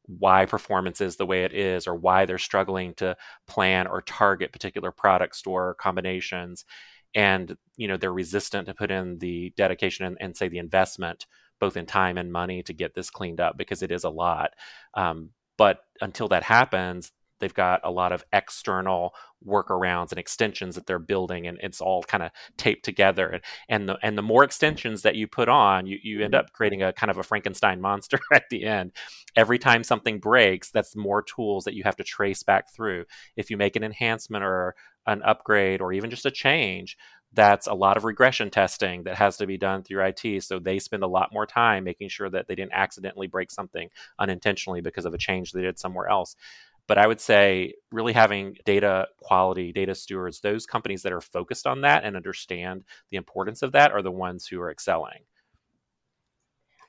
why 0.06 0.46
performance 0.46 1.00
is 1.00 1.16
the 1.16 1.26
way 1.26 1.44
it 1.44 1.52
is 1.52 1.86
or 1.86 1.94
why 1.94 2.24
they're 2.24 2.38
struggling 2.38 2.94
to 2.94 3.16
plan 3.46 3.86
or 3.86 4.02
target 4.02 4.52
particular 4.52 4.90
product 4.90 5.36
store 5.36 5.74
combinations. 5.74 6.64
And 7.14 7.56
you 7.76 7.88
know 7.88 7.96
they're 7.96 8.12
resistant 8.12 8.66
to 8.66 8.74
put 8.74 8.90
in 8.90 9.18
the 9.18 9.52
dedication 9.56 10.06
and, 10.06 10.16
and 10.20 10.36
say 10.36 10.48
the 10.48 10.58
investment 10.58 11.26
both 11.58 11.76
in 11.76 11.86
time 11.86 12.18
and 12.18 12.30
money 12.30 12.62
to 12.62 12.74
get 12.74 12.94
this 12.94 13.10
cleaned 13.10 13.40
up 13.40 13.56
because 13.56 13.82
it 13.82 13.90
is 13.90 14.04
a 14.04 14.10
lot. 14.10 14.50
Um, 14.94 15.30
but 15.56 15.80
until 16.02 16.28
that 16.28 16.42
happens 16.42 17.12
they've 17.38 17.54
got 17.54 17.80
a 17.84 17.90
lot 17.90 18.12
of 18.12 18.24
external 18.32 19.14
workarounds 19.46 20.10
and 20.10 20.18
extensions 20.18 20.74
that 20.74 20.86
they're 20.86 20.98
building 20.98 21.46
and 21.46 21.58
it's 21.62 21.80
all 21.80 22.02
kind 22.02 22.22
of 22.22 22.30
taped 22.56 22.84
together 22.84 23.28
and 23.28 23.42
and 23.68 23.88
the 23.88 23.96
and 24.02 24.16
the 24.16 24.22
more 24.22 24.44
extensions 24.44 25.02
that 25.02 25.14
you 25.14 25.26
put 25.26 25.48
on 25.48 25.86
you, 25.86 25.98
you 26.02 26.24
end 26.24 26.32
mm-hmm. 26.32 26.40
up 26.40 26.52
creating 26.52 26.82
a 26.82 26.92
kind 26.92 27.10
of 27.10 27.18
a 27.18 27.22
frankenstein 27.22 27.80
monster 27.80 28.18
at 28.32 28.44
the 28.50 28.64
end 28.64 28.92
every 29.36 29.58
time 29.58 29.84
something 29.84 30.18
breaks 30.18 30.70
that's 30.70 30.96
more 30.96 31.22
tools 31.22 31.64
that 31.64 31.74
you 31.74 31.82
have 31.84 31.96
to 31.96 32.04
trace 32.04 32.42
back 32.42 32.72
through 32.74 33.04
if 33.36 33.50
you 33.50 33.56
make 33.56 33.76
an 33.76 33.84
enhancement 33.84 34.42
or 34.42 34.74
an 35.06 35.22
upgrade 35.22 35.80
or 35.80 35.92
even 35.92 36.10
just 36.10 36.26
a 36.26 36.30
change 36.30 36.96
that's 37.36 37.66
a 37.66 37.74
lot 37.74 37.96
of 37.96 38.04
regression 38.04 38.50
testing 38.50 39.04
that 39.04 39.16
has 39.16 39.36
to 39.36 39.46
be 39.46 39.58
done 39.58 39.82
through 39.82 40.04
IT. 40.04 40.42
So 40.42 40.58
they 40.58 40.78
spend 40.78 41.02
a 41.02 41.08
lot 41.08 41.32
more 41.32 41.46
time 41.46 41.84
making 41.84 42.08
sure 42.08 42.30
that 42.30 42.48
they 42.48 42.54
didn't 42.54 42.72
accidentally 42.72 43.26
break 43.26 43.50
something 43.50 43.90
unintentionally 44.18 44.80
because 44.80 45.04
of 45.04 45.14
a 45.14 45.18
change 45.18 45.52
they 45.52 45.62
did 45.62 45.78
somewhere 45.78 46.08
else. 46.08 46.34
But 46.88 46.98
I 46.98 47.06
would 47.06 47.20
say 47.20 47.74
really 47.90 48.12
having 48.12 48.56
data 48.64 49.08
quality, 49.18 49.72
data 49.72 49.94
stewards, 49.94 50.40
those 50.40 50.66
companies 50.66 51.02
that 51.02 51.12
are 51.12 51.20
focused 51.20 51.66
on 51.66 51.80
that 51.80 52.04
and 52.04 52.16
understand 52.16 52.84
the 53.10 53.16
importance 53.16 53.62
of 53.62 53.72
that 53.72 53.92
are 53.92 54.02
the 54.02 54.12
ones 54.12 54.46
who 54.46 54.60
are 54.60 54.70
excelling. 54.70 55.24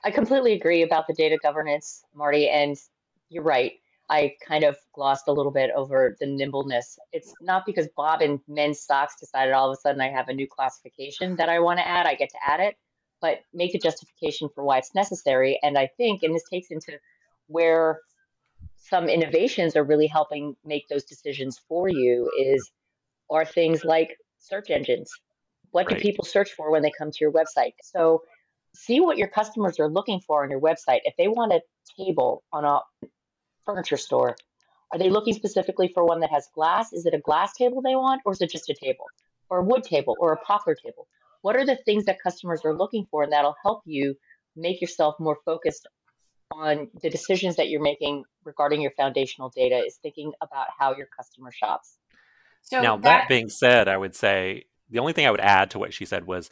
I 0.04 0.10
completely 0.12 0.52
agree 0.52 0.82
about 0.82 1.06
the 1.08 1.14
data 1.14 1.38
governance, 1.42 2.04
Marty. 2.14 2.48
And 2.48 2.76
you're 3.28 3.42
right. 3.42 3.72
I 4.10 4.34
kind 4.46 4.64
of 4.64 4.76
glossed 4.94 5.28
a 5.28 5.32
little 5.32 5.52
bit 5.52 5.70
over 5.76 6.16
the 6.18 6.26
nimbleness. 6.26 6.98
It's 7.12 7.34
not 7.42 7.66
because 7.66 7.88
Bob 7.96 8.22
and 8.22 8.40
men's 8.48 8.80
stocks 8.80 9.16
decided 9.20 9.52
all 9.52 9.70
of 9.70 9.76
a 9.76 9.80
sudden 9.80 10.00
I 10.00 10.08
have 10.08 10.28
a 10.28 10.32
new 10.32 10.46
classification 10.48 11.36
that 11.36 11.48
I 11.48 11.58
want 11.58 11.78
to 11.78 11.86
add, 11.86 12.06
I 12.06 12.14
get 12.14 12.30
to 12.30 12.38
add 12.46 12.60
it, 12.60 12.76
but 13.20 13.40
make 13.52 13.74
a 13.74 13.78
justification 13.78 14.48
for 14.54 14.64
why 14.64 14.78
it's 14.78 14.94
necessary. 14.94 15.58
And 15.62 15.76
I 15.76 15.90
think, 15.98 16.22
and 16.22 16.34
this 16.34 16.48
takes 16.50 16.70
into 16.70 16.98
where 17.48 18.00
some 18.88 19.08
innovations 19.08 19.76
are 19.76 19.84
really 19.84 20.06
helping 20.06 20.56
make 20.64 20.88
those 20.88 21.04
decisions 21.04 21.60
for 21.68 21.88
you 21.88 22.30
is 22.38 22.70
are 23.30 23.44
things 23.44 23.84
like 23.84 24.16
search 24.38 24.70
engines. 24.70 25.10
What 25.70 25.86
right. 25.86 25.96
do 25.96 26.02
people 26.02 26.24
search 26.24 26.52
for 26.52 26.70
when 26.70 26.82
they 26.82 26.92
come 26.96 27.10
to 27.10 27.18
your 27.20 27.32
website? 27.32 27.74
So 27.82 28.22
see 28.74 29.00
what 29.00 29.18
your 29.18 29.28
customers 29.28 29.78
are 29.78 29.90
looking 29.90 30.20
for 30.20 30.42
on 30.42 30.50
your 30.50 30.60
website. 30.60 31.00
If 31.04 31.14
they 31.18 31.28
want 31.28 31.52
a 31.52 31.60
table 31.98 32.42
on 32.52 32.64
a 32.64 32.80
furniture 33.66 33.98
store, 33.98 34.36
are 34.92 34.98
they 34.98 35.10
looking 35.10 35.34
specifically 35.34 35.88
for 35.92 36.04
one 36.04 36.20
that 36.20 36.30
has 36.30 36.48
glass? 36.54 36.92
Is 36.94 37.04
it 37.04 37.12
a 37.12 37.18
glass 37.18 37.52
table 37.54 37.82
they 37.82 37.94
want, 37.94 38.22
or 38.24 38.32
is 38.32 38.40
it 38.40 38.50
just 38.50 38.70
a 38.70 38.74
table, 38.74 39.04
or 39.50 39.58
a 39.58 39.64
wood 39.64 39.84
table, 39.84 40.16
or 40.18 40.32
a 40.32 40.38
poplar 40.38 40.74
table? 40.74 41.06
What 41.42 41.56
are 41.56 41.66
the 41.66 41.78
things 41.84 42.06
that 42.06 42.22
customers 42.22 42.62
are 42.64 42.74
looking 42.74 43.06
for, 43.10 43.22
and 43.22 43.32
that'll 43.32 43.56
help 43.62 43.82
you 43.84 44.14
make 44.56 44.80
yourself 44.80 45.16
more 45.20 45.36
focused 45.44 45.86
on 46.52 46.88
the 47.02 47.10
decisions 47.10 47.56
that 47.56 47.68
you're 47.68 47.82
making 47.82 48.24
regarding 48.44 48.80
your 48.80 48.92
foundational 48.92 49.50
data 49.50 49.76
is 49.76 49.96
thinking 50.02 50.32
about 50.40 50.66
how 50.78 50.96
your 50.96 51.08
customer 51.16 51.52
shops. 51.52 51.98
So 52.62 52.82
now, 52.82 52.96
that, 52.96 53.02
that 53.02 53.28
being 53.28 53.48
said, 53.48 53.88
I 53.88 53.96
would 53.96 54.14
say 54.14 54.64
the 54.90 54.98
only 54.98 55.12
thing 55.12 55.26
I 55.26 55.30
would 55.30 55.40
add 55.40 55.70
to 55.70 55.78
what 55.78 55.94
she 55.94 56.04
said 56.04 56.26
was 56.26 56.50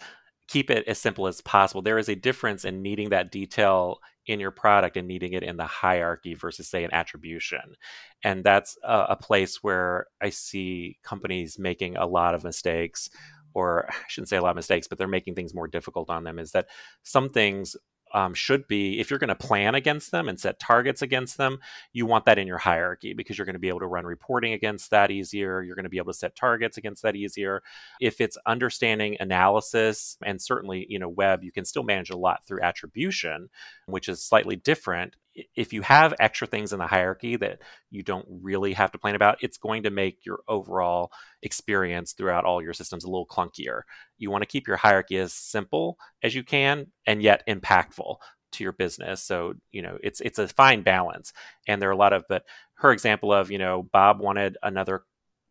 keep 0.49 0.70
it 0.70 0.86
as 0.86 0.99
simple 0.99 1.26
as 1.26 1.40
possible. 1.40 1.82
There 1.82 1.99
is 1.99 2.09
a 2.09 2.14
difference 2.14 2.64
in 2.64 2.82
needing 2.82 3.11
that 3.11 3.32
detail 3.32 3.99
in 4.26 4.40
your 4.40 4.51
product 4.51 4.97
and 4.97 5.07
needing 5.09 5.32
it 5.32 5.42
in 5.42 5.57
the 5.57 5.66
hierarchy 5.66 6.34
versus, 6.34 6.68
say, 6.68 6.84
an 6.84 6.92
attribution. 6.92 7.76
And 8.22 8.44
that's 8.44 8.76
a, 8.82 9.07
a 9.11 9.16
place 9.16 9.62
where 9.62 10.07
I 10.20 10.30
see 10.30 10.99
companies 11.03 11.59
making 11.59 11.97
a 11.97 12.07
lot 12.07 12.34
of 12.34 12.44
mistakes 12.44 13.09
or 13.55 13.88
I 13.88 13.94
shouldn't 14.09 14.28
say 14.28 14.36
a 14.36 14.42
lot 14.42 14.51
of 14.51 14.57
mistakes, 14.57 14.86
but 14.86 14.99
they're 14.99 15.09
making 15.09 15.34
things 15.34 15.55
more 15.55 15.68
difficult 15.68 16.11
on 16.11 16.24
them. 16.24 16.38
Is 16.38 16.53
that 16.53 16.66
some 17.03 17.30
things 17.30 17.76
um, 18.14 18.34
should 18.34 18.66
be 18.68 19.00
if 19.00 19.11
you're 19.11 19.18
going 19.18 19.28
to 19.28 19.34
plan 19.34 19.74
against 19.74 20.11
them 20.11 20.28
and 20.28 20.38
set 20.38 20.59
targets 20.59 21.02
against 21.02 21.36
them, 21.36 21.59
you 21.92 22.07
want 22.07 22.24
that 22.26 22.38
in 22.38 22.46
your 22.46 22.59
hierarchy 22.59 23.12
because 23.14 23.36
you're 23.36 23.44
going 23.44 23.54
to 23.54 23.61
be 23.61 23.68
able 23.68 23.80
to 23.80 23.86
run 23.86 24.04
reporting 24.04 24.52
against 24.52 24.90
that 24.90 25.11
easier. 25.11 25.62
You're 25.62 25.74
going 25.76 25.84
to 25.84 25.90
be 25.90 25.98
able 25.98 26.12
to 26.12 26.18
set 26.18 26.36
targets 26.36 26.76
against 26.76 27.02
that 27.02 27.16
easier. 27.16 27.62
If 28.00 28.20
it's 28.20 28.38
understanding 28.46 29.16
analysis 29.20 30.16
and 30.24 30.40
certainly, 30.40 30.86
you 30.88 30.98
know, 30.98 31.09
web, 31.09 31.42
you 31.42 31.52
can 31.52 31.64
still 31.64 31.82
manage 31.82 32.11
a 32.11 32.16
lot 32.16 32.46
through 32.46 32.62
attribution, 32.62 33.48
which 33.86 34.09
is 34.09 34.22
slightly 34.22 34.57
different 34.57 35.16
if 35.55 35.72
you 35.72 35.82
have 35.82 36.14
extra 36.18 36.47
things 36.47 36.72
in 36.72 36.78
the 36.78 36.87
hierarchy 36.87 37.37
that 37.37 37.61
you 37.91 38.03
don't 38.03 38.26
really 38.28 38.72
have 38.72 38.93
to 38.93 38.99
plan 38.99 39.14
about, 39.14 39.39
it's 39.43 39.59
going 39.59 39.82
to 39.82 39.91
make 39.91 40.24
your 40.24 40.41
overall 40.49 41.11
experience 41.43 42.12
throughout 42.12 42.45
all 42.45 42.62
your 42.62 42.72
systems 42.72 43.05
a 43.05 43.09
little 43.09 43.26
clunkier. 43.26 43.82
You 44.18 44.30
want 44.30 44.43
to 44.43 44.49
keep 44.49 44.66
your 44.66 44.76
hierarchy 44.76 45.18
as 45.18 45.32
simple 45.32 45.99
as 46.22 46.34
you 46.34 46.43
can 46.43 46.87
and 47.07 47.22
yet 47.22 47.43
impactful 47.49 48.16
to 48.53 48.64
your 48.64 48.72
business. 48.72 49.22
So, 49.22 49.55
you 49.72 49.82
know, 49.82 49.99
it's 50.03 50.20
it's 50.20 50.39
a 50.39 50.49
fine 50.49 50.82
balance. 50.82 51.32
And 51.68 51.80
there 51.80 51.89
are 51.89 51.93
a 51.93 51.97
lot 51.97 52.12
of 52.12 52.24
but 52.28 52.45
her 52.76 52.93
example 52.93 53.32
of, 53.32 53.51
you 53.51 53.59
know, 53.59 53.89
Bob 53.93 54.20
wanted 54.20 54.57
another 54.62 55.03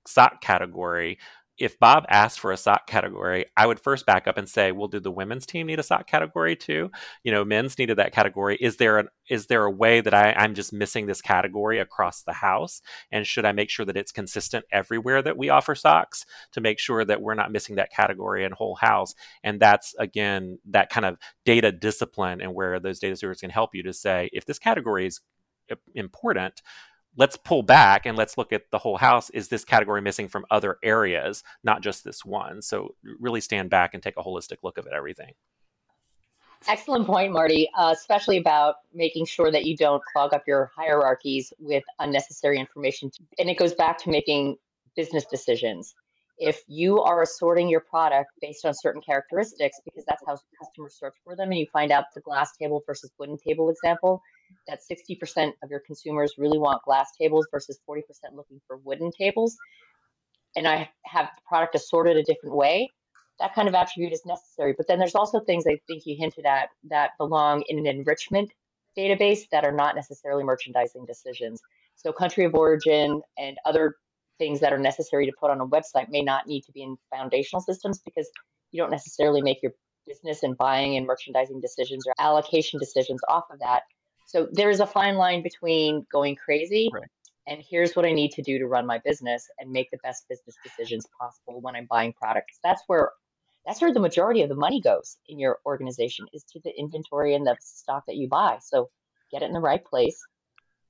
sock 0.08 0.42
category 0.42 1.20
if 1.58 1.80
Bob 1.80 2.06
asked 2.10 2.40
for 2.40 2.52
a 2.52 2.58
sock 2.58 2.86
category, 2.86 3.46
I 3.56 3.66
would 3.66 3.80
first 3.80 4.06
back 4.06 4.28
up 4.28 4.38
and 4.38 4.48
say, 4.48 4.74
well, 4.74 4.90
do 4.90 5.00
the 5.00 5.12
women's 5.12 5.46
team 5.46 5.68
need 5.68 5.80
a 5.80 5.84
sock 5.84 6.06
category 6.06 6.56
too? 6.56 6.92
You 7.24 7.32
know, 7.32 7.46
men's 7.46 7.78
needed 7.78 7.98
that 7.98 8.12
category. 8.12 8.58
Is 8.60 8.76
there 8.76 8.98
an 8.98 9.08
is 9.30 9.48
there 9.48 9.64
a 9.64 9.72
way 9.72 10.02
that 10.02 10.14
I, 10.14 10.34
I'm 10.34 10.54
just 10.54 10.74
missing 10.74 11.06
this 11.06 11.22
category 11.22 11.80
across 11.80 12.24
the 12.24 12.34
house? 12.34 12.82
And 13.12 13.26
should 13.26 13.46
I 13.46 13.54
make 13.54 13.70
sure 13.70 13.86
that 13.86 13.96
it's 13.98 14.12
consistent 14.12 14.66
everywhere 14.72 15.22
that 15.22 15.38
we 15.38 15.50
offer 15.50 15.76
socks 15.76 16.26
to 16.52 16.62
make 16.62 16.78
sure 16.78 17.06
that 17.06 17.22
we're 17.22 17.34
not 17.36 17.52
missing 17.52 17.76
that 17.76 17.92
category 17.92 18.44
in 18.44 18.52
whole 18.52 18.76
house? 18.76 19.16
And 19.44 19.60
that's 19.60 19.96
again 19.98 20.60
that 20.70 20.90
kind 20.90 21.06
of 21.06 21.18
data 21.46 21.72
discipline 21.72 22.42
and 22.42 22.54
where 22.54 22.80
those 22.80 23.00
data 23.00 23.16
stewards 23.16 23.42
can 23.42 23.50
help 23.50 23.74
you 23.74 23.84
to 23.84 23.94
say, 23.94 24.30
if 24.34 24.46
this 24.46 24.60
category 24.60 25.08
is 25.08 25.22
uh, 25.72 25.76
important, 25.96 26.62
let's 27.18 27.38
pull 27.38 27.64
back 27.64 28.06
and 28.06 28.18
let's 28.18 28.38
look 28.38 28.52
at 28.52 28.70
the 28.72 28.78
whole 28.78 28.98
house. 28.98 29.30
Is 29.30 29.48
this 29.48 29.64
category 29.64 30.02
missing 30.02 30.28
from 30.28 30.46
other 30.52 30.78
areas, 30.84 31.44
not 31.64 31.82
just 31.82 32.04
this 32.04 32.26
one? 32.26 32.62
So 32.62 32.96
really 33.20 33.42
stand 33.42 33.70
back 33.70 33.94
and 33.94 34.04
take 34.04 34.18
a 34.18 34.24
holistic 34.24 34.58
look 34.64 34.78
of 34.78 34.86
it, 34.86 34.94
everything. 34.94 35.34
Excellent 36.68 37.06
point, 37.06 37.32
Marty, 37.32 37.70
uh, 37.78 37.94
especially 37.96 38.38
about 38.38 38.76
making 38.94 39.26
sure 39.26 39.52
that 39.52 39.66
you 39.66 39.78
don't 39.78 40.02
clog 40.14 40.34
up 40.34 40.44
your 40.48 40.72
hierarchies 40.76 41.54
with 41.60 41.84
unnecessary 42.00 42.60
information. 42.60 43.12
And 43.38 43.50
it 43.50 43.58
goes 43.58 43.74
back 43.74 44.00
to 44.00 44.10
making 44.10 44.58
business 44.96 45.26
decisions. 45.26 45.94
If 46.38 46.64
you 46.68 47.02
are 47.02 47.22
assorting 47.22 47.70
your 47.70 47.82
product 47.82 48.32
based 48.42 48.66
on 48.66 48.74
certain 48.74 49.02
characteristics, 49.02 49.80
because 49.86 50.04
that's 50.06 50.24
how 50.26 50.38
customers 50.60 50.96
search 51.00 51.14
for 51.24 51.36
them, 51.36 51.52
and 51.52 51.60
you 51.60 51.68
find 51.72 51.92
out 51.92 52.06
the 52.14 52.22
glass 52.22 52.58
table 52.58 52.82
versus 52.86 53.12
wooden 53.20 53.38
table 53.38 53.70
example, 53.70 54.22
that 54.68 54.80
60% 54.90 55.54
of 55.64 55.70
your 55.70 55.82
consumers 55.86 56.34
really 56.38 56.58
want 56.58 56.84
glass 56.84 57.10
tables 57.20 57.48
versus 57.52 57.80
40% 57.90 58.02
looking 58.34 58.60
for 58.68 58.78
wooden 58.78 59.12
tables, 59.12 59.56
and 60.56 60.68
I 60.68 60.90
have 61.06 61.30
the 61.36 61.42
product 61.48 61.76
assorted 61.76 62.18
a 62.18 62.24
different 62.24 62.56
way, 62.56 62.90
that 63.40 63.54
kind 63.54 63.68
of 63.68 63.76
attribute 63.76 64.14
is 64.14 64.26
necessary. 64.26 64.74
But 64.78 64.88
then 64.88 65.00
there's 65.00 65.16
also 65.16 65.40
things 65.42 65.66
I 65.68 65.78
think 65.88 66.04
you 66.06 66.16
hinted 66.18 66.46
at 66.46 66.70
that 66.90 67.12
belong 67.18 67.64
in 67.68 67.78
an 67.80 67.88
enrichment 67.88 68.52
database 68.98 69.42
that 69.52 69.66
are 69.66 69.74
not 69.74 69.96
necessarily 69.96 70.44
merchandising 70.44 71.06
decisions. 71.06 71.62
So 71.96 72.12
country 72.14 72.46
of 72.46 72.56
origin 72.56 73.22
and 73.38 73.58
other 73.66 73.96
things 74.38 74.60
that 74.62 74.74
are 74.74 74.78
necessary 74.78 75.26
to 75.26 75.34
put 75.40 75.52
on 75.52 75.62
a 75.62 75.68
website 75.68 76.10
may 76.10 76.22
not 76.22 76.48
need 76.48 76.62
to 76.62 76.72
be 76.72 76.84
in 76.84 76.96
foundational 77.14 77.62
systems 77.62 78.00
because 78.00 78.30
you 78.72 78.82
don't 78.82 78.92
necessarily 78.92 79.42
make 79.42 79.62
your 79.62 79.74
business 80.08 80.44
and 80.44 80.58
buying 80.58 80.98
and 80.98 81.06
merchandising 81.06 81.60
decisions 81.62 82.06
or 82.08 82.14
allocation 82.20 82.80
decisions 82.80 83.22
off 83.28 83.46
of 83.52 83.60
that. 83.60 83.84
So 84.26 84.48
there's 84.52 84.80
a 84.80 84.88
fine 84.88 85.16
line 85.16 85.44
between 85.44 86.06
going 86.12 86.36
crazy 86.36 86.90
right. 86.94 87.04
and 87.48 87.62
here's 87.68 87.96
what 87.96 88.06
I 88.06 88.12
need 88.12 88.32
to 88.32 88.42
do 88.42 88.58
to 88.60 88.68
run 88.68 88.86
my 88.86 89.00
business 89.06 89.48
and 89.60 89.72
make 89.72 89.92
the 89.92 90.00
best 90.04 90.28
business 90.28 90.56
decisions 90.64 91.06
possible 91.20 91.62
when 91.62 91.76
I'm 91.76 91.88
buying 91.90 92.14
products. 92.14 92.60
That's 92.64 92.82
where 92.88 93.12
that's 93.66 93.82
where 93.82 93.94
the 93.94 94.00
majority 94.00 94.42
of 94.44 94.50
the 94.50 94.56
money 94.56 94.80
goes 94.80 95.18
in 95.28 95.40
your 95.40 95.60
organization 95.66 96.28
is 96.34 96.44
to 96.54 96.60
the 96.64 96.72
inventory 96.78 97.34
and 97.34 97.48
the 97.48 97.56
stock 97.60 98.06
that 98.06 98.16
you 98.16 98.28
buy. 98.28 98.60
So 98.62 98.90
get 99.32 99.42
it 99.42 99.46
in 99.46 99.54
the 99.54 99.60
right 99.60 99.84
place 99.84 100.24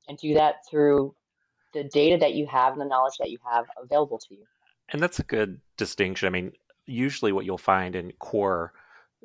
and 0.08 0.18
do 0.18 0.34
that 0.34 0.56
through 0.70 1.16
the 1.74 1.86
data 1.86 2.18
that 2.20 2.34
you 2.34 2.46
have 2.48 2.74
and 2.74 2.82
the 2.82 2.86
knowledge 2.86 3.16
that 3.20 3.32
you 3.32 3.38
have 3.50 3.66
available 3.82 4.18
to 4.18 4.36
you. 4.36 4.44
And 4.90 5.02
that's 5.02 5.20
a 5.20 5.24
good 5.24 5.62
distinction. 5.78 6.28
I 6.28 6.30
mean, 6.30 6.52
usually 6.86 7.32
what 7.32 7.46
you'll 7.46 7.58
find 7.58 7.96
in 7.96 8.12
core 8.20 8.74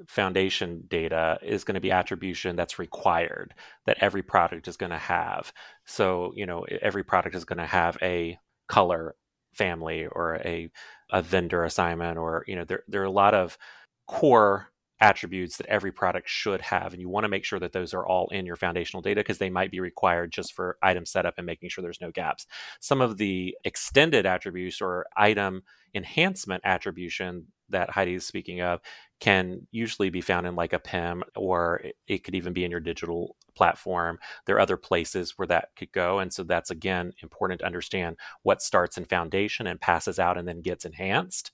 foundation 0.06 0.84
data 0.88 1.38
is 1.42 1.64
going 1.64 1.74
to 1.74 1.80
be 1.80 1.90
attribution 1.90 2.56
that's 2.56 2.78
required 2.78 3.54
that 3.86 3.98
every 4.00 4.22
product 4.22 4.68
is 4.68 4.76
going 4.76 4.90
to 4.90 4.98
have. 4.98 5.52
So, 5.84 6.32
you 6.34 6.46
know, 6.46 6.64
every 6.82 7.04
product 7.04 7.34
is 7.34 7.44
going 7.44 7.58
to 7.58 7.66
have 7.66 7.96
a 8.02 8.38
color 8.68 9.14
family 9.52 10.06
or 10.06 10.36
a, 10.36 10.70
a 11.10 11.22
vendor 11.22 11.64
assignment 11.64 12.18
or, 12.18 12.44
you 12.46 12.56
know, 12.56 12.64
there, 12.64 12.84
there 12.88 13.02
are 13.02 13.06
a 13.06 13.10
lot 13.10 13.34
of 13.34 13.58
core 14.06 14.70
attributes 15.00 15.56
that 15.56 15.66
every 15.66 15.90
product 15.90 16.28
should 16.28 16.60
have. 16.60 16.92
And 16.92 17.00
you 17.00 17.08
want 17.08 17.24
to 17.24 17.28
make 17.28 17.44
sure 17.44 17.58
that 17.58 17.72
those 17.72 17.94
are 17.94 18.06
all 18.06 18.28
in 18.28 18.44
your 18.44 18.56
foundational 18.56 19.00
data 19.00 19.20
because 19.20 19.38
they 19.38 19.48
might 19.48 19.70
be 19.70 19.80
required 19.80 20.30
just 20.30 20.52
for 20.52 20.76
item 20.82 21.06
setup 21.06 21.34
and 21.38 21.46
making 21.46 21.70
sure 21.70 21.82
there's 21.82 22.02
no 22.02 22.10
gaps. 22.10 22.46
Some 22.80 23.00
of 23.00 23.16
the 23.16 23.56
extended 23.64 24.26
attributes 24.26 24.80
or 24.80 25.06
item 25.16 25.62
enhancement 25.94 26.62
attribution 26.64 27.46
that 27.70 27.90
Heidi 27.90 28.14
is 28.14 28.26
speaking 28.26 28.60
of 28.60 28.80
can 29.20 29.66
usually 29.70 30.10
be 30.10 30.20
found 30.20 30.46
in 30.46 30.56
like 30.56 30.72
a 30.72 30.78
PIM 30.78 31.22
or 31.36 31.82
it 32.06 32.24
could 32.24 32.34
even 32.34 32.52
be 32.52 32.64
in 32.64 32.70
your 32.70 32.80
digital 32.80 33.36
platform. 33.54 34.18
There 34.46 34.56
are 34.56 34.60
other 34.60 34.78
places 34.78 35.36
where 35.36 35.48
that 35.48 35.68
could 35.76 35.92
go. 35.92 36.18
And 36.18 36.32
so 36.32 36.42
that's 36.42 36.70
again 36.70 37.12
important 37.22 37.60
to 37.60 37.66
understand 37.66 38.16
what 38.42 38.62
starts 38.62 38.96
in 38.96 39.04
foundation 39.04 39.66
and 39.66 39.80
passes 39.80 40.18
out 40.18 40.38
and 40.38 40.48
then 40.48 40.62
gets 40.62 40.84
enhanced 40.84 41.52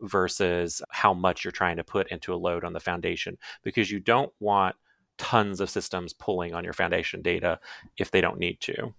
versus 0.00 0.82
how 0.90 1.14
much 1.14 1.44
you're 1.44 1.52
trying 1.52 1.76
to 1.76 1.84
put 1.84 2.10
into 2.10 2.32
a 2.32 2.36
load 2.36 2.64
on 2.64 2.72
the 2.72 2.80
foundation 2.80 3.36
because 3.62 3.90
you 3.90 4.00
don't 4.00 4.32
want 4.40 4.74
tons 5.18 5.60
of 5.60 5.70
systems 5.70 6.12
pulling 6.12 6.54
on 6.54 6.64
your 6.64 6.72
foundation 6.72 7.22
data 7.22 7.60
if 7.98 8.10
they 8.10 8.20
don't 8.20 8.38
need 8.38 8.58
to. 8.60 8.92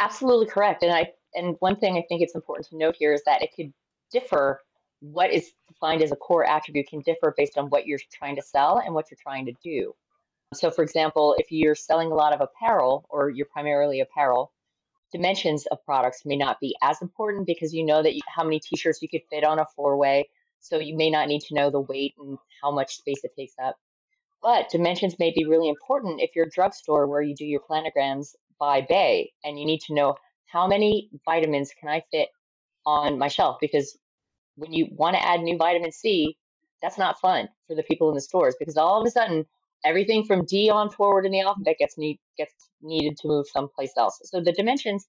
Absolutely 0.00 0.46
correct. 0.46 0.82
And 0.82 0.92
I 0.92 1.12
and 1.34 1.56
one 1.60 1.76
thing 1.76 1.96
I 1.96 2.04
think 2.08 2.22
it's 2.22 2.34
important 2.34 2.68
to 2.68 2.76
note 2.76 2.96
here 2.98 3.12
is 3.12 3.22
that 3.24 3.42
it 3.42 3.50
could 3.54 3.72
differ 4.10 4.60
what 5.00 5.32
is 5.32 5.52
defined 5.68 6.02
as 6.02 6.12
a 6.12 6.16
core 6.16 6.48
attribute 6.48 6.88
can 6.88 7.00
differ 7.00 7.34
based 7.36 7.56
on 7.56 7.66
what 7.66 7.86
you're 7.86 8.00
trying 8.12 8.36
to 8.36 8.42
sell 8.42 8.78
and 8.84 8.94
what 8.94 9.10
you're 9.10 9.18
trying 9.20 9.46
to 9.46 9.54
do. 9.62 9.94
So 10.54 10.70
for 10.70 10.82
example, 10.82 11.34
if 11.38 11.52
you're 11.52 11.74
selling 11.74 12.10
a 12.10 12.14
lot 12.14 12.32
of 12.32 12.40
apparel 12.40 13.06
or 13.10 13.30
you're 13.30 13.46
primarily 13.46 14.00
apparel, 14.00 14.52
dimensions 15.12 15.66
of 15.66 15.84
products 15.84 16.24
may 16.24 16.36
not 16.36 16.60
be 16.60 16.74
as 16.82 17.00
important 17.02 17.46
because 17.46 17.72
you 17.72 17.84
know 17.84 18.02
that 18.02 18.14
you, 18.14 18.20
how 18.28 18.44
many 18.44 18.60
t-shirts 18.60 19.00
you 19.02 19.08
could 19.08 19.22
fit 19.30 19.44
on 19.44 19.58
a 19.58 19.66
four 19.76 19.96
way 19.96 20.28
so 20.60 20.78
you 20.78 20.96
may 20.96 21.10
not 21.10 21.28
need 21.28 21.40
to 21.40 21.54
know 21.54 21.70
the 21.70 21.80
weight 21.80 22.14
and 22.18 22.38
how 22.62 22.70
much 22.70 22.96
space 22.96 23.24
it 23.24 23.34
takes 23.36 23.54
up 23.62 23.76
but 24.42 24.68
dimensions 24.68 25.18
may 25.18 25.32
be 25.34 25.46
really 25.46 25.68
important 25.68 26.20
if 26.20 26.30
you're 26.34 26.46
a 26.46 26.50
drugstore 26.50 27.06
where 27.06 27.22
you 27.22 27.34
do 27.34 27.46
your 27.46 27.60
planograms 27.60 28.34
by 28.58 28.80
bay 28.80 29.32
and 29.44 29.58
you 29.58 29.64
need 29.64 29.80
to 29.80 29.94
know 29.94 30.14
how 30.46 30.66
many 30.66 31.08
vitamins 31.24 31.72
can 31.78 31.88
i 31.88 32.02
fit 32.10 32.28
on 32.84 33.18
my 33.18 33.28
shelf 33.28 33.56
because 33.60 33.96
when 34.58 34.72
you 34.72 34.88
want 34.92 35.16
to 35.16 35.24
add 35.26 35.40
new 35.40 35.56
vitamin 35.56 35.92
c 35.92 36.36
that's 36.82 36.98
not 36.98 37.20
fun 37.20 37.48
for 37.66 37.74
the 37.74 37.82
people 37.82 38.08
in 38.08 38.14
the 38.14 38.20
stores 38.20 38.54
because 38.58 38.76
all 38.76 39.00
of 39.00 39.06
a 39.06 39.10
sudden 39.10 39.44
everything 39.84 40.24
from 40.24 40.44
D 40.44 40.70
on 40.70 40.90
forward 40.90 41.26
in 41.26 41.32
the 41.32 41.40
alphabet 41.40 41.76
gets 41.78 41.96
need 41.98 42.18
gets 42.36 42.52
needed 42.82 43.16
to 43.18 43.28
move 43.28 43.46
someplace 43.48 43.92
else. 43.96 44.20
So 44.24 44.40
the 44.40 44.52
dimensions 44.52 45.06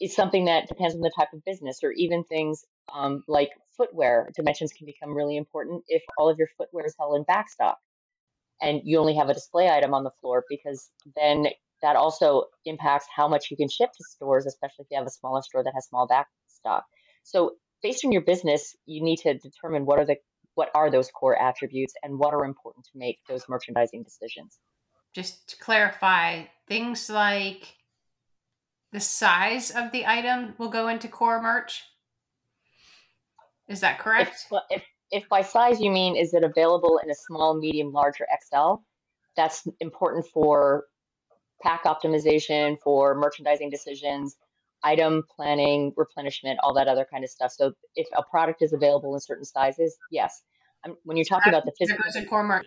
is 0.00 0.14
something 0.14 0.46
that 0.46 0.68
depends 0.68 0.94
on 0.94 1.00
the 1.00 1.12
type 1.16 1.28
of 1.32 1.44
business, 1.44 1.80
or 1.82 1.92
even 1.92 2.24
things 2.24 2.64
um, 2.92 3.22
like 3.28 3.50
footwear. 3.76 4.30
Dimensions 4.36 4.72
can 4.72 4.86
become 4.86 5.14
really 5.14 5.36
important 5.36 5.84
if 5.88 6.02
all 6.18 6.28
of 6.28 6.38
your 6.38 6.48
footwear 6.58 6.84
is 6.86 6.94
held 6.98 7.16
in 7.16 7.24
backstock, 7.24 7.76
and 8.60 8.80
you 8.84 8.98
only 8.98 9.14
have 9.14 9.28
a 9.28 9.34
display 9.34 9.68
item 9.68 9.94
on 9.94 10.04
the 10.04 10.10
floor, 10.20 10.44
because 10.48 10.90
then 11.16 11.46
that 11.82 11.96
also 11.96 12.44
impacts 12.64 13.06
how 13.14 13.28
much 13.28 13.50
you 13.50 13.56
can 13.56 13.68
ship 13.68 13.90
to 13.92 14.04
stores, 14.04 14.46
especially 14.46 14.84
if 14.84 14.86
you 14.90 14.98
have 14.98 15.06
a 15.06 15.10
smaller 15.10 15.42
store 15.42 15.62
that 15.62 15.74
has 15.74 15.86
small 15.86 16.08
backstock. 16.08 16.82
So 17.22 17.52
based 17.84 18.04
on 18.04 18.10
your 18.10 18.22
business, 18.22 18.74
you 18.86 19.02
need 19.02 19.18
to 19.18 19.34
determine 19.34 19.84
what 19.84 20.00
are 20.00 20.06
the 20.06 20.16
what 20.54 20.70
are 20.74 20.90
those 20.90 21.10
core 21.10 21.40
attributes 21.40 21.94
and 22.02 22.18
what 22.18 22.32
are 22.32 22.44
important 22.44 22.84
to 22.86 22.92
make 22.96 23.18
those 23.28 23.44
merchandising 23.48 24.02
decisions. 24.02 24.58
Just 25.12 25.48
to 25.50 25.56
clarify, 25.58 26.44
things 26.66 27.10
like 27.10 27.74
the 28.92 29.00
size 29.00 29.70
of 29.70 29.92
the 29.92 30.06
item 30.06 30.54
will 30.58 30.68
go 30.68 30.88
into 30.88 31.08
core 31.08 31.42
merch. 31.42 31.82
Is 33.68 33.80
that 33.80 33.98
correct? 33.98 34.46
If, 34.50 34.62
if, 34.70 34.82
if 35.10 35.28
by 35.28 35.42
size 35.42 35.80
you 35.80 35.90
mean 35.90 36.16
is 36.16 36.34
it 36.34 36.44
available 36.44 37.00
in 37.02 37.10
a 37.10 37.14
small, 37.14 37.58
medium, 37.58 37.92
large, 37.92 38.20
or 38.20 38.26
XL, 38.44 38.82
that's 39.36 39.66
important 39.80 40.24
for 40.32 40.84
pack 41.60 41.84
optimization, 41.84 42.78
for 42.80 43.16
merchandising 43.16 43.70
decisions, 43.70 44.36
item 44.84 45.22
planning, 45.34 45.92
replenishment, 45.96 46.58
all 46.62 46.74
that 46.74 46.86
other 46.86 47.06
kind 47.10 47.24
of 47.24 47.30
stuff. 47.30 47.52
So 47.52 47.72
if 47.96 48.06
a 48.16 48.22
product 48.22 48.62
is 48.62 48.72
available 48.72 49.14
in 49.14 49.20
certain 49.20 49.44
sizes, 49.44 49.96
yes. 50.10 50.42
when 51.04 51.16
you're 51.16 51.24
talking 51.24 51.52
about 51.52 51.64
the 51.64 51.72
physical 51.78 52.04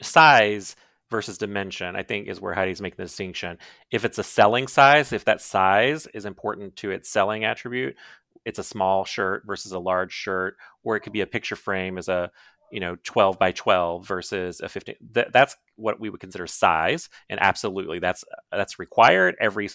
size 0.02 0.76
versus 1.10 1.38
dimension, 1.38 1.96
I 1.96 2.04
think 2.04 2.28
is 2.28 2.42
where 2.42 2.54
Heidi's 2.54 2.82
making 2.82 2.98
the 2.98 3.04
distinction. 3.04 3.58
If 3.92 4.04
it's 4.04 4.18
a 4.18 4.24
selling 4.24 4.68
size, 4.68 5.14
if 5.14 5.26
that 5.26 5.42
size 5.42 6.08
is 6.14 6.26
important 6.26 6.76
to 6.78 6.92
its 6.92 7.10
selling 7.10 7.46
attribute, 7.46 7.96
it's 8.44 8.60
a 8.60 8.64
small 8.64 9.06
shirt 9.06 9.44
versus 9.46 9.72
a 9.72 9.80
large 9.80 10.12
shirt, 10.12 10.58
or 10.84 10.96
it 10.96 11.02
could 11.02 11.14
be 11.14 11.22
a 11.22 11.28
picture 11.28 11.56
frame 11.56 11.98
as 11.98 12.10
a 12.10 12.32
you 12.72 12.80
know 12.80 12.98
12 13.04 13.40
by 13.40 13.52
12 13.52 14.06
versus 14.06 14.60
a 14.60 14.68
15 14.68 14.96
th- 15.14 15.28
that's 15.32 15.56
what 15.76 16.00
we 16.00 16.10
would 16.10 16.20
consider 16.20 16.48
size 16.48 17.10
and 17.30 17.40
absolutely 17.42 18.00
that's 18.00 18.26
that's 18.52 18.78
required 18.78 19.36
every 19.40 19.70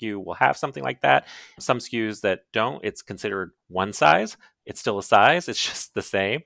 SKU 0.00 0.24
will 0.24 0.34
have 0.34 0.56
something 0.56 0.82
like 0.82 1.00
that. 1.02 1.26
Some 1.58 1.78
SKUs 1.78 2.20
that 2.22 2.40
don't, 2.52 2.84
it's 2.84 3.02
considered 3.02 3.52
one 3.68 3.92
size. 3.92 4.36
It's 4.66 4.80
still 4.80 4.98
a 4.98 5.02
size, 5.02 5.48
it's 5.48 5.64
just 5.70 5.94
the 5.94 6.02
same. 6.02 6.42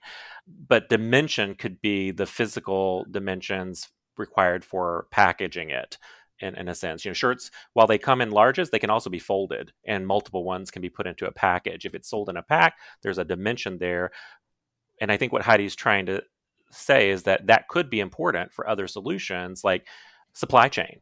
But 0.46 0.88
dimension 0.88 1.54
could 1.54 1.80
be 1.80 2.10
the 2.10 2.26
physical 2.26 3.04
dimensions 3.10 3.88
required 4.16 4.64
for 4.64 5.06
packaging 5.10 5.70
it. 5.70 5.98
in, 6.40 6.54
in 6.56 6.68
a 6.68 6.74
sense. 6.74 7.04
You 7.04 7.10
know, 7.10 7.14
shirts, 7.14 7.50
while 7.72 7.86
they 7.86 7.98
come 7.98 8.20
in 8.20 8.30
larges, 8.30 8.70
they 8.70 8.78
can 8.78 8.90
also 8.90 9.10
be 9.10 9.18
folded 9.18 9.72
and 9.84 10.06
multiple 10.06 10.44
ones 10.44 10.70
can 10.70 10.82
be 10.82 10.90
put 10.90 11.06
into 11.06 11.26
a 11.26 11.32
package. 11.32 11.84
If 11.84 11.94
it's 11.94 12.08
sold 12.08 12.28
in 12.28 12.36
a 12.36 12.42
pack, 12.42 12.76
there's 13.02 13.18
a 13.18 13.24
dimension 13.24 13.78
there. 13.78 14.10
And 15.00 15.12
I 15.12 15.16
think 15.16 15.32
what 15.32 15.42
Heidi's 15.42 15.76
trying 15.76 16.06
to 16.06 16.22
say 16.70 17.10
is 17.10 17.24
that 17.24 17.46
that 17.46 17.68
could 17.68 17.90
be 17.90 18.00
important 18.00 18.52
for 18.52 18.68
other 18.68 18.86
solutions 18.86 19.64
like 19.64 19.86
supply 20.32 20.68
chain 20.68 21.00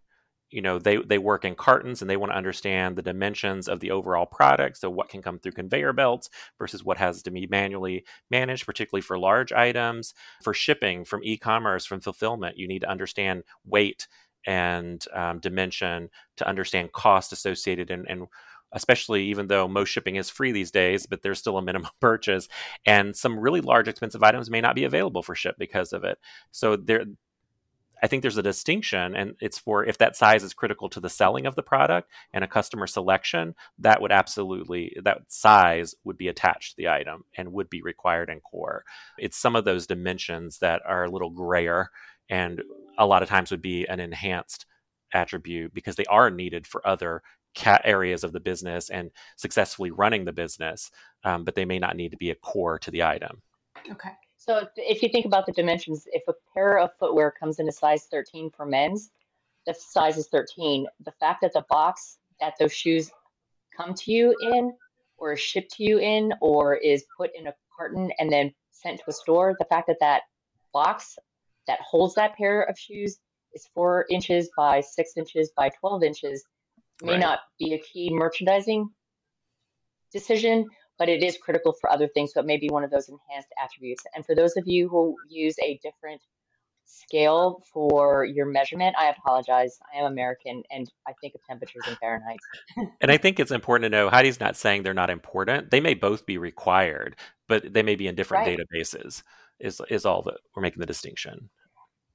you 0.50 0.62
know 0.62 0.78
they 0.78 0.96
they 0.96 1.18
work 1.18 1.44
in 1.44 1.54
cartons 1.54 2.00
and 2.00 2.10
they 2.10 2.16
want 2.16 2.32
to 2.32 2.36
understand 2.36 2.96
the 2.96 3.02
dimensions 3.02 3.68
of 3.68 3.80
the 3.80 3.90
overall 3.90 4.26
product 4.26 4.76
so 4.76 4.88
what 4.88 5.08
can 5.08 5.22
come 5.22 5.38
through 5.38 5.52
conveyor 5.52 5.92
belts 5.92 6.30
versus 6.58 6.84
what 6.84 6.98
has 6.98 7.22
to 7.22 7.30
be 7.30 7.46
manually 7.48 8.04
managed 8.30 8.66
particularly 8.66 9.02
for 9.02 9.18
large 9.18 9.52
items 9.52 10.14
for 10.42 10.54
shipping 10.54 11.04
from 11.04 11.22
e-commerce 11.24 11.84
from 11.84 12.00
fulfillment 12.00 12.56
you 12.56 12.68
need 12.68 12.80
to 12.80 12.90
understand 12.90 13.42
weight 13.64 14.06
and 14.46 15.04
um, 15.12 15.40
dimension 15.40 16.08
to 16.36 16.46
understand 16.46 16.92
cost 16.92 17.32
associated 17.32 17.90
and, 17.90 18.06
and 18.08 18.26
especially 18.72 19.24
even 19.24 19.46
though 19.46 19.68
most 19.68 19.88
shipping 19.88 20.16
is 20.16 20.28
free 20.28 20.52
these 20.52 20.70
days, 20.70 21.06
but 21.06 21.22
there's 21.22 21.38
still 21.38 21.56
a 21.56 21.62
minimum 21.62 21.90
purchase. 22.00 22.48
And 22.84 23.16
some 23.16 23.38
really 23.38 23.60
large, 23.60 23.88
expensive 23.88 24.22
items 24.22 24.50
may 24.50 24.60
not 24.60 24.74
be 24.74 24.84
available 24.84 25.22
for 25.22 25.34
ship 25.34 25.56
because 25.58 25.92
of 25.92 26.04
it. 26.04 26.18
So 26.50 26.76
there, 26.76 27.04
I 28.06 28.08
think 28.08 28.22
there's 28.22 28.38
a 28.38 28.42
distinction, 28.42 29.16
and 29.16 29.34
it's 29.40 29.58
for 29.58 29.84
if 29.84 29.98
that 29.98 30.14
size 30.14 30.44
is 30.44 30.54
critical 30.54 30.88
to 30.90 31.00
the 31.00 31.10
selling 31.10 31.44
of 31.44 31.56
the 31.56 31.62
product 31.64 32.08
and 32.32 32.44
a 32.44 32.46
customer 32.46 32.86
selection, 32.86 33.56
that 33.80 34.00
would 34.00 34.12
absolutely 34.12 34.96
that 35.02 35.22
size 35.26 35.92
would 36.04 36.16
be 36.16 36.28
attached 36.28 36.70
to 36.70 36.76
the 36.76 36.88
item 36.88 37.24
and 37.36 37.52
would 37.52 37.68
be 37.68 37.82
required 37.82 38.30
in 38.30 38.38
core. 38.38 38.84
It's 39.18 39.36
some 39.36 39.56
of 39.56 39.64
those 39.64 39.88
dimensions 39.88 40.60
that 40.60 40.82
are 40.86 41.02
a 41.02 41.10
little 41.10 41.30
grayer 41.30 41.90
and 42.30 42.62
a 42.96 43.06
lot 43.06 43.24
of 43.24 43.28
times 43.28 43.50
would 43.50 43.60
be 43.60 43.86
an 43.86 43.98
enhanced 43.98 44.66
attribute 45.12 45.74
because 45.74 45.96
they 45.96 46.04
are 46.04 46.30
needed 46.30 46.64
for 46.64 46.86
other 46.86 47.24
cat 47.56 47.82
areas 47.84 48.22
of 48.22 48.30
the 48.30 48.38
business 48.38 48.88
and 48.88 49.10
successfully 49.34 49.90
running 49.90 50.26
the 50.26 50.32
business, 50.32 50.92
um, 51.24 51.42
but 51.42 51.56
they 51.56 51.64
may 51.64 51.80
not 51.80 51.96
need 51.96 52.12
to 52.12 52.16
be 52.16 52.30
a 52.30 52.36
core 52.36 52.78
to 52.78 52.92
the 52.92 53.02
item. 53.02 53.42
Okay. 53.90 54.12
So 54.48 54.68
if 54.76 55.02
you 55.02 55.08
think 55.08 55.26
about 55.26 55.46
the 55.46 55.52
dimensions, 55.52 56.06
if 56.12 56.22
a 56.28 56.34
pair 56.54 56.78
of 56.78 56.90
footwear 56.98 57.32
comes 57.32 57.58
in 57.58 57.68
a 57.68 57.72
size 57.72 58.04
13 58.10 58.50
for 58.50 58.64
men's, 58.64 59.10
the 59.66 59.74
size 59.74 60.16
is 60.16 60.28
13. 60.28 60.86
The 61.04 61.12
fact 61.18 61.40
that 61.42 61.52
the 61.52 61.64
box 61.68 62.18
that 62.40 62.54
those 62.60 62.72
shoes 62.72 63.10
come 63.76 63.94
to 63.94 64.12
you 64.12 64.34
in, 64.40 64.72
or 65.18 65.32
is 65.32 65.40
shipped 65.40 65.72
to 65.72 65.82
you 65.82 65.98
in, 65.98 66.32
or 66.40 66.76
is 66.76 67.04
put 67.16 67.30
in 67.34 67.48
a 67.48 67.54
carton 67.76 68.12
and 68.18 68.30
then 68.30 68.52
sent 68.70 68.98
to 68.98 69.04
a 69.08 69.12
store, 69.12 69.56
the 69.58 69.64
fact 69.64 69.88
that 69.88 69.98
that 70.00 70.22
box 70.72 71.18
that 71.66 71.80
holds 71.80 72.14
that 72.14 72.36
pair 72.36 72.62
of 72.62 72.78
shoes 72.78 73.18
is 73.52 73.66
four 73.74 74.06
inches 74.10 74.48
by 74.56 74.80
six 74.80 75.16
inches 75.16 75.50
by 75.56 75.70
12 75.80 76.04
inches 76.04 76.44
may 77.02 77.12
right. 77.12 77.20
not 77.20 77.40
be 77.58 77.74
a 77.74 77.78
key 77.78 78.10
merchandising 78.12 78.88
decision, 80.12 80.66
but 80.98 81.08
it 81.08 81.22
is 81.22 81.36
critical 81.36 81.74
for 81.80 81.90
other 81.90 82.08
things. 82.08 82.32
So 82.32 82.40
it 82.40 82.46
may 82.46 82.56
be 82.56 82.68
one 82.68 82.84
of 82.84 82.90
those 82.90 83.08
enhanced 83.08 83.48
attributes. 83.62 84.04
And 84.14 84.24
for 84.24 84.34
those 84.34 84.56
of 84.56 84.66
you 84.66 84.88
who 84.88 85.16
use 85.28 85.56
a 85.62 85.78
different 85.82 86.20
scale 86.86 87.62
for 87.72 88.24
your 88.24 88.46
measurement, 88.46 88.96
I 88.98 89.06
apologize. 89.10 89.78
I 89.94 89.98
am 89.98 90.06
American 90.06 90.62
and 90.70 90.90
I 91.06 91.12
think 91.20 91.34
of 91.34 91.40
temperatures 91.44 91.82
in 91.88 91.96
Fahrenheit. 91.96 92.38
and 93.00 93.10
I 93.10 93.16
think 93.16 93.38
it's 93.38 93.50
important 93.50 93.84
to 93.84 93.96
know 93.96 94.08
Heidi's 94.08 94.40
not 94.40 94.56
saying 94.56 94.82
they're 94.82 94.94
not 94.94 95.10
important. 95.10 95.70
They 95.70 95.80
may 95.80 95.94
both 95.94 96.26
be 96.26 96.38
required, 96.38 97.16
but 97.48 97.72
they 97.72 97.82
may 97.82 97.96
be 97.96 98.06
in 98.06 98.14
different 98.14 98.46
right. 98.46 98.58
databases. 98.58 99.22
Is 99.58 99.80
is 99.88 100.04
all 100.04 100.20
that 100.22 100.34
we're 100.54 100.62
making 100.62 100.80
the 100.80 100.86
distinction. 100.86 101.48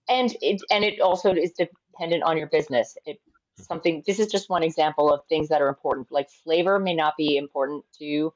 And 0.08 0.36
it 0.42 0.62
and 0.70 0.84
it 0.84 1.02
also 1.02 1.34
is 1.34 1.52
dependent 1.54 2.24
on 2.24 2.38
your 2.38 2.48
business. 2.48 2.96
It 3.06 3.18
something 3.58 4.04
this 4.06 4.20
is 4.20 4.28
just 4.28 4.50
one 4.50 4.64
example 4.64 5.12
of 5.12 5.22
things 5.28 5.50
that 5.50 5.62
are 5.62 5.68
important 5.68 6.08
like 6.12 6.30
flavor 6.44 6.80
may 6.80 6.94
not 6.94 7.16
be 7.18 7.38
important 7.38 7.84
to 8.00 8.34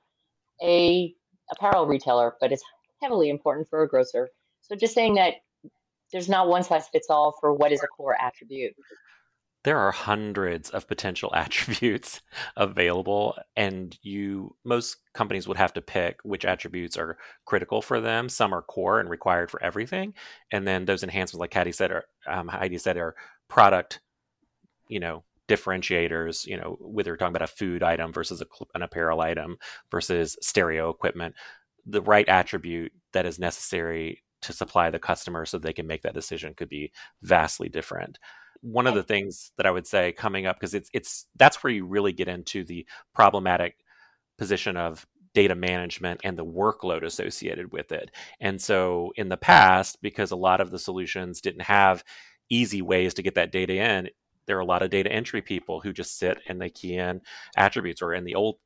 a 0.61 1.13
apparel 1.51 1.85
retailer 1.85 2.35
but 2.39 2.51
it's 2.51 2.63
heavily 3.01 3.29
important 3.29 3.67
for 3.69 3.83
a 3.83 3.87
grocer. 3.87 4.29
So 4.61 4.75
just 4.75 4.93
saying 4.93 5.15
that 5.15 5.35
there's 6.11 6.29
not 6.29 6.47
one 6.47 6.63
size 6.63 6.87
fits 6.87 7.07
all 7.09 7.35
for 7.39 7.53
what 7.53 7.71
is 7.71 7.83
a 7.83 7.87
core 7.87 8.15
attribute. 8.19 8.73
There 9.63 9.77
are 9.77 9.91
hundreds 9.91 10.69
of 10.69 10.87
potential 10.87 11.31
attributes 11.35 12.21
available 12.55 13.35
and 13.55 13.97
you 14.01 14.55
most 14.63 14.97
companies 15.13 15.47
would 15.47 15.57
have 15.57 15.73
to 15.73 15.81
pick 15.81 16.19
which 16.23 16.45
attributes 16.45 16.97
are 16.97 17.17
critical 17.45 17.81
for 17.81 17.99
them. 17.99 18.29
Some 18.29 18.53
are 18.53 18.61
core 18.61 18.99
and 18.99 19.09
required 19.09 19.51
for 19.51 19.61
everything 19.61 20.13
and 20.51 20.67
then 20.67 20.85
those 20.85 21.03
enhancements 21.03 21.39
like 21.39 21.53
Heidi 21.53 21.71
said 21.71 21.91
are 21.91 22.05
um, 22.27 22.47
Heidi 22.47 22.77
said 22.77 22.97
are 22.97 23.15
product 23.47 23.99
you 24.87 24.99
know 24.99 25.23
differentiators 25.47 26.45
you 26.47 26.57
know 26.57 26.77
whether 26.79 27.09
you're 27.09 27.17
talking 27.17 27.35
about 27.35 27.47
a 27.47 27.53
food 27.53 27.83
item 27.83 28.11
versus 28.11 28.41
a, 28.41 28.45
an 28.73 28.81
apparel 28.81 29.21
item 29.21 29.57
versus 29.91 30.37
stereo 30.41 30.89
equipment 30.89 31.35
the 31.85 32.01
right 32.01 32.27
attribute 32.27 32.91
that 33.13 33.25
is 33.25 33.37
necessary 33.37 34.23
to 34.45 34.53
supply 34.53 34.89
the 34.89 34.99
customer 34.99 35.45
so 35.45 35.57
they 35.57 35.73
can 35.73 35.87
make 35.87 36.03
that 36.03 36.13
decision 36.13 36.53
could 36.53 36.69
be 36.69 36.91
vastly 37.23 37.67
different. 37.67 38.19
One 38.61 38.87
of 38.87 38.95
the 38.95 39.03
things 39.03 39.51
that 39.57 39.65
i 39.65 39.71
would 39.71 39.87
say 39.87 40.11
coming 40.11 40.45
up 40.45 40.57
because 40.57 40.73
it's 40.73 40.89
it's 40.93 41.25
that's 41.35 41.63
where 41.63 41.73
you 41.73 41.85
really 41.85 42.13
get 42.13 42.27
into 42.27 42.63
the 42.63 42.85
problematic 43.13 43.77
position 44.37 44.77
of 44.77 45.05
data 45.33 45.55
management 45.55 46.21
and 46.23 46.37
the 46.37 46.45
workload 46.45 47.03
associated 47.03 47.71
with 47.73 47.91
it. 47.91 48.11
And 48.39 48.61
so 48.61 49.11
in 49.15 49.29
the 49.29 49.37
past 49.37 50.01
because 50.01 50.31
a 50.31 50.35
lot 50.37 50.61
of 50.61 50.71
the 50.71 50.79
solutions 50.79 51.41
didn't 51.41 51.63
have 51.63 52.03
easy 52.49 52.81
ways 52.81 53.15
to 53.15 53.23
get 53.23 53.35
that 53.35 53.51
data 53.51 53.73
in 53.73 54.09
there 54.47 54.57
are 54.57 54.61
a 54.61 54.65
lot 54.65 54.81
of 54.81 54.89
data 54.89 55.11
entry 55.11 55.41
people 55.41 55.79
who 55.81 55.93
just 55.93 56.17
sit 56.17 56.39
and 56.47 56.61
they 56.61 56.69
key 56.69 56.97
in 56.97 57.21
attributes 57.57 58.01
or 58.01 58.13
in 58.13 58.23
the 58.23 58.35
old 58.35 58.57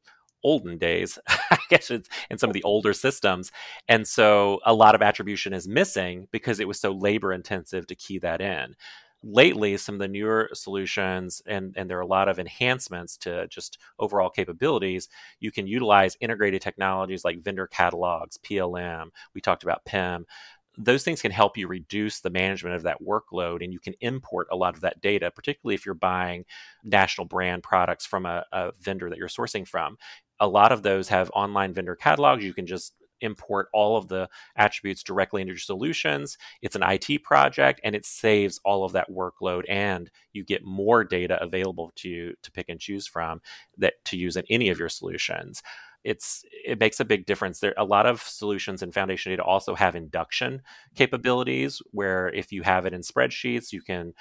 olden 0.44 0.78
days 0.78 1.20
i 1.28 1.58
guess 1.70 1.92
it's 1.92 2.10
in 2.30 2.38
some 2.38 2.50
of 2.50 2.54
the 2.54 2.64
older 2.64 2.94
systems. 2.94 3.52
And 3.88 4.08
so 4.08 4.60
a 4.66 4.74
lot 4.74 4.96
of 4.96 5.02
attribution 5.02 5.54
is 5.54 5.68
missing 5.68 6.28
because 6.32 6.60
it 6.60 6.68
was 6.68 6.80
so 6.80 6.92
labor 6.92 7.32
intensive 7.34 7.88
to 7.88 7.96
key 7.96 8.20
that 8.20 8.42
in. 8.42 8.76
Lately 9.22 9.76
some 9.78 9.96
of 9.96 10.00
the 10.00 10.08
newer 10.08 10.50
solutions 10.54 11.42
and 11.46 11.74
and 11.76 11.90
there 11.90 11.98
are 11.98 12.02
a 12.02 12.08
lot 12.08 12.30
of 12.30 12.40
enhancements 12.40 13.18
to 13.18 13.48
just 13.48 13.78
overall 14.00 14.30
capabilities. 14.30 15.10
You 15.40 15.52
can 15.52 15.68
utilize 15.68 16.18
integrated 16.22 16.62
technologies 16.62 17.26
like 17.26 17.44
vendor 17.44 17.68
catalogs 17.68 18.38
plm 18.38 19.10
we 19.36 19.42
talked 19.42 19.64
about 19.64 19.84
pim 19.86 20.26
those 20.80 21.04
things 21.04 21.22
can 21.22 21.32
help 21.32 21.58
you 21.58 21.68
reduce 21.68 22.22
the 22.22 22.30
management 22.30 22.76
of 22.76 22.84
that 22.84 23.04
workload 23.04 23.62
and 23.62 23.74
you 23.74 23.80
can 23.80 23.94
import 24.00 24.48
a 24.50 24.56
lot 24.56 24.76
of 24.76 24.82
that 24.82 25.02
data 25.02 25.30
particularly 25.30 25.76
if 25.76 25.86
you're 25.86 25.94
buying 25.94 26.46
national 26.84 27.28
brand 27.28 27.62
products 27.62 28.06
from 28.06 28.26
a, 28.26 28.46
a, 28.54 28.72
vendor 28.80 29.10
that 29.10 29.18
you're 29.18 29.28
sourcing 29.28 29.68
from. 29.68 29.98
A 30.40 30.48
lot 30.48 30.72
of 30.72 30.82
those 30.82 31.10
have 31.10 31.30
online 31.34 31.74
vendor 31.74 31.96
catalogs. 31.96 32.46
You 32.46 32.54
can 32.54 32.66
just 32.66 32.94
import 33.22 33.68
all 33.74 33.98
of 33.98 34.08
the 34.08 34.30
attributes 34.56 35.04
directly 35.04 35.42
into 35.42 35.52
your 35.52 35.60
solutions. 35.60 36.38
It's 36.62 36.78
an 36.78 36.84
it 36.84 37.24
project 37.24 37.82
and 37.84 37.94
it 37.94 38.06
saves 38.06 38.62
all 38.64 38.86
of 38.86 38.94
that 38.94 39.12
workload 39.12 39.64
and 39.68 40.10
you 40.32 40.46
get 40.46 40.64
more 40.64 41.04
data 41.04 41.42
available 41.44 41.92
to 41.98 42.10
you 42.10 42.34
to 42.42 42.52
pick 42.52 42.70
and 42.70 42.80
choose 42.80 43.06
from 43.06 43.42
that 43.78 43.96
to 44.06 44.18
use 44.18 44.38
in 44.38 44.46
any 44.50 44.70
of 44.70 44.80
your 44.80 44.88
solutions 44.88 45.62
it's 46.04 46.44
it 46.66 46.80
makes 46.80 47.00
a 47.00 47.06
big 47.06 47.26
difference. 47.26 47.60
There 47.60 47.74
a 47.78 47.84
lot 47.86 48.06
of 48.06 48.22
solutions 48.22 48.82
in 48.82 48.92
foundation 48.92 49.32
data 49.32 49.44
also 49.44 49.76
have 49.76 49.96
induction 49.96 50.62
capabilities 50.96 51.82
where 51.92 52.30
if 52.30 52.52
you 52.52 52.64
have 52.64 52.86
it 52.86 52.94
in 52.94 53.02
spreadsheets 53.02 53.72
you 53.74 53.82
can 53.82 54.14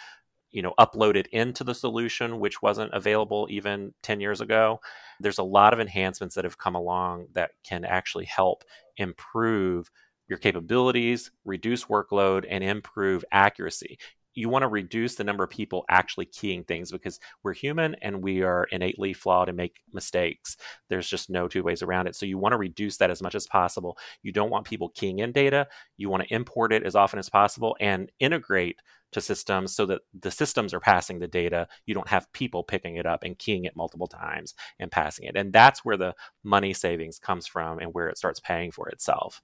you 0.50 0.62
know 0.62 0.74
upload 0.80 1.16
it 1.16 1.26
into 1.28 1.64
the 1.64 1.74
solution 1.74 2.40
which 2.40 2.62
wasn't 2.62 2.92
available 2.94 3.46
even 3.50 3.92
10 4.02 4.20
years 4.20 4.40
ago. 4.40 4.80
There's 5.20 5.38
a 5.38 5.42
lot 5.42 5.72
of 5.72 5.80
enhancements 5.80 6.34
that 6.34 6.44
have 6.44 6.58
come 6.58 6.74
along 6.74 7.28
that 7.34 7.50
can 7.64 7.84
actually 7.84 8.26
help 8.26 8.64
improve 8.96 9.90
your 10.28 10.38
capabilities 10.38 11.30
reduce 11.44 11.84
workload 11.86 12.44
and 12.48 12.62
improve 12.64 13.24
accuracy 13.32 13.98
you 14.38 14.48
want 14.48 14.62
to 14.62 14.68
reduce 14.68 15.16
the 15.16 15.24
number 15.24 15.42
of 15.42 15.50
people 15.50 15.84
actually 15.88 16.26
keying 16.26 16.62
things 16.62 16.92
because 16.92 17.18
we're 17.42 17.52
human 17.52 17.96
and 18.02 18.22
we 18.22 18.42
are 18.42 18.68
innately 18.70 19.12
flawed 19.12 19.48
and 19.48 19.56
make 19.56 19.80
mistakes. 19.92 20.56
There's 20.88 21.08
just 21.08 21.28
no 21.28 21.48
two 21.48 21.64
ways 21.64 21.82
around 21.82 22.06
it. 22.06 22.14
So 22.14 22.24
you 22.24 22.38
want 22.38 22.52
to 22.52 22.58
reduce 22.58 22.98
that 22.98 23.10
as 23.10 23.20
much 23.20 23.34
as 23.34 23.48
possible. 23.48 23.98
You 24.22 24.30
don't 24.30 24.50
want 24.50 24.64
people 24.64 24.90
keying 24.90 25.18
in 25.18 25.32
data. 25.32 25.66
You 25.96 26.08
want 26.08 26.22
to 26.22 26.32
import 26.32 26.72
it 26.72 26.84
as 26.84 26.94
often 26.94 27.18
as 27.18 27.28
possible 27.28 27.76
and 27.80 28.12
integrate 28.20 28.78
to 29.10 29.20
systems 29.20 29.74
so 29.74 29.86
that 29.86 30.02
the 30.20 30.30
systems 30.30 30.72
are 30.72 30.80
passing 30.80 31.18
the 31.18 31.26
data. 31.26 31.66
You 31.86 31.94
don't 31.94 32.08
have 32.08 32.32
people 32.32 32.62
picking 32.62 32.94
it 32.94 33.06
up 33.06 33.24
and 33.24 33.36
keying 33.36 33.64
it 33.64 33.74
multiple 33.74 34.06
times 34.06 34.54
and 34.78 34.88
passing 34.88 35.26
it. 35.26 35.34
And 35.34 35.52
that's 35.52 35.84
where 35.84 35.96
the 35.96 36.14
money 36.44 36.74
savings 36.74 37.18
comes 37.18 37.48
from 37.48 37.80
and 37.80 37.92
where 37.92 38.08
it 38.08 38.18
starts 38.18 38.38
paying 38.38 38.70
for 38.70 38.88
itself. 38.88 39.42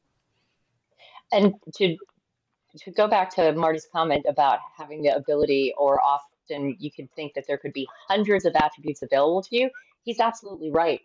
And 1.33 1.55
to 1.77 1.97
to 2.79 2.91
go 2.91 3.09
back 3.09 3.35
to 3.37 3.53
Marty's 3.53 3.87
comment 3.93 4.27
about 4.29 4.59
having 4.77 5.03
the 5.03 5.15
ability, 5.15 5.75
or 5.79 6.01
often 6.03 6.77
you 6.79 6.91
can 6.91 7.09
think 7.15 7.35
that 7.35 7.45
there 7.47 7.59
could 7.59 7.73
be 7.73 7.89
hundreds 8.09 8.45
of 8.45 8.55
attributes 8.57 9.03
available 9.03 9.43
to 9.43 9.57
you, 9.57 9.71
he's 10.05 10.21
absolutely 10.21 10.71
right. 10.71 11.01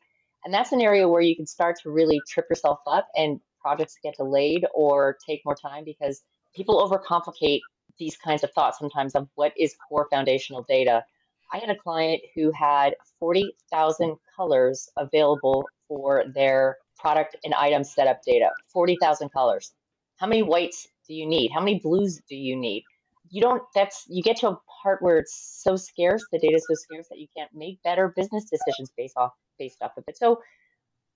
And 0.45 0.53
that's 0.53 0.71
an 0.71 0.81
area 0.81 1.07
where 1.07 1.21
you 1.21 1.35
can 1.35 1.45
start 1.45 1.77
to 1.83 1.89
really 1.89 2.21
trip 2.27 2.47
yourself 2.49 2.79
up 2.87 3.07
and 3.15 3.39
projects 3.61 3.97
get 4.01 4.15
delayed 4.15 4.65
or 4.73 5.17
take 5.25 5.41
more 5.45 5.55
time 5.55 5.83
because 5.83 6.21
people 6.55 6.87
overcomplicate 6.87 7.59
these 7.97 8.15
kinds 8.17 8.43
of 8.43 8.51
thoughts 8.53 8.79
sometimes 8.79 9.15
of 9.15 9.27
what 9.35 9.53
is 9.57 9.75
core 9.87 10.07
foundational 10.09 10.63
data. 10.67 11.03
I 11.51 11.57
had 11.57 11.69
a 11.69 11.75
client 11.75 12.21
who 12.35 12.51
had 12.51 12.95
40,000 13.19 14.15
colors 14.35 14.89
available 14.95 15.67
for 15.87 16.23
their 16.33 16.77
product 16.97 17.35
and 17.43 17.53
item 17.53 17.83
setup 17.83 18.23
data. 18.23 18.49
40,000 18.71 19.29
colors. 19.29 19.73
How 20.17 20.27
many 20.27 20.43
whites 20.43 20.87
do 21.09 21.15
you 21.15 21.27
need? 21.27 21.51
How 21.53 21.59
many 21.59 21.79
blues 21.79 22.21
do 22.29 22.35
you 22.35 22.55
need? 22.55 22.83
You 23.29 23.41
don't, 23.41 23.61
that's, 23.75 24.05
you 24.07 24.23
get 24.23 24.37
to 24.37 24.49
a 24.49 24.57
part 24.81 25.01
where 25.01 25.17
it's 25.17 25.59
so 25.61 25.75
scarce, 25.75 26.23
the 26.31 26.39
data 26.39 26.55
is 26.55 26.65
so 26.67 26.75
scarce 26.75 27.07
that 27.09 27.19
you 27.19 27.27
can't 27.35 27.49
make 27.53 27.81
better 27.83 28.13
business 28.15 28.45
decisions 28.49 28.91
based 28.95 29.17
off, 29.17 29.31
based 29.57 29.81
off 29.81 29.91
of 29.97 30.03
it. 30.07 30.17
So 30.17 30.39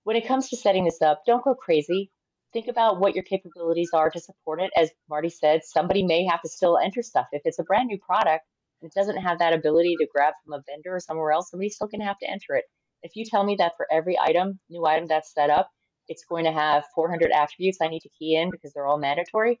when 0.02 0.16
it 0.16 0.26
comes 0.26 0.50
to 0.50 0.56
setting 0.56 0.84
this 0.84 1.00
up, 1.00 1.22
don't 1.26 1.42
go 1.42 1.54
crazy. 1.54 2.10
Think 2.52 2.68
about 2.68 3.00
what 3.00 3.14
your 3.14 3.24
capabilities 3.24 3.90
are 3.94 4.10
to 4.10 4.20
support 4.20 4.60
it. 4.60 4.70
As 4.76 4.90
Marty 5.08 5.30
said, 5.30 5.62
somebody 5.64 6.04
may 6.04 6.24
have 6.26 6.42
to 6.42 6.48
still 6.48 6.78
enter 6.78 7.02
stuff. 7.02 7.26
If 7.32 7.42
it's 7.44 7.58
a 7.58 7.64
brand 7.64 7.86
new 7.86 7.98
product, 7.98 8.44
and 8.82 8.90
it 8.90 8.94
doesn't 8.94 9.16
have 9.16 9.38
that 9.38 9.54
ability 9.54 9.96
to 9.98 10.06
grab 10.12 10.34
from 10.44 10.54
a 10.54 10.62
vendor 10.68 10.94
or 10.96 11.00
somewhere 11.00 11.32
else, 11.32 11.50
somebody's 11.50 11.74
still 11.76 11.88
going 11.88 12.00
to 12.00 12.06
have 12.06 12.18
to 12.18 12.30
enter 12.30 12.54
it. 12.54 12.64
If 13.02 13.16
you 13.16 13.24
tell 13.24 13.44
me 13.44 13.56
that 13.58 13.72
for 13.76 13.86
every 13.90 14.18
item, 14.18 14.60
new 14.68 14.84
item 14.86 15.06
that's 15.08 15.32
set 15.32 15.50
up, 15.50 15.70
it's 16.08 16.24
going 16.28 16.44
to 16.44 16.52
have 16.52 16.84
400 16.94 17.30
attributes 17.32 17.78
I 17.80 17.88
need 17.88 18.00
to 18.00 18.10
key 18.18 18.36
in 18.36 18.50
because 18.50 18.72
they're 18.72 18.86
all 18.86 18.98
mandatory, 18.98 19.60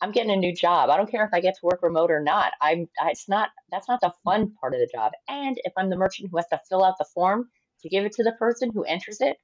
I'm 0.00 0.12
getting 0.12 0.30
a 0.30 0.36
new 0.36 0.54
job. 0.54 0.90
I 0.90 0.96
don't 0.96 1.10
care 1.10 1.24
if 1.24 1.30
I 1.32 1.40
get 1.40 1.54
to 1.54 1.60
work 1.66 1.82
remote 1.82 2.10
or 2.10 2.20
not. 2.20 2.52
I'm 2.60 2.88
I, 3.00 3.10
it's 3.10 3.28
not 3.28 3.50
that's 3.70 3.88
not 3.88 4.00
the 4.00 4.12
fun 4.24 4.52
part 4.60 4.74
of 4.74 4.80
the 4.80 4.88
job. 4.92 5.12
And 5.28 5.60
if 5.64 5.72
I'm 5.76 5.90
the 5.90 5.96
merchant 5.96 6.30
who 6.30 6.36
has 6.36 6.46
to 6.48 6.60
fill 6.68 6.84
out 6.84 6.94
the 6.98 7.06
form 7.14 7.48
to 7.82 7.88
give 7.88 8.04
it 8.04 8.12
to 8.12 8.24
the 8.24 8.32
person 8.32 8.70
who 8.72 8.84
enters 8.84 9.20
it, 9.20 9.36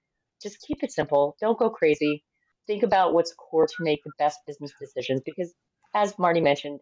just 0.43 0.61
keep 0.61 0.83
it 0.83 0.93
simple. 0.93 1.37
Don't 1.41 1.59
go 1.59 1.71
crazy. 1.71 2.25
Think 2.67 2.83
about 2.83 3.15
what's 3.15 3.35
core 3.35 3.67
to 3.67 3.75
make 3.81 4.03
the 4.05 4.13
best 4.19 4.39
business 4.47 4.73
decisions 4.81 5.21
because 5.25 5.53
as 5.95 6.19
Marty 6.19 6.41
mentioned, 6.41 6.81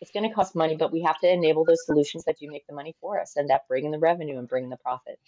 it's 0.00 0.10
going 0.10 0.28
to 0.28 0.34
cost 0.34 0.54
money, 0.54 0.76
but 0.76 0.92
we 0.92 1.02
have 1.02 1.18
to 1.20 1.30
enable 1.30 1.64
those 1.64 1.84
solutions 1.84 2.24
that 2.24 2.36
do 2.38 2.48
make 2.50 2.66
the 2.66 2.74
money 2.74 2.94
for 3.00 3.20
us 3.20 3.36
and 3.36 3.48
that 3.50 3.68
bring 3.68 3.84
in 3.84 3.90
the 3.90 3.98
revenue 3.98 4.38
and 4.38 4.48
bring 4.48 4.64
in 4.64 4.70
the 4.70 4.76
profit. 4.76 5.18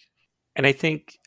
And 0.57 0.67
I 0.67 0.73
think 0.73 1.19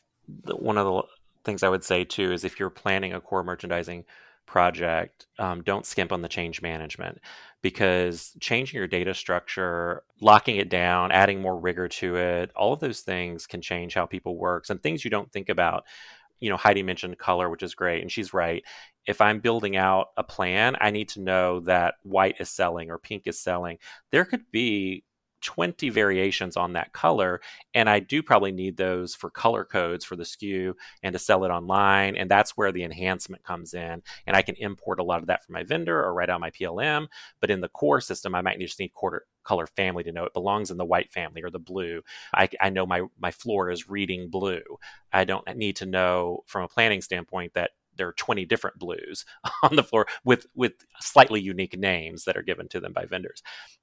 one 0.44 0.76
of 0.76 0.86
the 0.86 1.02
things 1.44 1.62
I 1.62 1.68
would 1.68 1.84
say 1.84 2.04
too 2.04 2.32
is 2.32 2.44
if 2.44 2.60
you're 2.60 2.70
planning 2.70 3.12
a 3.12 3.20
core 3.20 3.42
merchandising 3.42 4.04
project, 4.50 5.28
um, 5.38 5.62
don't 5.62 5.86
skimp 5.86 6.10
on 6.10 6.22
the 6.22 6.28
change 6.28 6.60
management 6.60 7.20
because 7.62 8.32
changing 8.40 8.78
your 8.78 8.88
data 8.88 9.14
structure, 9.14 10.02
locking 10.20 10.56
it 10.56 10.68
down, 10.68 11.12
adding 11.12 11.40
more 11.40 11.56
rigor 11.56 11.86
to 11.86 12.16
it, 12.16 12.50
all 12.56 12.72
of 12.72 12.80
those 12.80 13.00
things 13.00 13.46
can 13.46 13.62
change 13.62 13.94
how 13.94 14.06
people 14.06 14.36
work 14.36 14.66
Some 14.66 14.80
things 14.80 15.04
you 15.04 15.10
don't 15.10 15.30
think 15.30 15.50
about. 15.50 15.84
You 16.40 16.50
know, 16.50 16.56
Heidi 16.56 16.82
mentioned 16.82 17.16
color, 17.16 17.48
which 17.48 17.62
is 17.62 17.76
great, 17.76 18.02
and 18.02 18.10
she's 18.10 18.34
right. 18.34 18.64
If 19.06 19.20
I'm 19.20 19.38
building 19.38 19.76
out 19.76 20.08
a 20.16 20.24
plan, 20.24 20.74
I 20.80 20.90
need 20.90 21.10
to 21.10 21.20
know 21.20 21.60
that 21.60 21.94
white 22.02 22.36
is 22.40 22.48
selling 22.48 22.90
or 22.90 22.98
pink 22.98 23.26
is 23.26 23.38
selling. 23.38 23.78
There 24.10 24.24
could 24.24 24.50
be 24.50 25.04
20 25.40 25.88
variations 25.90 26.56
on 26.56 26.74
that 26.74 26.92
color. 26.92 27.40
And 27.74 27.88
I 27.88 28.00
do 28.00 28.22
probably 28.22 28.52
need 28.52 28.76
those 28.76 29.14
for 29.14 29.30
color 29.30 29.64
codes 29.64 30.04
for 30.04 30.16
the 30.16 30.24
SKU 30.24 30.74
and 31.02 31.12
to 31.12 31.18
sell 31.18 31.44
it 31.44 31.50
online. 31.50 32.16
And 32.16 32.30
that's 32.30 32.56
where 32.56 32.72
the 32.72 32.84
enhancement 32.84 33.42
comes 33.42 33.74
in. 33.74 34.02
And 34.26 34.36
I 34.36 34.42
can 34.42 34.56
import 34.56 35.00
a 35.00 35.04
lot 35.04 35.20
of 35.20 35.26
that 35.26 35.44
from 35.44 35.54
my 35.54 35.62
vendor 35.62 35.98
or 35.98 36.14
write 36.14 36.30
out 36.30 36.40
my 36.40 36.50
PLM. 36.50 37.08
But 37.40 37.50
in 37.50 37.60
the 37.60 37.68
core 37.68 38.00
system, 38.00 38.34
I 38.34 38.42
might 38.42 38.58
just 38.58 38.78
need 38.78 38.94
quarter 38.94 39.26
color 39.42 39.66
family 39.66 40.04
to 40.04 40.12
know 40.12 40.24
it 40.24 40.34
belongs 40.34 40.70
in 40.70 40.76
the 40.76 40.84
white 40.84 41.10
family 41.10 41.42
or 41.42 41.50
the 41.50 41.58
blue. 41.58 42.02
I, 42.34 42.48
I 42.60 42.70
know 42.70 42.86
my, 42.86 43.02
my 43.18 43.30
floor 43.30 43.70
is 43.70 43.88
reading 43.88 44.28
blue. 44.28 44.62
I 45.12 45.24
don't 45.24 45.56
need 45.56 45.76
to 45.76 45.86
know 45.86 46.44
from 46.46 46.62
a 46.62 46.68
planning 46.68 47.00
standpoint 47.00 47.54
that 47.54 47.70
there 48.00 48.08
are 48.08 48.14
20 48.14 48.46
different 48.46 48.78
blues 48.78 49.26
on 49.62 49.76
the 49.76 49.82
floor 49.82 50.06
with 50.24 50.46
with 50.54 50.72
slightly 51.00 51.40
unique 51.40 51.78
names 51.78 52.24
that 52.24 52.36
are 52.36 52.42
given 52.42 52.66
to 52.68 52.80
them 52.80 52.94
by 52.94 53.04
vendors. 53.04 53.42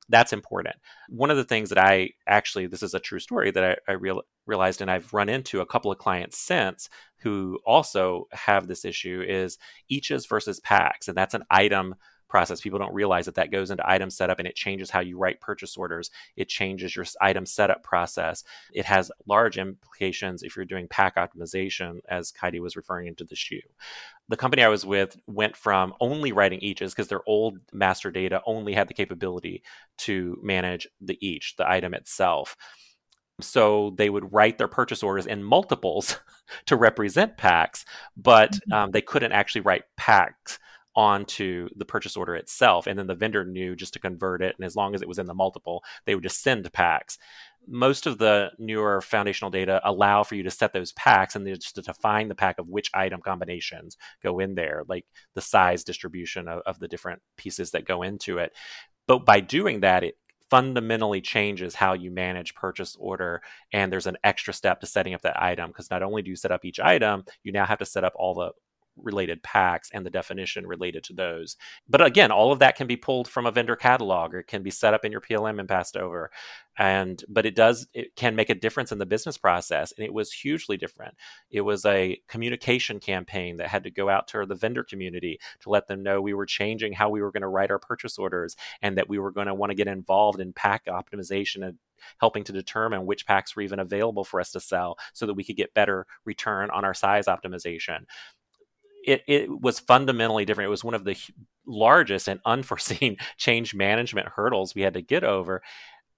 That's 0.09 0.33
important. 0.33 0.75
One 1.07 1.29
of 1.29 1.37
the 1.37 1.43
things 1.43 1.69
that 1.69 1.77
i 1.77 2.09
actually 2.27 2.65
this 2.65 2.81
is 2.81 2.95
a 2.95 2.99
true 2.99 3.19
story 3.19 3.51
that 3.51 3.63
i, 3.63 3.91
I 3.91 3.93
real, 3.93 4.23
realized 4.47 4.81
and 4.81 4.89
i've 4.89 5.13
run 5.13 5.29
into 5.29 5.61
a 5.61 5.65
couple 5.65 5.91
of 5.91 5.99
clients 5.99 6.37
since 6.39 6.89
who 7.19 7.59
also 7.65 8.27
have 8.31 8.67
this 8.67 8.85
issue 8.85 9.23
is 9.27 9.57
eaches 9.89 10.25
versus 10.25 10.59
packs 10.59 11.07
and 11.07 11.15
that's 11.15 11.33
an 11.35 11.43
item 11.51 11.95
process. 12.27 12.61
People 12.61 12.79
don't 12.79 12.93
realize 12.93 13.25
that 13.25 13.35
that 13.35 13.51
goes 13.51 13.71
into 13.71 13.89
item 13.89 14.09
setup 14.09 14.39
and 14.39 14.47
it 14.47 14.55
changes 14.55 14.89
how 14.89 14.99
you 14.99 15.17
write 15.17 15.41
purchase 15.41 15.77
orders. 15.77 16.11
It 16.35 16.49
changes 16.49 16.95
your 16.95 17.05
item 17.21 17.45
setup 17.45 17.83
process. 17.83 18.43
It 18.73 18.85
has 18.85 19.11
large 19.27 19.57
implications 19.57 20.43
if 20.43 20.55
you're 20.55 20.65
doing 20.65 20.87
pack 20.87 21.15
optimization, 21.15 21.99
as 22.09 22.33
Heidi 22.39 22.59
was 22.59 22.75
referring 22.75 23.07
into 23.07 23.23
the 23.23 23.35
shoe. 23.35 23.61
The 24.29 24.37
company 24.37 24.63
I 24.63 24.67
was 24.67 24.85
with 24.85 25.17
went 25.27 25.55
from 25.55 25.93
only 25.99 26.31
writing 26.31 26.59
eaches 26.59 26.93
because 26.93 27.07
their 27.07 27.27
old 27.27 27.59
master 27.71 28.11
data 28.11 28.41
only 28.45 28.73
had 28.73 28.87
the 28.87 28.93
capability 28.93 29.63
to 29.99 30.37
manage 30.43 30.87
the 30.99 31.17
each, 31.25 31.55
the 31.55 31.69
item 31.69 31.93
itself. 31.93 32.57
So 33.39 33.93
they 33.97 34.09
would 34.09 34.33
write 34.33 34.57
their 34.57 34.67
purchase 34.67 35.03
orders 35.03 35.27
in 35.27 35.43
multiples 35.43 36.19
to 36.65 36.75
represent 36.75 37.37
packs, 37.37 37.85
but 38.15 38.51
mm-hmm. 38.51 38.73
um, 38.73 38.91
they 38.91 39.01
couldn't 39.01 39.31
actually 39.31 39.61
write 39.61 39.83
packs 39.95 40.59
onto 40.97 41.69
the 41.75 41.85
purchase 41.85 42.17
order 42.17 42.35
itself. 42.35 42.87
And 42.87 42.97
then 42.97 43.05
the 43.05 43.15
vendor 43.15 43.45
knew 43.45 43.75
just 43.75 43.93
to 43.93 43.99
convert 43.99 44.41
it. 44.41 44.55
And 44.57 44.65
as 44.65 44.75
long 44.75 44.95
as 44.95 45.03
it 45.03 45.07
was 45.07 45.19
in 45.19 45.27
the 45.27 45.33
multiple, 45.35 45.83
they 46.05 46.15
would 46.15 46.23
just 46.23 46.41
send 46.41 46.73
packs. 46.73 47.19
Most 47.67 48.07
of 48.07 48.17
the 48.17 48.51
newer 48.57 48.99
foundational 49.01 49.51
data 49.51 49.79
allow 49.83 50.23
for 50.23 50.33
you 50.33 50.41
to 50.43 50.49
set 50.49 50.73
those 50.73 50.93
packs 50.93 51.35
and 51.35 51.45
just 51.45 51.75
to 51.75 51.83
define 51.83 52.29
the 52.29 52.35
pack 52.35 52.57
of 52.57 52.67
which 52.67 52.89
item 52.95 53.21
combinations 53.21 53.95
go 54.23 54.39
in 54.39 54.55
there, 54.55 54.83
like 54.87 55.05
the 55.35 55.41
size 55.41 55.83
distribution 55.83 56.47
of, 56.47 56.61
of 56.65 56.79
the 56.79 56.87
different 56.87 57.21
pieces 57.37 57.71
that 57.71 57.85
go 57.85 58.01
into 58.01 58.39
it. 58.39 58.53
But 59.05 59.23
by 59.23 59.39
doing 59.39 59.81
that, 59.81 60.03
it 60.03 60.17
fundamentally 60.49 61.21
changes 61.21 61.75
how 61.75 61.93
you 61.93 62.09
manage 62.09 62.55
purchase 62.55 62.95
order 62.99 63.41
and 63.73 63.91
there's 63.91 64.07
an 64.07 64.17
extra 64.23 64.53
step 64.53 64.79
to 64.79 64.87
setting 64.87 65.13
up 65.13 65.21
that 65.21 65.41
item 65.41 65.69
because 65.69 65.91
not 65.91 66.01
only 66.01 66.21
do 66.21 66.29
you 66.29 66.37
set 66.37 66.53
up 66.53 66.63
each 66.63 66.79
item 66.79 67.21
you 67.43 67.51
now 67.51 67.65
have 67.65 67.79
to 67.79 67.85
set 67.85 68.05
up 68.05 68.13
all 68.15 68.33
the 68.33 68.51
related 68.97 69.43
packs 69.43 69.89
and 69.93 70.05
the 70.05 70.09
definition 70.09 70.67
related 70.67 71.03
to 71.05 71.13
those. 71.13 71.57
But 71.87 72.05
again, 72.05 72.31
all 72.31 72.51
of 72.51 72.59
that 72.59 72.75
can 72.75 72.87
be 72.87 72.97
pulled 72.97 73.27
from 73.27 73.45
a 73.45 73.51
vendor 73.51 73.75
catalog 73.75 74.33
or 74.33 74.39
it 74.39 74.47
can 74.47 74.63
be 74.63 74.71
set 74.71 74.93
up 74.93 75.05
in 75.05 75.11
your 75.11 75.21
PLM 75.21 75.59
and 75.59 75.69
passed 75.69 75.97
over. 75.97 76.31
And 76.77 77.23
but 77.27 77.45
it 77.45 77.55
does 77.55 77.87
it 77.93 78.15
can 78.15 78.35
make 78.35 78.49
a 78.49 78.55
difference 78.55 78.91
in 78.91 78.99
the 78.99 79.05
business 79.05 79.37
process 79.37 79.91
and 79.97 80.05
it 80.05 80.13
was 80.13 80.31
hugely 80.31 80.77
different. 80.77 81.15
It 81.49 81.61
was 81.61 81.85
a 81.85 82.21
communication 82.27 82.99
campaign 82.99 83.57
that 83.57 83.69
had 83.69 83.83
to 83.83 83.91
go 83.91 84.09
out 84.09 84.27
to 84.29 84.45
the 84.45 84.55
vendor 84.55 84.83
community 84.83 85.39
to 85.61 85.69
let 85.69 85.87
them 85.87 86.03
know 86.03 86.21
we 86.21 86.33
were 86.33 86.45
changing 86.45 86.93
how 86.93 87.09
we 87.09 87.21
were 87.21 87.31
going 87.31 87.41
to 87.41 87.47
write 87.47 87.71
our 87.71 87.79
purchase 87.79 88.17
orders 88.17 88.55
and 88.81 88.97
that 88.97 89.09
we 89.09 89.17
were 89.17 89.31
going 89.31 89.47
to 89.47 89.55
want 89.55 89.71
to 89.71 89.75
get 89.75 89.87
involved 89.87 90.39
in 90.39 90.53
pack 90.53 90.85
optimization 90.85 91.65
and 91.65 91.77
helping 92.19 92.43
to 92.43 92.51
determine 92.51 93.05
which 93.05 93.25
packs 93.25 93.55
were 93.55 93.61
even 93.61 93.79
available 93.79 94.23
for 94.23 94.39
us 94.39 94.51
to 94.51 94.59
sell 94.59 94.97
so 95.13 95.25
that 95.25 95.33
we 95.33 95.43
could 95.43 95.55
get 95.55 95.73
better 95.73 96.05
return 96.25 96.69
on 96.71 96.85
our 96.85 96.93
size 96.93 97.25
optimization 97.25 98.05
it, 99.07 99.23
it 99.25 99.61
was 99.61 99.79
fundamentally 99.79 100.43
different. 100.43 100.67
It 100.67 100.69
was 100.71 100.83
one 100.83 100.93
of 100.93 101.05
the 101.05 101.17
largest 101.65 102.27
and 102.27 102.41
unforeseen 102.45 103.17
change 103.37 103.73
management 103.73 104.27
hurdles 104.27 104.75
we 104.75 104.81
had 104.81 104.93
to 104.95 105.01
get 105.01 105.23
over. 105.23 105.63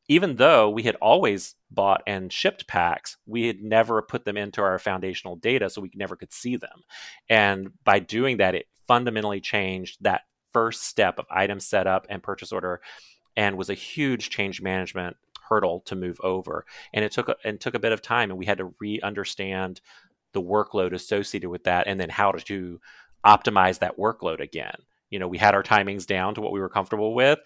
Even 0.07 0.37
though 0.37 0.71
we 0.71 0.81
had 0.81 0.95
always 0.95 1.53
bought 1.69 2.01
and 2.07 2.33
shipped 2.33 2.67
packs, 2.67 3.15
we 3.27 3.45
had 3.45 3.61
never 3.61 4.01
put 4.01 4.25
them 4.25 4.37
into 4.37 4.61
our 4.63 4.79
foundational 4.79 5.35
data, 5.35 5.69
so 5.69 5.81
we 5.81 5.91
never 5.93 6.15
could 6.15 6.33
see 6.33 6.57
them. 6.57 6.81
And 7.29 7.69
by 7.83 7.99
doing 7.99 8.37
that, 8.37 8.55
it 8.55 8.65
fundamentally 8.87 9.39
changed 9.39 9.99
that 10.01 10.23
first 10.51 10.81
step 10.81 11.19
of 11.19 11.27
item 11.29 11.59
setup 11.59 12.07
and 12.09 12.23
purchase 12.23 12.51
order, 12.51 12.81
and 13.37 13.55
was 13.55 13.69
a 13.69 13.75
huge 13.75 14.31
change 14.31 14.63
management 14.63 15.15
hurdle 15.47 15.81
to 15.81 15.95
move 15.95 16.19
over. 16.23 16.65
And 16.91 17.05
it 17.05 17.11
took 17.11 17.29
and 17.43 17.61
took 17.61 17.75
a 17.75 17.79
bit 17.79 17.91
of 17.91 18.01
time, 18.01 18.31
and 18.31 18.39
we 18.39 18.47
had 18.47 18.57
to 18.57 18.73
re-understand 18.79 19.79
the 20.33 20.41
workload 20.41 20.93
associated 20.93 21.49
with 21.49 21.63
that 21.63 21.87
and 21.87 21.99
then 21.99 22.09
how 22.09 22.31
to 22.31 22.79
optimize 23.25 23.79
that 23.79 23.97
workload 23.97 24.39
again. 24.39 24.75
You 25.09 25.19
know, 25.19 25.27
we 25.27 25.37
had 25.37 25.55
our 25.55 25.63
timings 25.63 26.05
down 26.05 26.35
to 26.35 26.41
what 26.41 26.51
we 26.51 26.59
were 26.59 26.69
comfortable 26.69 27.13
with. 27.15 27.39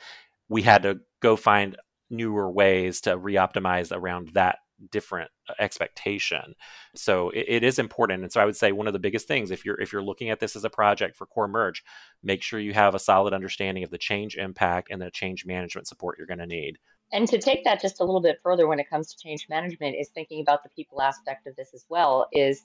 We 0.49 0.61
had 0.61 0.83
to 0.83 0.99
go 1.21 1.35
find 1.35 1.77
newer 2.09 2.49
ways 2.51 3.01
to 3.01 3.17
re-optimize 3.17 3.95
around 3.95 4.31
that 4.33 4.59
different 4.91 5.31
uh, 5.49 5.53
expectation. 5.59 6.55
So 6.95 7.29
it, 7.29 7.45
it 7.47 7.63
is 7.63 7.79
important. 7.79 8.23
And 8.23 8.31
so 8.31 8.41
I 8.41 8.45
would 8.45 8.55
say 8.55 8.71
one 8.71 8.87
of 8.87 8.93
the 8.93 8.99
biggest 8.99 9.27
things 9.27 9.51
if 9.51 9.65
you're 9.65 9.79
if 9.79 9.93
you're 9.93 10.03
looking 10.03 10.29
at 10.29 10.39
this 10.39 10.55
as 10.55 10.65
a 10.65 10.69
project 10.69 11.15
for 11.15 11.25
core 11.25 11.47
merch, 11.47 11.83
make 12.21 12.43
sure 12.43 12.59
you 12.59 12.73
have 12.73 12.95
a 12.95 12.99
solid 12.99 13.33
understanding 13.33 13.83
of 13.83 13.91
the 13.91 13.97
change 13.97 14.35
impact 14.35 14.89
and 14.91 15.01
the 15.01 15.11
change 15.11 15.45
management 15.45 15.87
support 15.87 16.17
you're 16.17 16.27
going 16.27 16.39
to 16.39 16.45
need. 16.45 16.77
And 17.11 17.27
to 17.27 17.37
take 17.37 17.63
that 17.65 17.81
just 17.81 17.99
a 17.99 18.03
little 18.03 18.21
bit 18.21 18.39
further 18.43 18.67
when 18.67 18.79
it 18.79 18.89
comes 18.89 19.13
to 19.13 19.17
change 19.17 19.47
management 19.49 19.95
is 19.99 20.09
thinking 20.09 20.41
about 20.41 20.63
the 20.63 20.69
people 20.69 21.01
aspect 21.01 21.45
of 21.47 21.55
this 21.55 21.69
as 21.73 21.85
well 21.89 22.27
is 22.31 22.61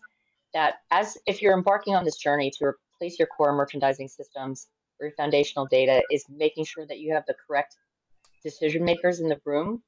that 0.54 0.76
as 0.90 1.18
if 1.26 1.42
you're 1.42 1.56
embarking 1.56 1.94
on 1.94 2.04
this 2.04 2.16
journey 2.16 2.50
to 2.50 2.64
replace 2.64 3.18
your 3.18 3.28
core 3.28 3.54
merchandising 3.54 4.08
systems 4.08 4.68
or 4.98 5.06
your 5.06 5.14
foundational 5.16 5.66
data 5.66 6.02
is 6.10 6.24
making 6.30 6.64
sure 6.64 6.86
that 6.86 6.98
you 6.98 7.12
have 7.12 7.24
the 7.26 7.34
correct 7.46 7.76
decision 8.42 8.84
makers 8.84 9.20
in 9.20 9.28
the 9.28 9.40
room 9.44 9.82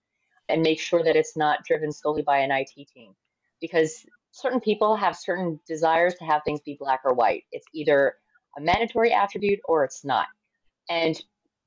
and 0.48 0.62
make 0.62 0.80
sure 0.80 1.03
that 1.03 1.16
it's 1.16 1.36
not 1.36 1.64
driven 1.64 1.92
solely 1.92 2.22
by 2.22 2.38
an 2.38 2.51
IT 2.51 2.88
team 2.92 3.14
because 3.61 4.05
certain 4.32 4.61
people 4.61 4.96
have 4.96 5.16
certain 5.16 5.61
desires 5.66 6.14
to 6.14 6.24
have 6.24 6.42
things 6.44 6.61
be 6.61 6.76
black 6.78 7.01
or 7.05 7.14
white. 7.14 7.44
It's 7.53 7.66
either 7.72 8.14
a 8.59 8.61
mandatory 8.61 9.12
attribute 9.12 9.61
or 9.68 9.84
it's 9.84 10.05
not. 10.05 10.26
And 10.88 11.20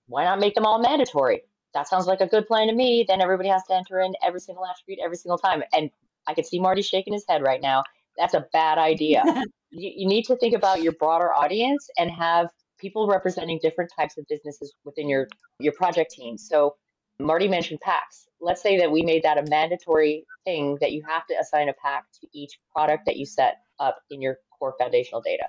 why 0.08 0.26
not 0.26 0.40
make 0.40 0.56
them 0.56 0.66
all 0.66 0.80
mandatory? 0.80 1.44
That 1.74 1.88
sounds 1.88 2.08
like 2.08 2.22
a 2.22 2.28
good 2.28 2.48
plan 2.48 2.68
to 2.68 2.74
me. 2.74 3.06
Then 3.08 3.22
everybody 3.22 3.50
has 3.50 3.64
to 3.66 3.76
enter 3.76 4.00
in 4.00 4.14
every 4.24 4.40
single 4.40 4.66
attribute 4.66 5.00
every 5.04 5.18
single 5.18 5.38
time. 5.38 5.64
And 5.74 5.90
I 6.28 6.34
can 6.34 6.44
see 6.44 6.60
Marty 6.60 6.82
shaking 6.82 7.14
his 7.14 7.26
head 7.28 7.42
right 7.42 7.62
now. 7.62 7.84
That's 8.18 8.34
a 8.34 8.46
bad 8.54 8.78
idea. 8.78 9.24
you, 9.72 9.92
you 9.96 10.08
need 10.08 10.24
to 10.26 10.36
think 10.38 10.54
about 10.54 10.82
your 10.82 10.94
broader 10.94 11.34
audience 11.34 11.90
and 11.98 12.12
have 12.12 12.50
people 12.78 13.08
representing 13.08 13.60
different 13.62 13.92
types 13.98 14.18
of 14.18 14.26
businesses 14.28 14.74
within 14.84 15.08
your 15.08 15.28
your 15.60 15.74
project 15.74 16.12
team. 16.12 16.38
So 16.38 16.76
Marty 17.20 17.48
mentioned 17.48 17.80
packs. 17.82 18.28
Let's 18.42 18.62
say 18.62 18.78
that 18.80 18.92
we 18.92 19.04
made 19.04 19.24
that 19.24 19.38
a 19.38 19.50
mandatory 19.50 20.26
thing 20.46 20.78
that 20.82 20.92
you 20.92 21.04
have 21.08 21.26
to 21.28 21.36
assign 21.36 21.70
a 21.70 21.74
pack 21.74 22.06
to 22.22 22.28
each 22.34 22.60
product 22.74 23.06
that 23.06 23.18
you 23.18 23.26
set 23.26 23.58
up 23.80 24.00
in 24.10 24.22
your 24.22 24.38
core 24.58 24.76
foundational 24.80 25.22
data. 25.22 25.46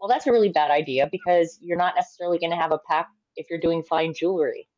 Well, 0.00 0.08
that's 0.08 0.26
a 0.26 0.32
really 0.32 0.48
bad 0.48 0.70
idea 0.70 1.08
because 1.10 1.58
you're 1.60 1.76
not 1.76 1.94
necessarily 1.96 2.38
going 2.38 2.50
to 2.50 2.56
have 2.56 2.72
a 2.72 2.78
pack 2.88 3.08
if 3.36 3.46
you're 3.50 3.60
doing 3.60 3.82
fine 3.82 4.14
jewelry. 4.14 4.68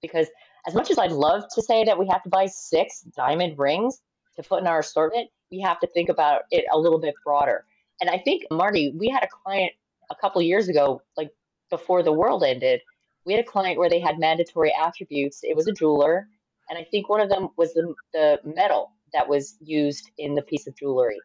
Because 0.00 0.28
as 0.68 0.74
much 0.74 0.90
as 0.90 0.98
I'd 0.98 1.12
love 1.12 1.44
to 1.54 1.62
say 1.62 1.84
that 1.84 1.98
we 1.98 2.06
have 2.08 2.22
to 2.24 2.28
buy 2.28 2.44
six 2.44 3.00
diamond 3.16 3.58
rings 3.58 4.02
to 4.36 4.42
put 4.42 4.60
in 4.60 4.66
our 4.66 4.80
assortment, 4.80 5.30
we 5.50 5.60
have 5.60 5.80
to 5.80 5.86
think 5.86 6.10
about 6.10 6.42
it 6.50 6.66
a 6.70 6.78
little 6.78 7.00
bit 7.00 7.14
broader. 7.24 7.64
And 8.02 8.10
I 8.10 8.18
think, 8.18 8.42
Marty, 8.50 8.92
we 8.94 9.08
had 9.08 9.24
a 9.24 9.28
client 9.28 9.72
a 10.10 10.14
couple 10.14 10.42
years 10.42 10.68
ago, 10.68 11.00
like 11.16 11.30
before 11.70 12.02
the 12.02 12.12
world 12.12 12.44
ended, 12.44 12.82
we 13.24 13.32
had 13.32 13.40
a 13.40 13.46
client 13.48 13.78
where 13.78 13.88
they 13.88 13.98
had 13.98 14.18
mandatory 14.18 14.70
attributes. 14.78 15.40
It 15.42 15.56
was 15.56 15.68
a 15.68 15.72
jeweler, 15.72 16.28
and 16.68 16.78
I 16.78 16.84
think 16.84 17.08
one 17.08 17.22
of 17.22 17.30
them 17.30 17.48
was 17.56 17.72
the, 17.72 17.94
the 18.12 18.38
metal 18.44 18.92
that 19.14 19.26
was 19.26 19.56
used 19.62 20.10
in 20.18 20.34
the 20.34 20.42
piece 20.42 20.66
of 20.66 20.76
jewelry. 20.76 21.18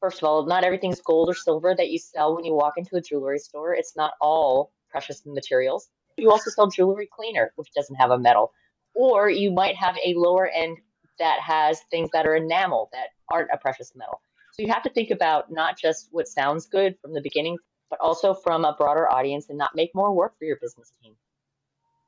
First 0.00 0.18
of 0.18 0.24
all, 0.24 0.46
not 0.46 0.62
everything's 0.62 1.00
gold 1.00 1.28
or 1.28 1.34
silver 1.34 1.74
that 1.76 1.90
you 1.90 1.98
sell 1.98 2.36
when 2.36 2.44
you 2.44 2.54
walk 2.54 2.74
into 2.76 2.94
a 2.94 3.00
jewelry 3.00 3.40
store. 3.40 3.74
It's 3.74 3.96
not 3.96 4.12
all 4.20 4.70
precious 4.88 5.26
materials. 5.26 5.88
You 6.16 6.30
also 6.30 6.50
sell 6.50 6.68
jewelry 6.68 7.08
cleaner, 7.12 7.52
which 7.56 7.72
doesn't 7.74 7.96
have 7.96 8.12
a 8.12 8.18
metal. 8.18 8.52
Or 8.98 9.30
you 9.30 9.52
might 9.52 9.76
have 9.76 9.96
a 10.04 10.14
lower 10.14 10.48
end 10.48 10.78
that 11.20 11.38
has 11.40 11.82
things 11.88 12.10
that 12.12 12.26
are 12.26 12.34
enamel 12.34 12.88
that 12.92 13.10
aren't 13.30 13.48
a 13.52 13.56
precious 13.56 13.92
metal. 13.94 14.20
So 14.52 14.64
you 14.64 14.72
have 14.72 14.82
to 14.82 14.90
think 14.90 15.10
about 15.10 15.52
not 15.52 15.78
just 15.78 16.08
what 16.10 16.26
sounds 16.26 16.66
good 16.66 16.96
from 17.00 17.14
the 17.14 17.20
beginning, 17.20 17.58
but 17.90 18.00
also 18.00 18.34
from 18.34 18.64
a 18.64 18.74
broader 18.76 19.08
audience 19.08 19.50
and 19.50 19.56
not 19.56 19.70
make 19.76 19.90
more 19.94 20.12
work 20.12 20.36
for 20.36 20.46
your 20.46 20.56
business 20.60 20.92
team. 21.00 21.14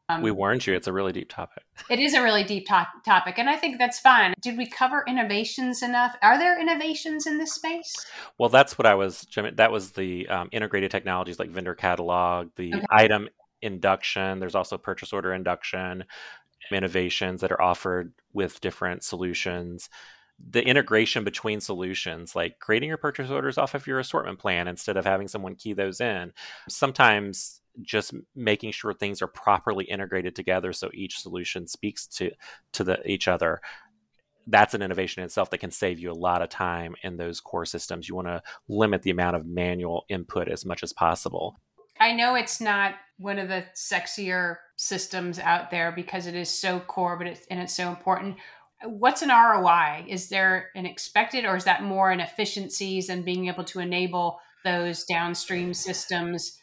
Um, 0.08 0.22
we 0.22 0.32
warned 0.32 0.66
you, 0.66 0.74
it's 0.74 0.88
a 0.88 0.92
really 0.92 1.12
deep 1.12 1.28
topic. 1.28 1.62
It 1.88 2.00
is 2.00 2.14
a 2.14 2.22
really 2.22 2.42
deep 2.42 2.66
to- 2.66 2.88
topic, 3.04 3.38
and 3.38 3.48
I 3.48 3.54
think 3.54 3.78
that's 3.78 4.00
fine. 4.00 4.34
Did 4.42 4.58
we 4.58 4.68
cover 4.68 5.04
innovations 5.06 5.84
enough? 5.84 6.16
Are 6.22 6.36
there 6.36 6.60
innovations 6.60 7.28
in 7.28 7.38
this 7.38 7.54
space? 7.54 7.94
Well, 8.36 8.48
that's 8.48 8.76
what 8.76 8.86
I 8.86 8.96
was, 8.96 9.24
that 9.54 9.70
was 9.70 9.92
the 9.92 10.26
um, 10.26 10.48
integrated 10.50 10.90
technologies 10.90 11.38
like 11.38 11.50
vendor 11.50 11.76
catalog, 11.76 12.48
the 12.56 12.74
okay. 12.74 12.86
item 12.90 13.28
induction, 13.62 14.40
there's 14.40 14.54
also 14.54 14.78
purchase 14.78 15.12
order 15.12 15.32
induction, 15.32 16.04
innovations 16.70 17.40
that 17.40 17.52
are 17.52 17.62
offered 17.62 18.12
with 18.32 18.60
different 18.60 19.02
solutions. 19.02 19.88
The 20.38 20.66
integration 20.66 21.24
between 21.24 21.60
solutions, 21.60 22.34
like 22.34 22.58
creating 22.60 22.88
your 22.88 22.98
purchase 22.98 23.30
orders 23.30 23.58
off 23.58 23.74
of 23.74 23.86
your 23.86 23.98
assortment 23.98 24.38
plan 24.38 24.68
instead 24.68 24.96
of 24.96 25.04
having 25.04 25.28
someone 25.28 25.54
key 25.54 25.74
those 25.74 26.00
in. 26.00 26.32
Sometimes 26.68 27.60
just 27.82 28.14
making 28.34 28.72
sure 28.72 28.92
things 28.92 29.22
are 29.22 29.28
properly 29.28 29.84
integrated 29.84 30.34
together 30.34 30.72
so 30.72 30.90
each 30.92 31.20
solution 31.20 31.66
speaks 31.66 32.06
to 32.06 32.30
to 32.72 32.84
the 32.84 33.10
each 33.10 33.28
other. 33.28 33.60
That's 34.46 34.74
an 34.74 34.82
innovation 34.82 35.20
in 35.20 35.26
itself 35.26 35.50
that 35.50 35.58
can 35.58 35.70
save 35.70 36.00
you 36.00 36.10
a 36.10 36.12
lot 36.12 36.42
of 36.42 36.48
time 36.48 36.94
in 37.02 37.16
those 37.16 37.40
core 37.40 37.66
systems. 37.66 38.08
You 38.08 38.16
want 38.16 38.28
to 38.28 38.42
limit 38.68 39.02
the 39.02 39.10
amount 39.10 39.36
of 39.36 39.46
manual 39.46 40.04
input 40.08 40.48
as 40.48 40.64
much 40.64 40.82
as 40.82 40.92
possible 40.92 41.56
i 42.00 42.12
know 42.12 42.34
it's 42.34 42.60
not 42.60 42.94
one 43.18 43.38
of 43.38 43.48
the 43.48 43.64
sexier 43.76 44.56
systems 44.76 45.38
out 45.38 45.70
there 45.70 45.92
because 45.92 46.26
it 46.26 46.34
is 46.34 46.48
so 46.48 46.80
core 46.80 47.16
but 47.16 47.26
it's 47.26 47.46
and 47.50 47.60
it's 47.60 47.74
so 47.74 47.88
important 47.88 48.36
what's 48.84 49.22
an 49.22 49.28
ROI? 49.28 50.06
Is 50.08 50.28
there 50.28 50.70
an 50.74 50.86
expected, 50.86 51.44
or 51.44 51.56
is 51.56 51.64
that 51.64 51.82
more 51.82 52.12
in 52.12 52.20
efficiencies 52.20 53.08
and 53.08 53.24
being 53.24 53.48
able 53.48 53.64
to 53.64 53.80
enable 53.80 54.40
those 54.64 55.04
downstream 55.04 55.74
systems? 55.74 56.58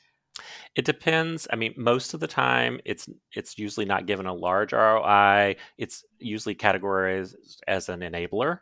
It 0.75 0.85
depends. 0.85 1.47
I 1.51 1.55
mean, 1.55 1.73
most 1.77 2.13
of 2.13 2.19
the 2.19 2.27
time, 2.27 2.79
it's 2.85 3.09
it's 3.35 3.57
usually 3.57 3.85
not 3.85 4.05
given 4.05 4.27
a 4.27 4.33
large 4.33 4.73
ROI. 4.73 5.55
It's 5.77 6.03
usually 6.19 6.55
categorized 6.55 7.35
as 7.67 7.89
an 7.89 8.01
enabler. 8.01 8.59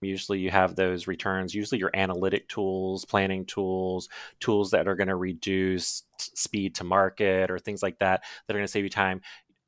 Usually, 0.00 0.38
you 0.38 0.50
have 0.50 0.76
those 0.76 1.06
returns. 1.06 1.54
Usually, 1.54 1.78
your 1.78 1.90
analytic 1.94 2.48
tools, 2.48 3.04
planning 3.04 3.44
tools, 3.44 4.08
tools 4.40 4.70
that 4.70 4.86
are 4.86 4.94
going 4.94 5.08
to 5.08 5.16
reduce 5.16 6.04
speed 6.18 6.76
to 6.76 6.84
market, 6.84 7.50
or 7.50 7.58
things 7.58 7.82
like 7.82 7.98
that 7.98 8.22
that 8.46 8.54
are 8.54 8.58
going 8.58 8.66
to 8.66 8.72
save 8.72 8.84
you 8.84 8.90
time 8.90 9.20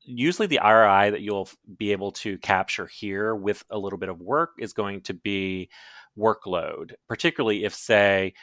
usually 0.03 0.47
the 0.47 0.59
ROI 0.63 1.11
that 1.11 1.21
you'll 1.21 1.49
be 1.77 1.91
able 1.91 2.11
to 2.11 2.37
capture 2.39 2.87
here 2.87 3.35
with 3.35 3.63
a 3.69 3.77
little 3.77 3.99
bit 3.99 4.09
of 4.09 4.19
work 4.19 4.51
is 4.57 4.73
going 4.73 5.01
to 5.01 5.13
be 5.13 5.69
workload, 6.17 6.93
particularly 7.07 7.63
if, 7.63 7.73
say, 7.73 8.33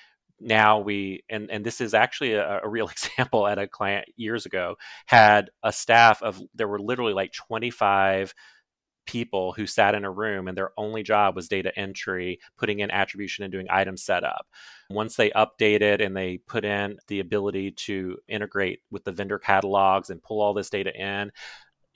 now 0.40 0.78
we 0.78 1.24
and 1.28 1.50
and 1.50 1.66
this 1.66 1.80
is 1.80 1.94
actually 1.94 2.34
a, 2.34 2.60
a, 2.62 2.68
real 2.68 2.88
example 3.18 3.46
at 3.46 3.58
a 3.58 3.66
client 3.66 4.06
years 4.16 4.46
ago 4.46 4.76
had 5.06 5.50
a 5.64 5.72
staff 5.72 6.22
of 6.22 6.40
there 6.54 6.68
were 6.68 6.78
literally 6.78 7.12
like 7.12 7.32
25 7.32 8.32
people 9.08 9.52
who 9.52 9.66
sat 9.66 9.94
in 9.94 10.04
a 10.04 10.10
room 10.10 10.48
and 10.48 10.56
their 10.56 10.70
only 10.76 11.02
job 11.02 11.34
was 11.34 11.48
data 11.48 11.76
entry, 11.78 12.38
putting 12.58 12.80
in 12.80 12.90
attribution 12.90 13.42
and 13.42 13.50
doing 13.50 13.66
item 13.70 13.96
setup. 13.96 14.46
Once 14.90 15.16
they 15.16 15.30
updated 15.30 16.04
and 16.04 16.14
they 16.14 16.36
put 16.46 16.62
in 16.62 16.98
the 17.06 17.20
ability 17.20 17.70
to 17.70 18.18
integrate 18.28 18.80
with 18.90 19.04
the 19.04 19.12
vendor 19.12 19.38
catalogs 19.38 20.10
and 20.10 20.22
pull 20.22 20.42
all 20.42 20.52
this 20.52 20.68
data 20.68 20.94
in, 20.94 21.32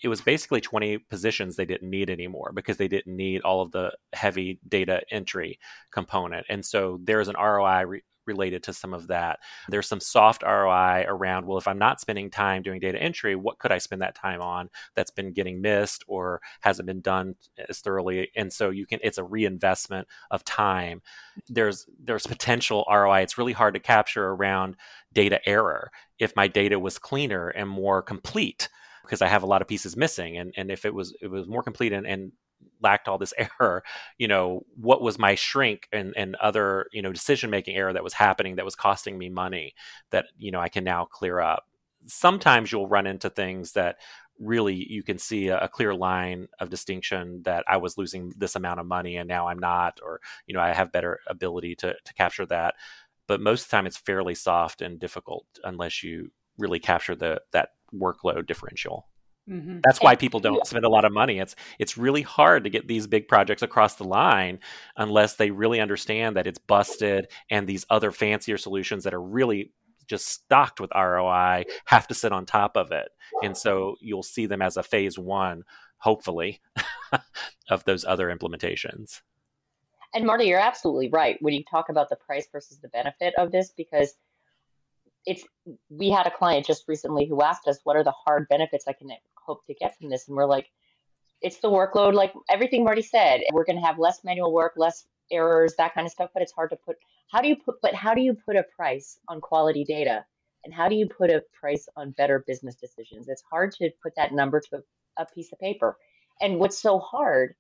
it 0.02 0.08
was 0.08 0.22
basically 0.22 0.62
20 0.62 0.98
positions 1.10 1.54
they 1.54 1.66
didn't 1.66 1.90
need 1.90 2.08
anymore 2.08 2.50
because 2.54 2.78
they 2.78 2.88
didn't 2.88 3.14
need 3.14 3.42
all 3.42 3.60
of 3.60 3.70
the 3.72 3.92
heavy 4.14 4.58
data 4.66 5.02
entry 5.10 5.58
component. 5.92 6.46
And 6.48 6.64
so 6.64 6.98
there's 7.04 7.28
an 7.28 7.36
ROI 7.38 7.82
re- 7.82 8.02
related 8.26 8.62
to 8.64 8.72
some 8.72 8.94
of 8.94 9.08
that. 9.08 9.40
There's 9.68 9.88
some 9.88 10.00
soft 10.00 10.42
ROI 10.42 11.04
around, 11.06 11.46
well, 11.46 11.58
if 11.58 11.68
I'm 11.68 11.78
not 11.78 12.00
spending 12.00 12.30
time 12.30 12.62
doing 12.62 12.80
data 12.80 13.00
entry, 13.00 13.34
what 13.36 13.58
could 13.58 13.72
I 13.72 13.78
spend 13.78 14.02
that 14.02 14.14
time 14.14 14.40
on 14.40 14.68
that's 14.94 15.10
been 15.10 15.32
getting 15.32 15.60
missed 15.60 16.04
or 16.06 16.40
hasn't 16.60 16.86
been 16.86 17.00
done 17.00 17.34
as 17.68 17.80
thoroughly? 17.80 18.30
And 18.36 18.52
so 18.52 18.70
you 18.70 18.86
can, 18.86 19.00
it's 19.02 19.18
a 19.18 19.24
reinvestment 19.24 20.08
of 20.30 20.44
time. 20.44 21.02
There's, 21.48 21.86
there's 22.02 22.26
potential 22.26 22.84
ROI. 22.90 23.20
It's 23.20 23.38
really 23.38 23.52
hard 23.52 23.74
to 23.74 23.80
capture 23.80 24.28
around 24.28 24.76
data 25.12 25.40
error. 25.46 25.90
If 26.18 26.34
my 26.36 26.48
data 26.48 26.78
was 26.78 26.98
cleaner 26.98 27.48
and 27.48 27.68
more 27.68 28.02
complete, 28.02 28.68
because 29.02 29.22
I 29.22 29.28
have 29.28 29.42
a 29.42 29.46
lot 29.46 29.62
of 29.62 29.68
pieces 29.68 29.96
missing. 29.96 30.38
And, 30.38 30.54
and 30.56 30.70
if 30.70 30.84
it 30.84 30.94
was, 30.94 31.14
it 31.20 31.26
was 31.26 31.48
more 31.48 31.62
complete 31.62 31.92
and, 31.92 32.06
and 32.06 32.32
lacked 32.80 33.08
all 33.08 33.18
this 33.18 33.34
error 33.60 33.82
you 34.18 34.28
know 34.28 34.62
what 34.76 35.02
was 35.02 35.18
my 35.18 35.34
shrink 35.34 35.88
and 35.92 36.12
and 36.16 36.36
other 36.36 36.86
you 36.92 37.02
know 37.02 37.12
decision 37.12 37.50
making 37.50 37.76
error 37.76 37.92
that 37.92 38.04
was 38.04 38.14
happening 38.14 38.56
that 38.56 38.64
was 38.64 38.74
costing 38.74 39.18
me 39.18 39.28
money 39.28 39.74
that 40.10 40.26
you 40.38 40.50
know 40.50 40.60
i 40.60 40.68
can 40.68 40.84
now 40.84 41.04
clear 41.04 41.40
up 41.40 41.64
sometimes 42.06 42.72
you'll 42.72 42.88
run 42.88 43.06
into 43.06 43.30
things 43.30 43.72
that 43.72 43.96
really 44.38 44.74
you 44.90 45.02
can 45.02 45.18
see 45.18 45.48
a, 45.48 45.58
a, 45.60 45.68
clear 45.68 45.94
line 45.94 46.48
of 46.58 46.70
distinction 46.70 47.42
that 47.44 47.64
I 47.68 47.76
was 47.76 47.96
losing 47.96 48.32
this 48.36 48.56
amount 48.56 48.80
of 48.80 48.86
money 48.86 49.16
and 49.16 49.28
now 49.28 49.48
I'm 49.48 49.58
not, 49.58 50.00
or 50.02 50.20
you 50.46 50.54
know 50.54 50.60
I 50.60 50.72
have 50.72 50.92
better 50.92 51.20
ability 51.26 51.76
to 51.76 51.94
to 52.04 52.14
capture 52.14 52.46
that. 52.46 52.74
But 53.28 53.40
most 53.40 53.64
of 53.64 53.70
the 53.70 53.76
time 53.76 53.86
it's 53.86 53.96
fairly 53.96 54.34
soft 54.34 54.82
and 54.82 54.98
difficult 54.98 55.46
unless 55.64 56.02
you 56.02 56.32
really 56.58 56.80
capture 56.80 57.14
the 57.14 57.40
that 57.52 57.70
workload 57.94 58.46
differential. 58.46 59.06
Mm-hmm. 59.49 59.78
That's 59.82 60.01
why 60.01 60.14
people 60.14 60.40
don't 60.40 60.66
spend 60.66 60.84
a 60.84 60.88
lot 60.88 61.05
of 61.05 61.12
money. 61.12 61.40
It's 61.40 61.57
it's 61.78 61.99
really 61.99 62.22
hard 62.22 62.64
to 62.64 62.70
get 62.70 62.86
these 62.86 63.07
big 63.07 63.26
projects 63.26 63.62
across 63.62 63.97
the 63.97 64.05
line 64.05 64.61
unless 64.97 65.34
they 65.34 65.51
really 65.51 65.80
understand 65.80 66.36
that 66.36 66.47
it's 66.47 66.59
busted 66.59 67.26
and 67.51 67.66
these 67.66 67.84
other 67.90 68.12
fancier 68.12 68.57
solutions 68.57 69.05
that 69.05 69.14
are 69.14 69.22
really 69.22 69.72
just 70.07 70.28
stocked 70.28 70.80
with 70.80 70.90
ROI 70.95 71.64
have 71.86 72.07
to 72.09 72.14
sit 72.14 72.32
on 72.32 72.47
top 72.47 72.76
of 72.76 72.93
it. 72.93 73.09
And 73.43 73.57
so 73.57 73.97
you'll 74.01 74.22
see 74.22 74.47
them 74.47 74.62
as 74.62 74.76
a 74.76 74.82
phase 74.82 75.18
1 75.18 75.62
hopefully 75.99 76.61
of 77.70 77.84
those 77.84 78.05
other 78.05 78.26
implementations. 78.34 79.22
And 80.14 80.26
Marty, 80.26 80.45
you're 80.45 80.59
absolutely 80.59 81.09
right 81.09 81.38
when 81.40 81.55
you 81.55 81.64
talk 81.70 81.88
about 81.88 82.11
the 82.11 82.16
price 82.16 82.47
versus 82.53 82.78
the 82.80 82.88
benefit 82.88 83.34
of 83.38 83.51
this 83.51 83.72
because 83.76 84.14
it's 85.24 85.45
we 85.88 86.11
had 86.11 86.26
a 86.26 86.30
client 86.30 86.66
just 86.66 86.84
recently 86.88 87.26
who 87.26 87.43
asked 87.43 87.68
us 87.68 87.78
what 87.84 87.97
are 87.97 88.05
the 88.05 88.12
hard 88.12 88.47
benefits 88.49 88.84
I 88.88 88.93
can 88.93 89.09
hope 89.45 89.64
to 89.66 89.74
get 89.74 89.97
from 89.99 90.09
this. 90.09 90.28
And 90.28 90.36
we're 90.36 90.47
like 90.47 90.68
it's 91.40 91.59
the 91.59 91.68
workload 91.68 92.14
like 92.14 92.32
everything 92.49 92.84
Marty 92.84 93.03
said. 93.03 93.40
We're 93.53 93.64
going 93.64 93.80
to 93.80 93.86
have 93.86 93.99
less 93.99 94.22
manual 94.24 94.53
work 94.53 94.74
less 94.76 95.05
errors 95.30 95.74
that 95.78 95.95
kind 95.95 96.07
of 96.07 96.12
stuff 96.12 96.30
but 96.34 96.43
it's 96.43 96.53
hard 96.53 96.68
to 96.70 96.76
put 96.76 96.97
how 97.30 97.40
do 97.40 97.49
you 97.49 97.57
put 97.57 97.76
but 97.80 97.95
how 97.95 98.12
do 98.14 98.20
you 98.20 98.34
put 98.34 98.57
a 98.57 98.64
price 98.76 99.18
on 99.28 99.40
quality 99.40 99.84
data? 99.84 100.24
And 100.64 100.72
how 100.72 100.88
do 100.88 100.95
you 100.95 101.09
put 101.09 101.30
a 101.30 101.43
price 101.59 101.88
on 101.97 102.12
better 102.12 102.45
business 102.47 102.76
decisions? 102.76 103.28
It's 103.28 103.43
hard 103.51 103.72
to 103.72 103.90
put 104.03 104.14
that 104.16 104.32
number 104.32 104.61
to 104.61 104.76
a, 104.76 105.22
a 105.22 105.26
piece 105.26 105.51
of 105.53 105.59
paper. 105.59 105.97
And 106.40 106.59
what's 106.59 106.78
so 106.80 107.01
hard 107.01 107.55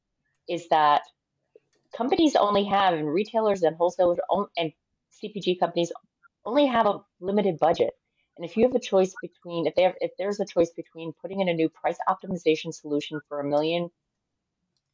is 0.48 0.68
that 0.68 1.02
companies 1.96 2.36
only 2.36 2.64
have 2.64 2.94
and 2.94 3.08
retailers 3.12 3.62
and 3.62 3.76
wholesalers 3.76 4.18
and 4.56 4.72
CPG 5.22 5.58
companies 5.58 5.92
only 6.44 6.66
have 6.66 6.86
a 6.86 7.00
limited 7.20 7.58
budget. 7.58 7.92
And 8.36 8.44
if 8.44 8.56
you 8.56 8.64
have 8.64 8.74
a 8.74 8.80
choice 8.80 9.14
between, 9.20 9.66
if 9.66 9.74
they 9.74 9.82
have, 9.82 9.94
if 10.00 10.12
there's 10.18 10.40
a 10.40 10.46
choice 10.46 10.70
between 10.70 11.12
putting 11.20 11.40
in 11.40 11.48
a 11.48 11.54
new 11.54 11.68
price 11.68 11.98
optimization 12.08 12.72
solution 12.72 13.20
for 13.28 13.40
a 13.40 13.44
million, 13.44 13.90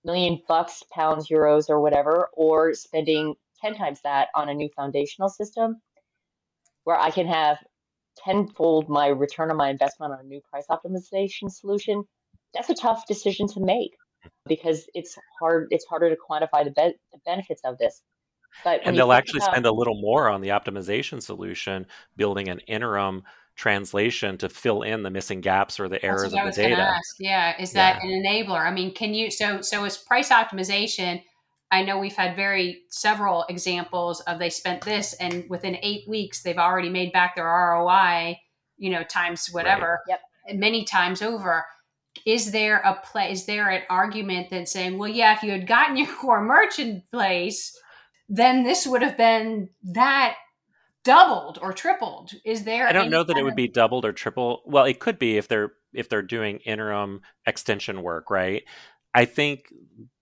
million 0.05 0.41
bucks, 0.49 0.83
pounds, 0.93 1.29
euros, 1.29 1.71
or 1.71 1.81
whatever, 1.81 2.29
or 2.33 2.75
spending 2.75 3.35
10 3.63 3.75
times 3.75 4.01
that 4.03 4.29
on 4.35 4.49
a 4.49 4.55
new 4.55 4.69
foundational 4.75 5.29
system 5.29 5.81
where 6.85 6.99
I 6.99 7.11
can 7.11 7.27
have 7.27 7.59
tenfold 8.17 8.89
my 8.89 9.09
return 9.09 9.51
on 9.51 9.57
my 9.57 9.71
investment 9.71 10.13
on 10.13 10.21
a 10.21 10.25
new 10.25 10.41
price 10.51 10.67
optimization 10.71 11.51
solution, 11.51 12.05
that's 12.55 12.71
a 12.71 12.75
tough 12.75 13.07
decision 13.07 13.47
to 13.49 13.61
make 13.61 13.93
because 14.47 14.89
it's 14.95 15.17
hard, 15.39 15.69
it's 15.71 15.85
harder 15.85 16.11
to 16.11 16.17
quantify 16.17 16.65
the, 16.65 16.71
be- 16.71 16.97
the 17.13 17.19
benefits 17.25 17.61
of 17.65 17.79
this. 17.79 18.03
But 18.65 18.81
and 18.85 18.97
they'll 18.97 19.13
actually 19.13 19.39
about, 19.39 19.53
spend 19.53 19.67
a 19.67 19.73
little 19.73 20.01
more 20.01 20.29
on 20.29 20.41
the 20.41 20.49
optimization 20.49 21.23
solution, 21.23 21.87
building 22.17 22.49
an 22.49 22.61
interim 22.61 23.23
translation 23.59 24.39
to 24.39 24.49
fill 24.49 24.83
in 24.83 25.03
the 25.03 25.11
missing 25.11 25.41
gaps 25.41 25.81
or 25.81 25.89
the 25.89 26.03
errors 26.05 26.33
of 26.33 26.45
the 26.45 26.53
data. 26.53 26.81
Ask. 26.81 27.17
Yeah, 27.19 27.61
is 27.61 27.73
that 27.73 28.01
yeah. 28.03 28.11
an 28.11 28.25
enabler? 28.25 28.65
I 28.65 28.71
mean, 28.71 28.95
can 28.95 29.15
you 29.15 29.31
so 29.31 29.61
so 29.61 29.85
as 29.85 29.99
price 29.99 30.31
optimization? 30.31 31.23
I 31.71 31.83
know 31.83 31.99
we've 31.99 32.17
had 32.17 32.35
very 32.35 32.83
several 32.89 33.45
examples 33.51 34.21
of 34.21 34.39
they 34.39 34.49
spent 34.49 34.83
this 34.83 35.13
and 35.21 35.45
within 35.51 35.77
eight 35.83 36.09
weeks 36.09 36.43
they've 36.43 36.57
already 36.57 36.89
made 36.89 37.13
back 37.13 37.37
their 37.37 37.45
ROI, 37.45 38.39
you 38.79 38.91
know, 38.91 39.03
times 39.03 39.49
whatever, 39.53 40.01
right. 40.09 40.19
yep. 40.49 40.59
many 40.59 40.85
times 40.85 41.21
over. 41.21 41.67
Is 42.25 42.53
there 42.53 42.79
a 42.79 42.95
play? 43.05 43.33
Is 43.33 43.45
there 43.45 43.69
an 43.69 43.83
argument 43.91 44.51
that 44.51 44.69
saying, 44.69 44.99
well, 44.99 45.11
yeah, 45.11 45.37
if 45.37 45.43
you 45.43 45.51
had 45.51 45.67
gotten 45.67 45.97
your 45.97 46.07
core 46.21 46.43
merchant 46.43 47.05
place, 47.13 47.79
then 48.29 48.63
this 48.63 48.87
would 48.87 49.03
have 49.03 49.17
been 49.17 49.71
that 49.83 50.37
doubled 51.05 51.59
or 51.63 51.73
tripled 51.73 52.33
is 52.45 52.65
there 52.65 52.87
i 52.87 52.93
don't 52.93 53.11
know 53.11 53.23
that 53.23 53.39
it 53.39 53.45
would 53.45 53.57
be 53.57 53.69
doubled 53.69 54.05
or 54.05 54.13
triple 54.13 54.63
well 54.67 54.85
it 54.85 54.99
could 55.01 55.19
be 55.19 55.39
if 55.39 55.49
they're 55.49 55.73
if 55.95 56.09
they're 56.09 56.23
doing 56.23 56.59
interim 56.67 57.21
extension 57.47 58.03
work 58.03 58.31
right 58.31 58.65
i 59.15 59.25
think 59.25 59.73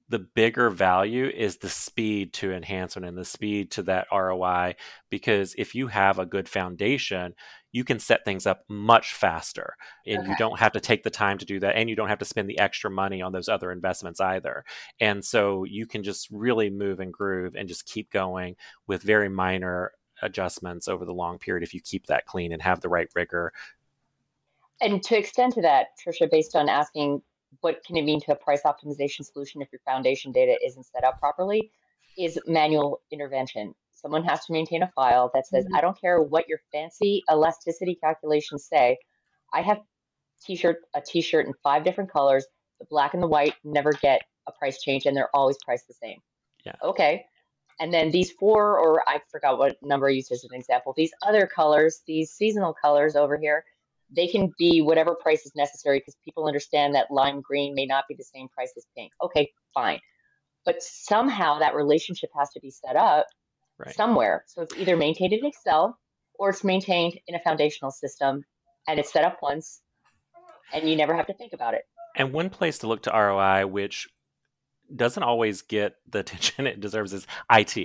the 0.09 0.19
bigger 0.19 0.71
value 0.71 1.27
is 1.27 1.57
the 1.57 1.69
speed 1.69 2.33
to 2.33 2.53
enhancement 2.53 3.07
and 3.07 3.19
the 3.19 3.25
speed 3.25 3.73
to 3.73 3.83
that 3.83 4.07
ROI. 4.13 4.77
Because 5.11 5.55
if 5.59 5.75
you 5.75 5.89
have 5.89 6.19
a 6.19 6.27
good 6.27 6.49
foundation, 6.49 7.35
you 7.73 7.85
can 7.85 7.99
set 7.99 8.25
things 8.25 8.47
up 8.47 8.65
much 8.69 9.15
faster 9.15 9.75
and 10.07 10.21
okay. 10.21 10.29
you 10.29 10.37
don't 10.37 10.59
have 10.59 10.73
to 10.73 10.81
take 10.81 11.03
the 11.03 11.11
time 11.11 11.39
to 11.39 11.45
do 11.45 11.61
that. 11.61 11.77
And 11.77 11.91
you 11.91 11.97
don't 11.97 12.09
have 12.09 12.19
to 12.21 12.25
spend 12.25 12.49
the 12.49 12.59
extra 12.59 12.91
money 12.91 13.21
on 13.21 13.33
those 13.33 13.49
other 13.49 13.71
investments 13.71 14.21
either. 14.21 14.65
And 15.01 15.25
so 15.25 15.65
you 15.65 15.87
can 15.87 16.03
just 16.03 16.29
really 16.31 16.71
move 16.71 17.01
and 17.01 17.13
groove 17.13 17.55
and 17.55 17.69
just 17.69 17.87
keep 17.87 18.11
going 18.11 18.57
with 18.87 19.03
very 19.03 19.29
minor 19.29 19.93
adjustments 20.23 20.89
over 20.89 21.05
the 21.05 21.13
long 21.13 21.39
period 21.39 21.63
if 21.63 21.75
you 21.75 21.81
keep 21.81 22.07
that 22.07 22.27
clean 22.27 22.53
and 22.53 22.63
have 22.63 22.81
the 22.81 22.89
right 22.89 23.09
rigor. 23.15 23.53
And 24.81 25.03
to 25.05 25.19
extend 25.19 25.55
to 25.55 25.63
that, 25.63 25.89
Trisha, 26.05 26.31
based 26.31 26.55
on 26.55 26.69
asking 26.69 27.23
what 27.61 27.83
can 27.85 27.97
it 27.97 28.05
mean 28.05 28.21
to 28.21 28.33
a 28.33 28.37
price 28.37 28.63
optimization 28.63 29.25
solution 29.25 29.63
if 29.63 29.69
your 29.73 29.81
foundation 29.87 30.33
data 30.33 30.57
isn't 30.65 30.85
set 30.85 31.05
up 31.05 31.19
properly 31.19 31.71
is 32.19 32.39
manual 32.47 33.01
intervention. 33.11 33.75
Someone 33.97 34.25
has 34.25 34.45
to 34.45 34.53
maintain 34.53 34.83
a 34.83 34.91
file 34.95 35.31
that 35.35 35.47
says, 35.47 35.65
mm-hmm. 35.65 35.75
I 35.75 35.81
don't 35.81 35.99
care 36.01 36.23
what 36.23 36.49
your 36.49 36.61
fancy 36.71 37.23
elasticity 37.31 37.97
calculations 37.97 38.67
say. 38.67 38.99
I 39.53 39.63
have 39.63 39.81
t-shirt 40.45 40.77
a 40.95 41.01
t-shirt 41.01 41.47
in 41.47 41.55
five 41.63 41.83
different 41.83 42.13
colors. 42.13 42.47
The 42.79 42.87
black 42.91 43.15
and 43.15 43.23
the 43.23 43.27
white 43.27 43.55
never 43.65 43.93
get 43.93 44.21
a 44.47 44.53
price 44.53 44.83
change 44.83 45.07
and 45.07 45.17
they're 45.17 45.35
always 45.35 45.57
priced 45.65 45.89
the 45.89 45.95
same. 45.95 46.19
Yeah. 46.65 46.75
Okay. 46.83 47.25
And 47.81 47.93
then 47.93 48.11
these 48.11 48.31
four, 48.33 48.79
or 48.79 49.07
I 49.09 49.21
forgot 49.31 49.59
what 49.59 49.77
number 49.83 50.09
I 50.09 50.13
used 50.13 50.31
as 50.31 50.45
an 50.45 50.55
example, 50.55 50.95
these 50.97 51.13
other 51.23 51.47
colors, 51.47 52.03
these 52.07 52.31
seasonal 52.31 52.75
colors 52.75 53.17
over 53.17 53.39
here, 53.39 53.65
they 54.15 54.27
can 54.29 54.53
be 54.59 54.83
whatever 54.83 55.15
price 55.15 55.45
is 55.47 55.53
necessary 55.57 55.99
because 55.99 56.17
people 56.25 56.47
understand 56.47 56.95
that 56.95 57.11
lime 57.11 57.41
green 57.41 57.75
may 57.75 57.87
not 57.87 58.05
be 58.09 58.15
the 58.15 58.25
same 58.25 58.49
price 58.49 58.73
as 58.77 58.87
pink. 58.97 59.13
Okay, 59.23 59.51
fine. 59.75 60.01
But 60.65 60.83
somehow 60.83 61.59
that 61.59 61.75
relationship 61.75 62.31
has 62.39 62.51
to 62.51 62.61
be 62.61 62.71
set 62.71 62.97
up 62.97 63.27
right. 63.79 63.95
somewhere. 63.95 64.45
So 64.47 64.63
it's 64.63 64.77
either 64.77 64.97
maintained 64.97 65.33
in 65.33 65.45
Excel 65.45 65.99
or 66.39 66.51
it's 66.51 66.65
maintained 66.65 67.19
in 67.27 67.35
a 67.35 67.41
foundational 67.41 67.91
system 67.91 68.45
and 68.89 68.99
it's 68.99 69.13
set 69.13 69.25
up 69.25 69.39
once 69.43 69.81
and 70.73 70.89
you 70.89 70.97
never 70.97 71.15
have 71.15 71.27
to 71.27 71.35
think 71.35 71.53
about 71.53 71.75
it. 71.75 71.83
And 72.17 72.33
one 72.33 72.51
place 72.51 72.79
to 72.79 72.87
look 72.87 73.03
to 73.03 73.11
ROI, 73.11 73.67
which 73.67 74.09
doesn't 74.95 75.23
always 75.23 75.63
get 75.63 75.97
the 76.09 76.19
attention 76.21 76.67
it 76.67 76.81
deserves, 76.81 77.13
is 77.13 77.27
IT. 77.51 77.77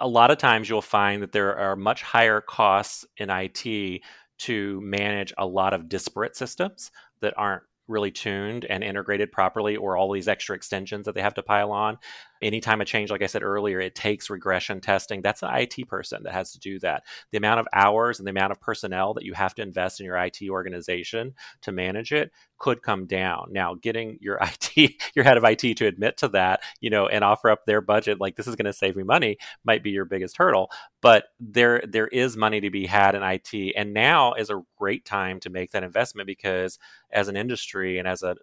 A 0.00 0.08
lot 0.08 0.30
of 0.30 0.38
times 0.38 0.68
you'll 0.68 0.82
find 0.82 1.22
that 1.22 1.32
there 1.32 1.56
are 1.56 1.76
much 1.76 2.02
higher 2.02 2.40
costs 2.40 3.04
in 3.16 3.30
IT 3.30 4.02
to 4.38 4.80
manage 4.80 5.34
a 5.36 5.46
lot 5.46 5.74
of 5.74 5.88
disparate 5.88 6.34
systems 6.34 6.90
that 7.20 7.34
aren't 7.36 7.62
really 7.88 8.10
tuned 8.10 8.64
and 8.64 8.82
integrated 8.82 9.32
properly 9.32 9.76
or 9.76 9.96
all 9.96 10.12
these 10.12 10.28
extra 10.28 10.56
extensions 10.56 11.04
that 11.04 11.14
they 11.14 11.20
have 11.20 11.34
to 11.34 11.42
pile 11.42 11.72
on 11.72 11.98
anytime 12.42 12.80
a 12.80 12.84
change 12.84 13.10
like 13.10 13.22
i 13.22 13.26
said 13.26 13.42
earlier 13.42 13.80
it 13.80 13.94
takes 13.94 14.30
regression 14.30 14.80
testing 14.80 15.22
that's 15.22 15.42
an 15.42 15.50
it 15.50 15.86
person 15.88 16.22
that 16.22 16.32
has 16.32 16.52
to 16.52 16.58
do 16.58 16.78
that 16.78 17.04
the 17.30 17.38
amount 17.38 17.60
of 17.60 17.66
hours 17.72 18.18
and 18.18 18.26
the 18.26 18.30
amount 18.30 18.52
of 18.52 18.60
personnel 18.60 19.14
that 19.14 19.24
you 19.24 19.32
have 19.32 19.54
to 19.54 19.62
invest 19.62 20.00
in 20.00 20.06
your 20.06 20.16
it 20.16 20.50
organization 20.50 21.34
to 21.60 21.72
manage 21.72 22.12
it 22.12 22.30
could 22.60 22.82
come 22.82 23.06
down. 23.06 23.48
Now, 23.50 23.74
getting 23.74 24.18
your 24.20 24.38
IT, 24.76 24.94
your 25.16 25.24
head 25.24 25.36
of 25.36 25.44
IT 25.44 25.76
to 25.78 25.86
admit 25.86 26.18
to 26.18 26.28
that, 26.28 26.62
you 26.80 26.90
know, 26.90 27.08
and 27.08 27.24
offer 27.24 27.50
up 27.50 27.66
their 27.66 27.80
budget 27.80 28.20
like 28.20 28.36
this 28.36 28.46
is 28.46 28.54
going 28.54 28.66
to 28.66 28.72
save 28.72 28.94
me 28.94 29.02
money 29.02 29.38
might 29.64 29.82
be 29.82 29.90
your 29.90 30.04
biggest 30.04 30.36
hurdle. 30.36 30.70
But 31.00 31.24
there 31.40 31.82
there 31.88 32.08
is 32.08 32.36
money 32.36 32.60
to 32.60 32.70
be 32.70 32.86
had 32.86 33.16
in 33.16 33.22
IT, 33.22 33.74
and 33.76 33.92
now 33.92 34.34
is 34.34 34.50
a 34.50 34.62
great 34.78 35.04
time 35.04 35.40
to 35.40 35.50
make 35.50 35.72
that 35.72 35.82
investment 35.82 36.26
because 36.26 36.78
as 37.10 37.28
an 37.28 37.36
industry 37.36 37.98
and 37.98 38.06
as 38.06 38.22
a 38.22 38.36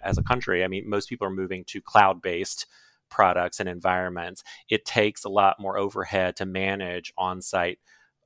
as 0.00 0.16
a 0.16 0.22
country, 0.22 0.64
I 0.64 0.68
mean, 0.68 0.88
most 0.88 1.08
people 1.08 1.26
are 1.26 1.30
moving 1.30 1.64
to 1.64 1.82
cloud 1.82 2.22
based 2.22 2.66
products 3.10 3.60
and 3.60 3.68
environments. 3.68 4.42
It 4.68 4.84
takes 4.84 5.24
a 5.24 5.28
lot 5.28 5.60
more 5.60 5.78
overhead 5.78 6.36
to 6.36 6.46
manage 6.46 7.12
on 7.18 7.42
site 7.42 7.78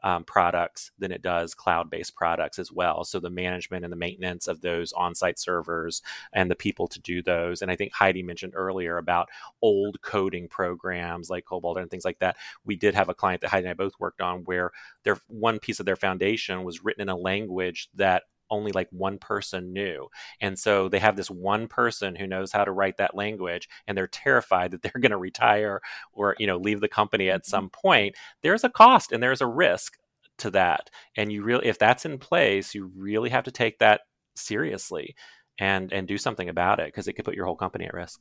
um, 0.04 0.22
products 0.22 0.92
than 0.98 1.10
it 1.10 1.22
does 1.22 1.54
cloud 1.54 1.88
based 1.88 2.14
products 2.14 2.58
as 2.58 2.70
well. 2.70 3.04
So 3.04 3.18
the 3.18 3.30
management 3.30 3.84
and 3.84 3.92
the 3.92 3.96
maintenance 3.96 4.46
of 4.46 4.60
those 4.60 4.92
on 4.92 5.14
site 5.14 5.38
servers 5.38 6.02
and 6.34 6.50
the 6.50 6.54
people 6.54 6.86
to 6.88 7.00
do 7.00 7.22
those. 7.22 7.62
And 7.62 7.70
I 7.70 7.76
think 7.76 7.94
Heidi 7.94 8.22
mentioned 8.22 8.52
earlier 8.54 8.98
about 8.98 9.30
old 9.62 10.02
coding 10.02 10.46
programs 10.46 11.30
like 11.30 11.46
COBOL 11.46 11.78
and 11.78 11.90
things 11.90 12.04
like 12.04 12.18
that. 12.18 12.36
We 12.66 12.76
did 12.76 12.94
have 12.94 13.08
a 13.08 13.14
client 13.14 13.40
that 13.40 13.48
Heidi 13.48 13.64
and 13.64 13.70
I 13.70 13.74
both 13.74 13.94
worked 13.98 14.20
on 14.20 14.44
where 14.44 14.72
their 15.04 15.16
one 15.28 15.58
piece 15.58 15.80
of 15.80 15.86
their 15.86 15.96
foundation 15.96 16.64
was 16.64 16.84
written 16.84 17.00
in 17.00 17.08
a 17.08 17.16
language 17.16 17.88
that 17.94 18.24
only 18.54 18.72
like 18.72 18.88
one 18.90 19.18
person 19.18 19.72
knew. 19.72 20.08
And 20.40 20.58
so 20.58 20.88
they 20.88 20.98
have 20.98 21.16
this 21.16 21.30
one 21.30 21.68
person 21.68 22.14
who 22.14 22.26
knows 22.26 22.52
how 22.52 22.64
to 22.64 22.72
write 22.72 22.96
that 22.98 23.14
language 23.14 23.68
and 23.86 23.96
they're 23.96 24.06
terrified 24.06 24.70
that 24.70 24.82
they're 24.82 25.00
going 25.00 25.10
to 25.10 25.18
retire 25.18 25.80
or, 26.12 26.36
you 26.38 26.46
know, 26.46 26.56
leave 26.56 26.80
the 26.80 26.88
company 26.88 27.30
at 27.30 27.42
mm-hmm. 27.42 27.50
some 27.50 27.70
point. 27.70 28.16
There's 28.42 28.64
a 28.64 28.70
cost 28.70 29.12
and 29.12 29.22
there's 29.22 29.40
a 29.40 29.46
risk 29.46 29.98
to 30.38 30.50
that. 30.50 30.90
And 31.16 31.32
you 31.32 31.42
really 31.42 31.66
if 31.66 31.78
that's 31.78 32.04
in 32.04 32.18
place, 32.18 32.74
you 32.74 32.90
really 32.96 33.30
have 33.30 33.44
to 33.44 33.52
take 33.52 33.78
that 33.78 34.02
seriously 34.36 35.14
and 35.58 35.92
and 35.92 36.08
do 36.08 36.18
something 36.18 36.48
about 36.48 36.80
it 36.80 36.86
because 36.86 37.06
it 37.06 37.12
could 37.14 37.24
put 37.24 37.34
your 37.34 37.46
whole 37.46 37.56
company 37.56 37.84
at 37.84 37.94
risk. 37.94 38.20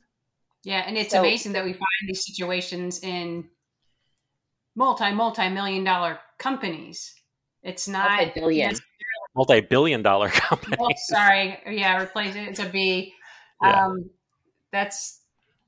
Yeah, 0.62 0.82
and 0.86 0.96
it's 0.96 1.10
so, 1.10 1.20
amazing 1.20 1.52
that 1.52 1.64
we 1.64 1.72
find 1.72 1.82
these 2.06 2.24
situations 2.24 3.00
in 3.00 3.48
multi 4.74 5.12
multi 5.12 5.48
million 5.48 5.84
dollar 5.84 6.18
companies. 6.38 7.14
It's 7.62 7.88
not 7.88 8.34
billion 8.34 8.74
multi-billion 9.34 10.02
dollar 10.02 10.28
company. 10.30 10.76
Oh, 10.78 10.90
sorry, 11.08 11.58
yeah, 11.66 12.02
replace 12.02 12.34
it. 12.34 12.48
It's 12.48 12.60
a 12.60 12.68
B. 12.68 13.12
Yeah. 13.62 13.86
Um, 13.86 14.10
that's 14.72 15.20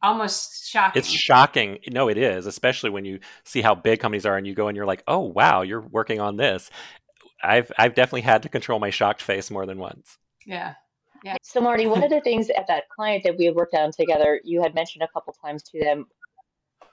almost 0.03 0.69
shocking. 0.69 1.01
It's 1.01 1.09
shocking. 1.09 1.79
No, 1.89 2.09
it 2.09 2.19
is, 2.19 2.47
especially 2.47 2.91
when 2.91 3.05
you 3.05 3.21
see 3.45 3.63
how 3.63 3.75
big 3.75 4.01
companies 4.01 4.27
are, 4.27 4.37
and 4.37 4.47
you 4.47 4.55
go 4.55 4.69
and 4.69 4.77
you're 4.77 4.87
like, 4.87 5.03
"Oh, 5.07 5.21
wow, 5.21 5.63
you're 5.63 5.81
working 5.81 6.21
on 6.21 6.37
this." 6.37 6.71
I've 7.43 7.71
I've 7.79 7.95
definitely 7.95 8.23
had 8.23 8.43
to 8.43 8.49
control 8.49 8.79
my 8.79 8.91
shocked 8.91 9.23
face 9.23 9.51
more 9.51 9.67
than 9.67 9.79
once. 9.79 10.19
Yeah. 10.45 10.75
Yeah. 11.25 11.37
So 11.43 11.61
Marty, 11.61 11.87
one 11.87 12.03
of 12.03 12.11
the 12.11 12.21
things 12.21 12.51
at 12.51 12.67
that 12.69 12.85
client 12.89 13.25
that 13.25 13.37
we 13.37 13.47
had 13.47 13.55
worked 13.55 13.75
on 13.75 13.91
together, 13.91 14.41
you 14.45 14.63
had 14.63 14.75
mentioned 14.75 15.03
a 15.03 15.09
couple 15.09 15.35
times 15.43 15.63
to 15.65 15.81
them 15.81 16.07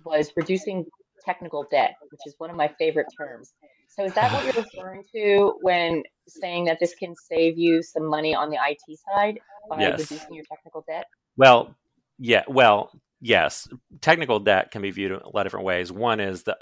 was 0.05 0.31
reducing 0.35 0.85
technical 1.23 1.65
debt, 1.71 1.95
which 2.09 2.21
is 2.25 2.35
one 2.37 2.49
of 2.49 2.55
my 2.55 2.67
favorite 2.79 3.07
terms. 3.15 3.53
So 3.95 4.05
is 4.05 4.13
that 4.15 4.31
what 4.33 4.43
you're 4.43 4.63
referring 4.63 5.03
to 5.13 5.53
when 5.61 6.03
saying 6.27 6.65
that 6.65 6.79
this 6.79 6.95
can 6.95 7.13
save 7.15 7.59
you 7.59 7.83
some 7.83 8.07
money 8.09 8.33
on 8.33 8.49
the 8.49 8.57
IT 8.57 8.99
side 9.07 9.39
by 9.69 9.81
yes. 9.81 9.99
reducing 9.99 10.33
your 10.33 10.45
technical 10.45 10.83
debt? 10.87 11.05
Well, 11.37 11.75
yeah, 12.17 12.43
well, 12.47 12.91
yes. 13.21 13.67
Technical 14.01 14.39
debt 14.39 14.71
can 14.71 14.81
be 14.81 14.89
viewed 14.89 15.11
a 15.11 15.29
lot 15.29 15.41
of 15.41 15.43
different 15.45 15.67
ways. 15.67 15.91
One 15.91 16.19
is 16.19 16.41
the 16.41 16.57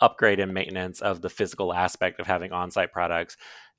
upgrade 0.00 0.40
and 0.40 0.52
maintenance 0.52 1.00
of 1.00 1.22
the 1.22 1.30
physical 1.30 1.72
aspect 1.72 2.20
of 2.20 2.26
having 2.26 2.52
on-site 2.52 2.92
products 2.92 3.36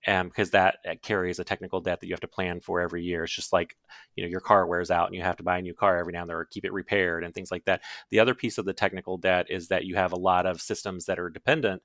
um, 0.07 0.13
and 0.13 0.29
because 0.29 0.51
that 0.51 0.77
carries 1.01 1.39
a 1.39 1.43
technical 1.43 1.81
debt 1.81 1.99
that 1.99 2.07
you 2.07 2.13
have 2.13 2.21
to 2.21 2.27
plan 2.27 2.59
for 2.59 2.81
every 2.81 3.03
year. 3.03 3.23
It's 3.23 3.35
just 3.35 3.53
like 3.53 3.75
you 4.15 4.23
know 4.23 4.29
your 4.29 4.39
car 4.39 4.65
wears 4.65 4.91
out 4.91 5.07
and 5.07 5.15
you 5.15 5.21
have 5.21 5.37
to 5.37 5.43
buy 5.43 5.59
a 5.59 5.61
new 5.61 5.73
car 5.73 5.97
every 5.97 6.13
now 6.13 6.21
and 6.21 6.29
then 6.29 6.37
or 6.37 6.45
keep 6.45 6.65
it 6.65 6.73
repaired 6.73 7.23
and 7.23 7.33
things 7.33 7.51
like 7.51 7.65
that. 7.65 7.81
The 8.09 8.19
other 8.19 8.33
piece 8.33 8.57
of 8.57 8.65
the 8.65 8.73
technical 8.73 9.17
debt 9.17 9.47
is 9.49 9.67
that 9.67 9.85
you 9.85 9.95
have 9.95 10.13
a 10.13 10.19
lot 10.19 10.45
of 10.45 10.61
systems 10.61 11.05
that 11.05 11.19
are 11.19 11.29
dependent 11.29 11.81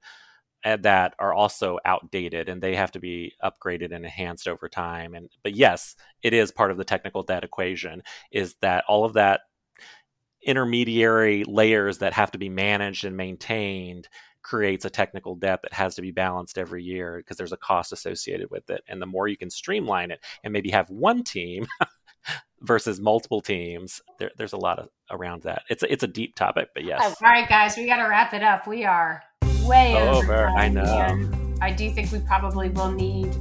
Eh, 0.65 0.77
that 0.77 1.15
are 1.19 1.35
also 1.35 1.79
outdated 1.85 2.49
and 2.49 2.63
they 2.63 2.75
have 2.75 2.91
to 2.91 2.99
be 2.99 3.35
upgraded 3.45 3.95
and 3.95 4.05
enhanced 4.05 4.49
over 4.49 4.67
time 4.67 5.13
and 5.15 5.29
but 5.43 5.55
yes 5.55 5.95
it 6.23 6.33
is 6.33 6.51
part 6.51 6.71
of 6.71 6.79
the 6.79 6.85
technical 6.85 7.23
debt 7.23 7.45
equation 7.45 8.03
is 8.33 8.55
that 8.63 8.83
all 8.89 9.05
of 9.05 9.13
that 9.13 9.43
intermediary 10.43 11.45
layers 11.47 11.99
that 11.99 12.15
have 12.15 12.31
to 12.31 12.39
be 12.39 12.49
managed 12.49 13.05
and 13.05 13.15
maintained 13.15 14.09
creates 14.41 14.87
a 14.87 14.91
technical 14.91 15.35
debt 15.35 15.61
that 15.63 15.75
has 15.75 15.95
to 15.97 16.03
be 16.03 16.11
balanced 16.11 16.57
every 16.57 16.83
year 16.83 17.19
because 17.19 17.37
there's 17.37 17.53
a 17.53 17.59
cost 17.59 17.93
associated 17.93 18.51
with 18.51 18.71
it 18.71 18.83
and 18.89 19.03
the 19.03 19.07
more 19.07 19.29
you 19.29 19.37
can 19.37 19.51
streamline 19.51 20.11
it 20.11 20.21
and 20.45 20.53
maybe 20.53 20.71
have 20.71 20.89
one 20.89 21.23
team 21.23 21.67
versus 22.63 22.99
multiple 22.99 23.43
teams 23.43 24.01
there, 24.19 24.31
there's 24.39 24.55
a 24.55 24.59
lot 24.59 24.79
of 24.79 24.89
around 25.11 25.43
that. 25.43 25.63
It's 25.69 25.83
a, 25.83 25.93
it's 25.93 26.05
a 26.05 26.09
deep 26.09 26.35
topic 26.35 26.71
but 26.75 26.85
yes. 26.85 27.03
All 27.03 27.15
right 27.21 27.47
guys 27.47 27.77
we 27.77 27.87
got 27.87 27.97
to 27.97 28.09
wrap 28.09 28.33
it 28.33 28.43
up. 28.43 28.67
We 28.67 28.85
are 28.85 29.23
way 29.65 29.95
oh, 29.97 30.19
over. 30.19 30.49
I 30.49 30.69
know. 30.69 31.31
I 31.61 31.73
do 31.73 31.91
think 31.91 32.13
we 32.13 32.19
probably 32.21 32.69
will 32.69 32.91
need 32.91 33.35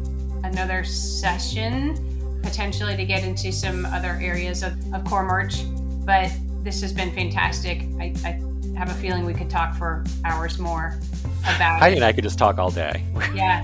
another 0.43 0.83
session 0.83 2.39
potentially 2.41 2.95
to 2.95 3.05
get 3.05 3.23
into 3.23 3.51
some 3.51 3.85
other 3.87 4.19
areas 4.21 4.63
of, 4.63 4.73
of 4.93 5.03
core 5.05 5.23
merch. 5.23 5.63
But 6.05 6.31
this 6.63 6.81
has 6.81 6.93
been 6.93 7.11
fantastic. 7.13 7.83
I, 7.99 8.13
I 8.25 8.41
have 8.77 8.89
a 8.89 8.93
feeling 8.93 9.25
we 9.25 9.33
could 9.33 9.49
talk 9.49 9.75
for 9.75 10.03
hours 10.25 10.59
more 10.59 10.99
about 11.41 11.79
Heidi 11.79 11.95
and 11.97 12.05
I 12.05 12.13
could 12.13 12.23
just 12.23 12.37
talk 12.37 12.57
all 12.57 12.71
day. 12.71 13.03
Yeah. 13.33 13.61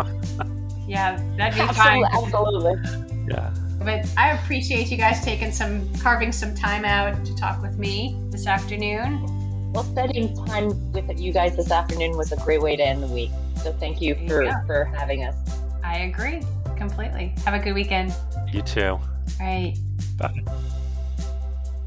Yeah, 0.87 1.21
that'd 1.37 1.53
be 1.53 1.61
absolutely, 1.61 1.75
fine. 1.75 2.03
Absolutely. 2.23 3.25
Yeah. 3.29 3.53
But 3.83 4.11
I 4.17 4.31
appreciate 4.31 4.89
you 4.89 4.97
guys 4.97 5.23
taking 5.23 5.51
some 5.51 5.87
carving 5.99 6.31
some 6.31 6.55
time 6.55 6.83
out 6.83 7.23
to 7.25 7.35
talk 7.35 7.61
with 7.61 7.77
me 7.77 8.19
this 8.31 8.47
afternoon. 8.47 9.38
Well, 9.71 9.83
spending 9.83 10.35
time 10.45 10.91
with 10.91 11.19
you 11.19 11.31
guys 11.31 11.55
this 11.55 11.71
afternoon 11.71 12.17
was 12.17 12.31
a 12.31 12.37
great 12.37 12.61
way 12.61 12.75
to 12.75 12.83
end 12.83 13.03
the 13.03 13.07
week. 13.07 13.31
So 13.63 13.71
thank 13.73 14.01
you 14.01 14.15
for, 14.27 14.43
yeah. 14.43 14.65
for 14.65 14.85
having 14.85 15.25
us. 15.25 15.35
I 15.83 15.99
agree 15.99 16.41
completely. 16.75 17.35
Have 17.45 17.53
a 17.53 17.59
good 17.59 17.73
weekend. 17.73 18.15
You 18.51 18.61
too. 18.63 18.81
All 18.91 19.01
right. 19.39 19.75
Bye. 20.17 20.43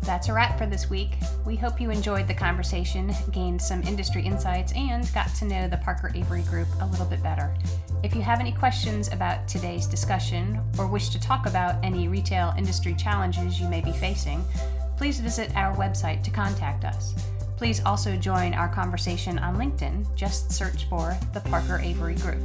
That's 0.03 0.29
a 0.29 0.33
wrap 0.33 0.59
for 0.59 0.67
this 0.67 0.91
week. 0.91 1.11
We 1.47 1.55
hope 1.55 1.81
you 1.81 1.91
enjoyed 1.91 2.27
the 2.27 2.35
conversation, 2.35 3.15
gained 3.31 3.63
some 3.63 3.83
industry 3.83 4.23
insights, 4.23 4.73
and 4.73 5.09
got 5.15 5.33
to 5.37 5.45
know 5.45 5.69
the 5.69 5.77
Parker 5.77 6.11
Avery 6.15 6.43
Group 6.43 6.69
a 6.81 6.87
little 6.87 7.07
bit 7.07 7.23
better. 7.23 7.55
If 8.03 8.15
you 8.15 8.21
have 8.23 8.41
any 8.41 8.53
questions 8.53 9.09
about 9.13 9.47
today's 9.47 9.87
discussion 9.87 10.61
or 10.77 10.89
wish 10.89 11.11
to 11.11 11.21
talk 11.21 11.47
about 11.47 11.83
any 11.85 12.09
retail 12.09 12.53
industry 12.59 12.95
challenges 12.95 13.61
you 13.61 13.69
may 13.69 13.81
be 13.81 13.93
facing, 13.93 14.45
please 14.97 15.21
visit 15.21 15.55
our 15.57 15.75
website 15.77 16.23
to 16.25 16.31
contact 16.31 16.85
us. 16.85 17.15
Please 17.63 17.81
also 17.85 18.17
join 18.17 18.55
our 18.55 18.69
conversation 18.69 19.39
on 19.39 19.57
LinkedIn. 19.57 20.05
Just 20.17 20.51
search 20.51 20.89
for 20.89 21.17
the 21.33 21.39
Parker 21.43 21.79
Avery 21.81 22.17
Group. 22.17 22.41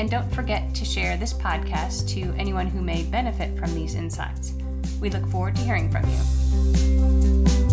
And 0.00 0.10
don't 0.10 0.28
forget 0.34 0.74
to 0.74 0.84
share 0.84 1.16
this 1.16 1.32
podcast 1.32 2.08
to 2.08 2.34
anyone 2.36 2.66
who 2.66 2.82
may 2.82 3.04
benefit 3.04 3.56
from 3.56 3.72
these 3.72 3.94
insights. 3.94 4.54
We 5.00 5.10
look 5.10 5.28
forward 5.28 5.54
to 5.54 5.62
hearing 5.62 5.92
from 5.92 6.10
you. 6.10 7.67